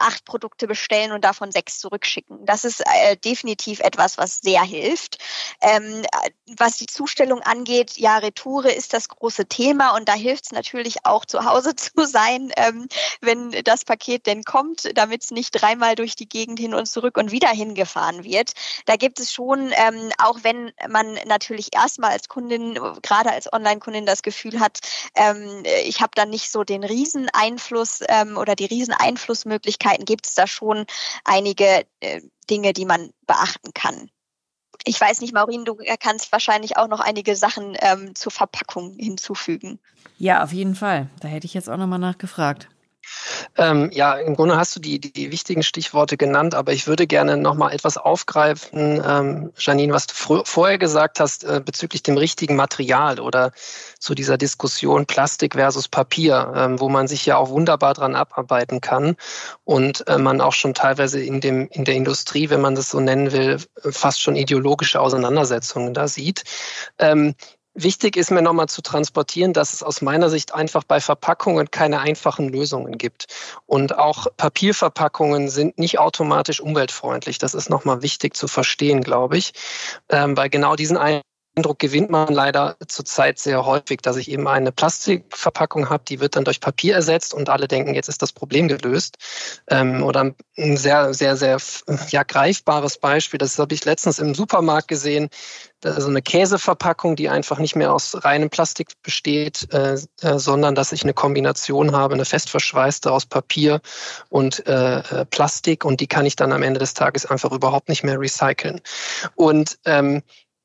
acht 0.00 0.24
Produkte 0.24 0.66
bestellen 0.66 1.12
und 1.12 1.24
davon 1.24 1.52
sechs 1.52 1.78
zurückschicken. 1.78 2.44
Das 2.46 2.64
ist 2.64 2.80
äh, 2.80 3.16
definitiv 3.16 3.80
etwas, 3.80 4.18
was 4.18 4.40
sehr 4.40 4.62
hilft. 4.62 5.18
Ähm, 5.60 6.02
was 6.56 6.76
die 6.76 6.86
Zustellung 6.86 7.40
angeht, 7.42 7.96
ja, 7.96 8.18
Retoure 8.18 8.72
ist 8.72 8.92
das 8.92 9.08
große 9.08 9.46
Thema 9.46 9.94
und 9.96 10.08
da 10.08 10.14
hilft 10.14 10.46
es 10.46 10.52
natürlich 10.52 11.04
auch 11.04 11.24
zu 11.24 11.44
Hause 11.44 11.74
zu 11.76 12.06
sein, 12.06 12.52
ähm, 12.56 12.88
wenn 13.20 13.50
das 13.64 13.84
Paket 13.84 14.26
denn 14.26 14.44
kommt, 14.44 14.90
damit 14.96 15.22
es 15.22 15.30
nicht 15.30 15.50
dreimal 15.50 15.94
durch 15.94 16.16
die 16.16 16.28
Gegend 16.28 16.58
hin 16.58 16.74
und 16.74 16.86
zurück 16.86 17.16
und 17.18 17.30
wieder 17.30 17.48
hingefahren 17.48 18.24
wird. 18.24 18.52
Da 18.86 18.96
gibt 18.96 19.20
es 19.20 19.32
schon, 19.32 19.72
ähm, 19.72 20.10
auch 20.18 20.40
wenn 20.42 20.72
man 20.88 21.18
natürlich 21.26 21.74
erstmal 21.74 22.10
als 22.10 22.28
Kundin, 22.28 22.78
gerade 23.02 23.30
als 23.30 23.52
Online-Kundin 23.52 24.06
das 24.06 24.22
Gefühl 24.22 24.60
hat, 24.60 24.78
ähm, 25.14 25.62
ich 25.84 26.00
habe 26.00 26.12
dann 26.14 26.30
nicht 26.30 26.50
so 26.50 26.64
den 26.64 26.84
Rieseneinfluss 26.84 28.00
ähm, 28.08 28.36
oder 28.36 28.54
die 28.54 28.66
Rieseneinflussmöglichkeit 28.66 29.89
Möglichkeiten 29.90 30.04
gibt 30.04 30.26
es 30.26 30.34
da 30.34 30.46
schon 30.46 30.86
einige 31.24 31.84
äh, 32.00 32.20
Dinge, 32.48 32.72
die 32.72 32.84
man 32.84 33.10
beachten 33.26 33.72
kann. 33.74 34.10
Ich 34.84 34.98
weiß 35.00 35.20
nicht, 35.20 35.34
Maureen, 35.34 35.64
du 35.64 35.76
kannst 36.00 36.32
wahrscheinlich 36.32 36.78
auch 36.78 36.88
noch 36.88 37.00
einige 37.00 37.36
Sachen 37.36 37.76
ähm, 37.80 38.14
zur 38.14 38.32
Verpackung 38.32 38.94
hinzufügen. 38.98 39.78
Ja, 40.16 40.42
auf 40.42 40.52
jeden 40.52 40.74
Fall. 40.74 41.10
Da 41.20 41.28
hätte 41.28 41.46
ich 41.46 41.54
jetzt 41.54 41.68
auch 41.68 41.76
nochmal 41.76 41.98
nachgefragt. 41.98 42.68
Ähm, 43.56 43.90
ja, 43.92 44.14
im 44.14 44.36
Grunde 44.36 44.56
hast 44.56 44.76
du 44.76 44.80
die, 44.80 45.00
die 45.00 45.32
wichtigen 45.32 45.62
Stichworte 45.62 46.16
genannt, 46.16 46.54
aber 46.54 46.72
ich 46.72 46.86
würde 46.86 47.06
gerne 47.06 47.36
noch 47.36 47.54
mal 47.54 47.72
etwas 47.72 47.96
aufgreifen, 47.96 49.02
ähm, 49.06 49.52
Janine, 49.56 49.92
was 49.92 50.06
du 50.06 50.42
vorher 50.44 50.78
gesagt 50.78 51.20
hast 51.20 51.44
äh, 51.44 51.60
bezüglich 51.64 52.02
dem 52.02 52.16
richtigen 52.16 52.56
Material 52.56 53.20
oder 53.20 53.52
zu 53.98 54.14
dieser 54.14 54.38
Diskussion 54.38 55.06
Plastik 55.06 55.54
versus 55.54 55.88
Papier, 55.88 56.52
ähm, 56.54 56.80
wo 56.80 56.88
man 56.88 57.08
sich 57.08 57.26
ja 57.26 57.36
auch 57.36 57.50
wunderbar 57.50 57.94
dran 57.94 58.14
abarbeiten 58.14 58.80
kann 58.80 59.16
und 59.64 60.06
äh, 60.06 60.18
man 60.18 60.40
auch 60.40 60.52
schon 60.52 60.74
teilweise 60.74 61.20
in, 61.20 61.40
dem, 61.40 61.68
in 61.68 61.84
der 61.84 61.94
Industrie, 61.94 62.50
wenn 62.50 62.60
man 62.60 62.74
das 62.74 62.90
so 62.90 63.00
nennen 63.00 63.32
will, 63.32 63.58
fast 63.90 64.20
schon 64.20 64.36
ideologische 64.36 65.00
Auseinandersetzungen 65.00 65.94
da 65.94 66.08
sieht. 66.08 66.44
Ähm, 66.98 67.34
Wichtig 67.74 68.16
ist 68.16 68.32
mir 68.32 68.42
nochmal 68.42 68.68
zu 68.68 68.82
transportieren, 68.82 69.52
dass 69.52 69.72
es 69.72 69.82
aus 69.84 70.02
meiner 70.02 70.28
Sicht 70.28 70.52
einfach 70.52 70.82
bei 70.82 71.00
Verpackungen 71.00 71.70
keine 71.70 72.00
einfachen 72.00 72.48
Lösungen 72.48 72.98
gibt. 72.98 73.26
Und 73.66 73.96
auch 73.96 74.26
Papierverpackungen 74.36 75.48
sind 75.48 75.78
nicht 75.78 76.00
automatisch 76.00 76.60
umweltfreundlich. 76.60 77.38
Das 77.38 77.54
ist 77.54 77.70
nochmal 77.70 78.02
wichtig 78.02 78.34
zu 78.36 78.48
verstehen, 78.48 79.02
glaube 79.02 79.38
ich. 79.38 79.52
Ähm, 80.08 80.34
bei 80.34 80.48
genau 80.48 80.74
diesen 80.74 80.96
Eindruck 81.60 81.78
gewinnt 81.78 82.08
man 82.08 82.32
leider 82.32 82.76
zurzeit 82.88 83.38
sehr 83.38 83.66
häufig, 83.66 84.00
dass 84.00 84.16
ich 84.16 84.30
eben 84.30 84.48
eine 84.48 84.72
Plastikverpackung 84.72 85.90
habe, 85.90 86.02
die 86.08 86.18
wird 86.18 86.34
dann 86.34 86.44
durch 86.44 86.60
Papier 86.60 86.94
ersetzt 86.94 87.34
und 87.34 87.50
alle 87.50 87.68
denken, 87.68 87.94
jetzt 87.94 88.08
ist 88.08 88.22
das 88.22 88.32
Problem 88.32 88.66
gelöst. 88.66 89.18
Ähm, 89.68 90.02
oder 90.02 90.32
ein 90.56 90.76
sehr, 90.78 91.12
sehr, 91.12 91.36
sehr 91.36 91.58
ja, 92.08 92.22
greifbares 92.22 92.96
Beispiel, 92.96 93.36
das 93.36 93.58
habe 93.58 93.74
ich 93.74 93.84
letztens 93.84 94.18
im 94.18 94.34
Supermarkt 94.34 94.88
gesehen, 94.88 95.28
also 95.84 96.08
eine 96.08 96.22
Käseverpackung, 96.22 97.16
die 97.16 97.28
einfach 97.28 97.58
nicht 97.58 97.76
mehr 97.76 97.92
aus 97.92 98.24
reinem 98.24 98.48
Plastik 98.48 98.88
besteht, 99.02 99.72
äh, 99.72 99.98
äh, 100.22 100.38
sondern 100.38 100.74
dass 100.74 100.92
ich 100.92 101.02
eine 101.02 101.14
Kombination 101.14 101.92
habe, 101.92 102.14
eine 102.14 102.24
festverschweißte 102.24 103.12
aus 103.12 103.26
Papier 103.26 103.80
und 104.30 104.66
äh, 104.66 104.98
äh 104.98 105.24
Plastik 105.26 105.84
und 105.84 106.00
die 106.00 106.06
kann 106.06 106.26
ich 106.26 106.36
dann 106.36 106.52
am 106.52 106.62
Ende 106.62 106.80
des 106.80 106.94
Tages 106.94 107.26
einfach 107.26 107.52
überhaupt 107.52 107.88
nicht 107.88 108.02
mehr 108.02 108.18
recyceln. 108.18 108.80
Und 109.36 109.78
ähm, 109.84 110.22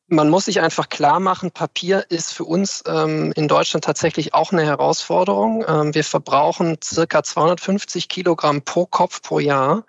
man 0.08 0.30
muss 0.30 0.45
sich 0.45 0.62
einfach 0.62 0.89
klar 0.89 1.20
machen, 1.20 1.49
Papier 1.49 2.06
ist 2.10 2.32
für 2.32 2.43
uns 2.43 2.84
ähm, 2.88 3.34
in 3.36 3.47
Deutschland 3.47 3.84
tatsächlich 3.86 4.36
auch 4.36 4.51
eine 4.51 4.64
Herausforderung. 4.64 5.66
Ähm, 5.68 5.95
wir 5.95 6.03
verbrauchen 6.03 6.78
circa 6.84 7.24
250 7.24 8.08
Kilogramm 8.08 8.62
pro 8.62 8.86
Kopf 8.86 9.24
pro 9.24 9.39
Jahr 9.39 9.84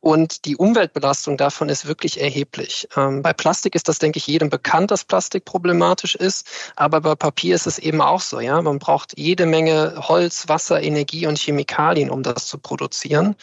und 0.00 0.46
die 0.46 0.56
Umweltbelastung 0.56 1.36
davon 1.36 1.68
ist 1.68 1.86
wirklich 1.86 2.20
erheblich. 2.20 2.88
Ähm, 2.96 3.22
bei 3.22 3.32
Plastik 3.32 3.76
ist 3.76 3.88
das, 3.88 4.00
denke 4.00 4.18
ich, 4.18 4.26
jedem 4.26 4.50
bekannt, 4.50 4.90
dass 4.90 5.04
Plastik 5.04 5.44
problematisch 5.44 6.16
ist, 6.16 6.48
aber 6.74 7.00
bei 7.00 7.14
Papier 7.14 7.54
ist 7.54 7.68
es 7.68 7.78
eben 7.78 8.00
auch 8.00 8.20
so. 8.20 8.40
Ja, 8.40 8.60
man 8.62 8.80
braucht 8.80 9.16
jede 9.16 9.46
Menge 9.46 9.94
Holz, 10.08 10.48
Wasser, 10.48 10.82
Energie 10.82 11.28
und 11.28 11.38
Chemikalien, 11.38 12.10
um 12.10 12.24
das 12.24 12.46
zu 12.46 12.58
produzieren. 12.58 13.36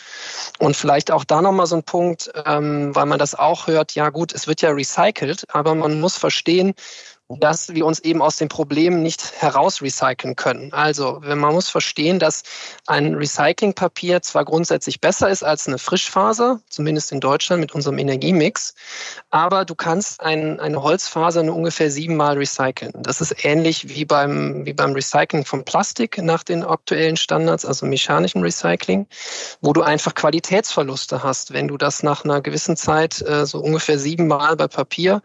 Und 0.58 0.76
vielleicht 0.76 1.12
auch 1.12 1.24
da 1.24 1.42
nochmal 1.42 1.68
so 1.68 1.78
ein 1.78 1.84
Punkt, 1.84 2.30
ähm, 2.46 2.94
weil 2.94 3.06
man 3.06 3.20
das 3.20 3.36
auch 3.36 3.68
hört. 3.68 3.96
Ja 3.96 4.10
gut, 4.10 4.34
es 4.34 4.48
wird 4.48 4.62
ja 4.62 4.72
recycelt, 4.72 5.46
aber 5.54 5.76
man 5.76 6.02
muss 6.02 6.09
muss 6.10 6.18
verstehen, 6.18 6.74
dass 7.38 7.70
wir 7.76 7.86
uns 7.86 8.00
eben 8.00 8.24
aus 8.24 8.38
den 8.38 8.50
Problemen 8.50 9.04
nicht 9.04 9.34
heraus 9.38 9.84
recyceln 9.84 10.36
können. 10.36 10.74
Also 10.74 11.22
man 11.22 11.54
muss 11.54 11.70
verstehen, 11.70 12.18
dass 12.18 12.42
ein 12.88 13.14
Recyclingpapier 13.14 14.24
zwar 14.24 14.46
grundsätzlich 14.46 15.00
besser 15.00 15.30
ist 15.30 15.44
als 15.44 15.68
eine 15.68 15.78
Frischfaser, 15.78 16.60
zumindest 16.70 17.12
in 17.12 17.20
Deutschland 17.20 17.62
mit 17.62 17.72
unserem 17.72 18.00
Energiemix, 18.00 18.74
aber 19.30 19.64
du 19.64 19.76
kannst 19.76 20.22
ein, 20.22 20.60
eine 20.60 20.82
Holzfaser 20.82 21.44
nur 21.44 21.56
ungefähr 21.56 21.92
siebenmal 21.92 22.36
recyceln. 22.36 22.94
Das 22.96 23.22
ist 23.22 23.46
ähnlich 23.46 23.90
wie 23.90 24.06
beim, 24.06 24.66
wie 24.66 24.74
beim 24.74 24.94
Recycling 24.94 25.46
von 25.46 25.64
Plastik 25.64 26.18
nach 26.18 26.42
den 26.44 26.64
aktuellen 26.64 27.16
Standards, 27.16 27.64
also 27.64 27.86
mechanischen 27.86 28.42
Recycling, 28.42 29.06
wo 29.62 29.74
du 29.74 29.84
einfach 29.84 30.16
Qualitätsverluste 30.16 31.22
hast, 31.22 31.54
wenn 31.54 31.68
du 31.68 31.78
das 31.78 32.02
nach 32.02 32.26
einer 32.26 32.42
gewissen 32.42 32.76
Zeit 32.76 33.22
äh, 33.22 33.46
so 33.46 33.60
ungefähr 33.60 34.00
siebenmal 34.00 34.56
bei 34.56 34.68
Papier 34.68 35.22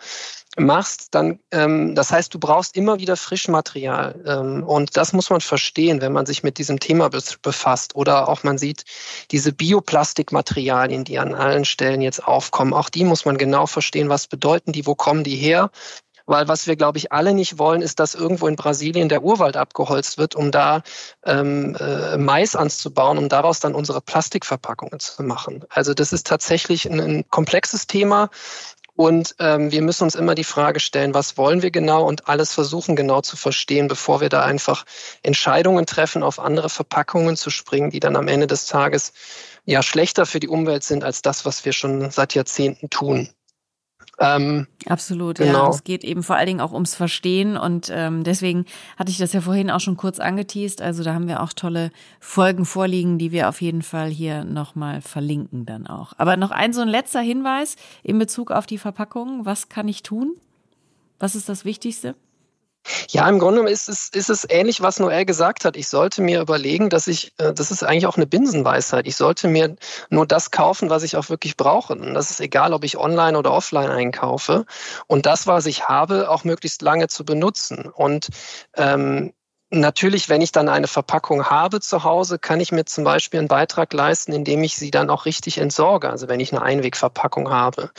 machst, 0.57 1.15
dann, 1.15 1.41
ähm, 1.51 1.95
das 1.95 2.11
heißt, 2.11 2.33
du 2.33 2.39
brauchst 2.39 2.77
immer 2.77 2.99
wieder 2.99 3.17
Frischmaterial. 3.17 4.23
Ähm, 4.27 4.65
und 4.65 4.97
das 4.97 5.13
muss 5.13 5.31
man 5.31 5.41
verstehen, 5.41 6.01
wenn 6.01 6.13
man 6.13 6.27
sich 6.27 6.43
mit 6.43 6.59
diesem 6.59 6.81
Thema 6.81 7.11
befasst. 7.11 7.97
Oder 7.97 8.29
auch 8.29 8.43
man 8.45 8.59
sieht 8.59 8.85
diese 9.31 9.53
Bioplastikmaterialien, 9.53 11.05
die 11.05 11.19
an 11.19 11.35
allen 11.35 11.65
Stellen 11.65 12.03
jetzt 12.03 12.27
aufkommen. 12.27 12.73
Auch 12.73 12.89
die 12.89 13.05
muss 13.05 13.25
man 13.25 13.39
genau 13.39 13.67
verstehen, 13.67 14.09
was 14.09 14.27
bedeuten 14.27 14.73
die, 14.73 14.87
wo 14.87 14.95
kommen 14.95 15.25
die 15.25 15.37
her. 15.37 15.71
Weil 16.27 16.49
was 16.49 16.67
wir, 16.67 16.77
glaube 16.77 16.97
ich, 16.97 17.13
alle 17.13 17.35
nicht 17.35 17.59
wollen, 17.59 17.83
ist, 17.83 18.01
dass 18.01 18.15
irgendwo 18.15 18.47
in 18.49 18.57
Brasilien 18.57 19.11
der 19.11 19.23
Urwald 19.23 19.59
abgeholzt 19.59 20.17
wird, 20.17 20.35
um 20.35 20.51
da 20.51 20.83
ähm, 21.25 21.77
äh, 21.79 22.17
Mais 22.17 22.57
anzubauen, 22.57 23.19
um 23.19 23.29
daraus 23.29 23.61
dann 23.61 23.75
unsere 23.75 24.01
Plastikverpackungen 24.01 25.01
zu 25.01 25.23
machen. 25.23 25.65
Also 25.69 25.93
das 25.93 26.15
ist 26.15 26.27
tatsächlich 26.27 26.91
ein, 26.91 26.99
ein 26.99 27.29
komplexes 27.29 27.87
Thema. 27.87 28.31
Und 28.97 29.35
ähm, 29.41 29.73
wir 29.73 29.83
müssen 29.83 30.05
uns 30.05 30.15
immer 30.15 30.37
die 30.37 30.45
Frage 30.45 30.79
stellen, 30.79 31.15
was 31.15 31.37
wollen 31.37 31.63
wir 31.63 31.73
genau 31.73 32.07
und 32.07 32.29
alles 32.29 32.53
versuchen 32.53 32.95
genau 32.95 33.23
zu 33.23 33.37
verstehen, 33.37 33.89
bevor 33.89 34.21
wir 34.21 34.29
da 34.29 34.43
einfach 34.43 34.85
Entscheidungen 35.23 35.85
treffen, 35.85 36.23
auf 36.23 36.39
andere 36.39 36.69
Verpackungen 36.69 37.37
zu 37.37 37.51
springen, 37.51 37.91
die 37.91 38.01
dann 38.01 38.15
am 38.15 38.29
Ende 38.29 38.47
des 38.47 38.67
Tages 38.67 39.13
ja 39.65 39.83
schlechter 39.83 40.27
für 40.27 40.39
die 40.39 40.49
Umwelt 40.49 40.85
sind 40.85 41.03
als 41.03 41.23
das, 41.23 41.45
was 41.45 41.65
wir 41.65 41.73
schon 41.73 42.11
seit 42.13 42.35
Jahrzehnten 42.35 42.89
tun. 42.89 43.31
Ähm, 44.19 44.67
Absolut, 44.87 45.39
genau. 45.39 45.65
ja. 45.65 45.71
Es 45.71 45.85
geht 45.85 46.05
eben 46.05 46.23
vor 46.23 46.37
allen 46.37 46.47
Dingen 46.47 46.61
auch 46.61 46.73
ums 46.73 46.95
Verstehen 46.95 47.57
und 47.57 47.91
ähm, 47.93 48.23
deswegen 48.23 48.65
hatte 48.97 49.11
ich 49.11 49.19
das 49.19 49.33
ja 49.33 49.41
vorhin 49.41 49.71
auch 49.71 49.81
schon 49.81 49.97
kurz 49.97 50.21
angeteased. 50.21 50.81
Also 50.81 51.03
da 51.03 51.15
haben 51.15 51.27
wir 51.27 51.43
auch 51.43 51.53
tolle 51.53 51.91
Folgen 52.21 52.65
vorliegen, 52.65 53.19
die 53.19 53.33
wir 53.33 53.49
auf 53.49 53.61
jeden 53.61 53.83
Fall 53.83 54.11
hier 54.11 54.45
nochmal 54.45 55.01
verlinken 55.01 55.67
dann 55.67 55.87
auch. 55.87 56.13
Aber 56.17 56.37
noch 56.37 56.51
ein 56.51 56.73
so 56.73 56.81
ein 56.81 56.89
letzter 56.89 57.21
Hinweis 57.21 57.77
in 58.03 58.19
Bezug 58.19 58.51
auf 58.51 58.67
die 58.67 58.79
Verpackung. 58.79 59.45
Was 59.45 59.69
kann 59.69 59.89
ich 59.89 60.03
tun? 60.03 60.37
Was 61.19 61.35
ist 61.35 61.49
das 61.49 61.65
Wichtigste? 61.65 62.15
Ja, 63.09 63.29
im 63.29 63.39
Grunde 63.39 63.69
ist 63.71 63.89
es, 63.89 64.09
ist 64.11 64.31
es 64.31 64.47
ähnlich, 64.49 64.81
was 64.81 65.01
Noel 65.01 65.25
gesagt 65.25 65.65
hat. 65.65 65.77
Ich 65.77 65.89
sollte 65.89 66.23
mir 66.23 66.41
überlegen, 66.41 66.91
dass 66.91 67.07
ich, 67.07 67.33
äh, 67.39 67.53
das 67.53 67.71
ist 67.71 67.83
eigentlich 67.83 68.07
auch 68.07 68.17
eine 68.17 68.27
Binsenweisheit, 68.27 69.07
ich 69.07 69.17
sollte 69.17 69.49
mir 69.49 69.77
nur 70.11 70.27
das 70.27 70.51
kaufen, 70.51 70.91
was 70.91 71.03
ich 71.03 71.17
auch 71.17 71.29
wirklich 71.29 71.57
brauche. 71.57 71.95
Und 71.95 72.15
das 72.15 72.31
ist 72.31 72.41
egal, 72.41 72.73
ob 72.73 72.85
ich 72.85 72.99
online 72.99 73.39
oder 73.39 73.53
offline 73.53 73.91
einkaufe. 73.91 74.67
Und 75.07 75.27
das, 75.27 75.47
was 75.47 75.67
ich 75.67 75.89
habe, 75.89 76.29
auch 76.29 76.45
möglichst 76.45 76.83
lange 76.83 77.09
zu 77.09 77.25
benutzen. 77.25 77.87
Und 77.87 78.29
ähm, 78.77 79.33
natürlich, 79.81 80.29
wenn 80.29 80.41
ich 80.41 80.53
dann 80.53 80.69
eine 80.69 80.87
Verpackung 80.87 81.47
habe 81.47 81.81
zu 81.81 82.05
Hause, 82.05 82.39
kann 82.39 82.61
ich 82.61 82.73
mir 82.73 82.85
zum 82.85 83.05
Beispiel 83.05 83.39
einen 83.39 83.49
Beitrag 83.49 83.93
leisten, 83.93 84.33
indem 84.33 84.63
ich 84.63 84.77
sie 84.77 84.91
dann 84.91 85.11
auch 85.11 85.27
richtig 85.27 85.59
entsorge. 85.59 86.09
Also 86.09 86.29
wenn 86.29 86.41
ich 86.41 86.53
eine 86.53 86.63
Einwegverpackung 86.63 87.51
habe. 87.51 87.91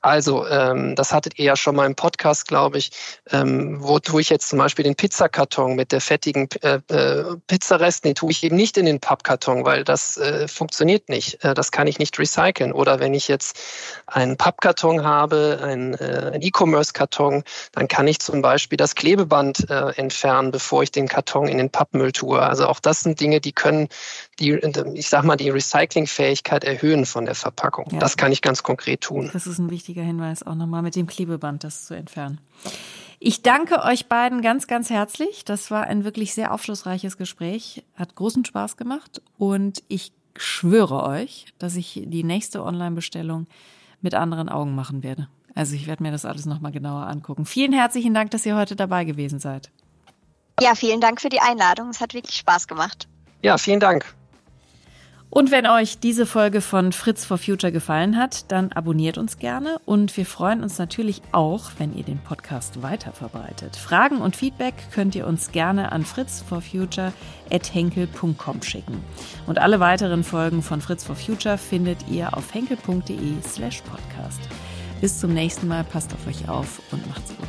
Also 0.00 0.46
ähm, 0.46 0.94
das 0.94 1.12
hattet 1.12 1.38
ihr 1.38 1.44
ja 1.46 1.56
schon 1.56 1.76
mal 1.76 1.86
im 1.86 1.94
Podcast, 1.94 2.48
glaube 2.48 2.78
ich, 2.78 2.92
ähm, 3.30 3.82
wo 3.82 3.98
tue 3.98 4.20
ich 4.20 4.30
jetzt 4.30 4.48
zum 4.48 4.58
Beispiel 4.58 4.84
den 4.84 4.94
Pizzakarton 4.94 5.74
mit 5.74 5.92
der 5.92 6.00
fettigen 6.00 6.48
äh, 6.62 6.80
äh, 6.88 7.36
Pizzarest, 7.46 8.04
den 8.04 8.14
tue 8.14 8.30
ich 8.30 8.42
eben 8.44 8.56
nicht 8.56 8.78
in 8.78 8.86
den 8.86 9.00
Pappkarton, 9.00 9.64
weil 9.64 9.84
das 9.84 10.16
äh, 10.16 10.48
funktioniert 10.48 11.08
nicht. 11.08 11.44
Äh, 11.44 11.54
das 11.54 11.72
kann 11.72 11.86
ich 11.86 11.98
nicht 11.98 12.18
recyceln. 12.18 12.72
Oder 12.72 13.00
wenn 13.00 13.14
ich 13.14 13.28
jetzt 13.28 13.58
einen 14.06 14.36
Pappkarton 14.36 15.04
habe, 15.04 15.60
einen, 15.62 15.94
äh, 15.94 16.30
einen 16.32 16.42
E-Commerce-Karton, 16.42 17.42
dann 17.72 17.88
kann 17.88 18.06
ich 18.06 18.20
zum 18.20 18.40
Beispiel 18.40 18.76
das 18.76 18.94
Klebeband 18.94 19.68
äh, 19.68 19.90
entfernen, 19.96 20.50
bevor 20.50 20.82
ich 20.82 20.92
den 20.92 21.08
Karton 21.08 21.23
in 21.48 21.58
den 21.58 21.70
Pappmüll 21.70 22.12
tue. 22.12 22.40
Also 22.40 22.66
auch 22.66 22.80
das 22.80 23.00
sind 23.00 23.20
Dinge, 23.20 23.40
die 23.40 23.52
können 23.52 23.88
die, 24.38 24.52
ich 24.94 25.08
sag 25.08 25.24
mal, 25.24 25.36
die 25.36 25.50
Recyclingfähigkeit 25.50 26.64
erhöhen 26.64 27.06
von 27.06 27.24
der 27.24 27.34
Verpackung. 27.34 27.88
Ja. 27.92 27.98
Das 27.98 28.16
kann 28.16 28.32
ich 28.32 28.42
ganz 28.42 28.62
konkret 28.62 29.00
tun. 29.02 29.30
Das 29.32 29.46
ist 29.46 29.58
ein 29.58 29.70
wichtiger 29.70 30.02
Hinweis, 30.02 30.42
auch 30.42 30.54
nochmal 30.54 30.82
mit 30.82 30.96
dem 30.96 31.06
Klebeband 31.06 31.64
das 31.64 31.86
zu 31.86 31.94
entfernen. 31.94 32.40
Ich 33.20 33.42
danke 33.42 33.82
euch 33.82 34.06
beiden 34.06 34.42
ganz, 34.42 34.66
ganz 34.66 34.90
herzlich. 34.90 35.44
Das 35.44 35.70
war 35.70 35.84
ein 35.84 36.04
wirklich 36.04 36.34
sehr 36.34 36.52
aufschlussreiches 36.52 37.16
Gespräch. 37.16 37.84
Hat 37.94 38.14
großen 38.14 38.44
Spaß 38.44 38.76
gemacht 38.76 39.22
und 39.38 39.82
ich 39.88 40.12
schwöre 40.36 41.04
euch, 41.04 41.46
dass 41.58 41.76
ich 41.76 42.02
die 42.04 42.24
nächste 42.24 42.62
Online-Bestellung 42.62 43.46
mit 44.00 44.14
anderen 44.14 44.48
Augen 44.48 44.74
machen 44.74 45.02
werde. 45.02 45.28
Also 45.54 45.76
ich 45.76 45.86
werde 45.86 46.02
mir 46.02 46.10
das 46.10 46.24
alles 46.24 46.46
nochmal 46.46 46.72
genauer 46.72 47.06
angucken. 47.06 47.46
Vielen 47.46 47.72
herzlichen 47.72 48.12
Dank, 48.12 48.30
dass 48.32 48.44
ihr 48.44 48.56
heute 48.56 48.76
dabei 48.76 49.04
gewesen 49.04 49.38
seid. 49.38 49.70
Ja, 50.60 50.74
vielen 50.74 51.00
Dank 51.00 51.20
für 51.20 51.28
die 51.28 51.40
Einladung. 51.40 51.90
Es 51.90 52.00
hat 52.00 52.14
wirklich 52.14 52.36
Spaß 52.36 52.68
gemacht. 52.68 53.08
Ja, 53.42 53.58
vielen 53.58 53.80
Dank. 53.80 54.14
Und 55.34 55.50
wenn 55.50 55.66
euch 55.66 55.98
diese 55.98 56.24
Folge 56.26 56.60
von 56.60 56.92
Fritz 56.92 57.24
for 57.24 57.38
Future 57.38 57.72
gefallen 57.72 58.16
hat, 58.16 58.52
dann 58.52 58.70
abonniert 58.70 59.18
uns 59.18 59.38
gerne 59.38 59.80
und 59.84 60.16
wir 60.16 60.26
freuen 60.26 60.62
uns 60.62 60.78
natürlich 60.78 61.22
auch, 61.32 61.72
wenn 61.78 61.92
ihr 61.92 62.04
den 62.04 62.20
Podcast 62.20 62.82
weiterverbreitet. 62.82 63.74
Fragen 63.74 64.18
und 64.18 64.36
Feedback 64.36 64.74
könnt 64.92 65.16
ihr 65.16 65.26
uns 65.26 65.50
gerne 65.50 65.90
an 65.90 66.04
fritzforfuture@henkel.com 66.04 68.62
schicken. 68.62 69.02
Und 69.48 69.58
alle 69.58 69.80
weiteren 69.80 70.22
Folgen 70.22 70.62
von 70.62 70.80
Fritz 70.80 71.02
for 71.02 71.16
Future 71.16 71.58
findet 71.58 72.06
ihr 72.08 72.36
auf 72.36 72.54
henkel.de/podcast. 72.54 74.40
Bis 75.00 75.18
zum 75.18 75.34
nächsten 75.34 75.66
Mal, 75.66 75.82
passt 75.82 76.14
auf 76.14 76.28
euch 76.28 76.48
auf 76.48 76.80
und 76.92 77.04
macht's 77.08 77.36
gut. 77.36 77.48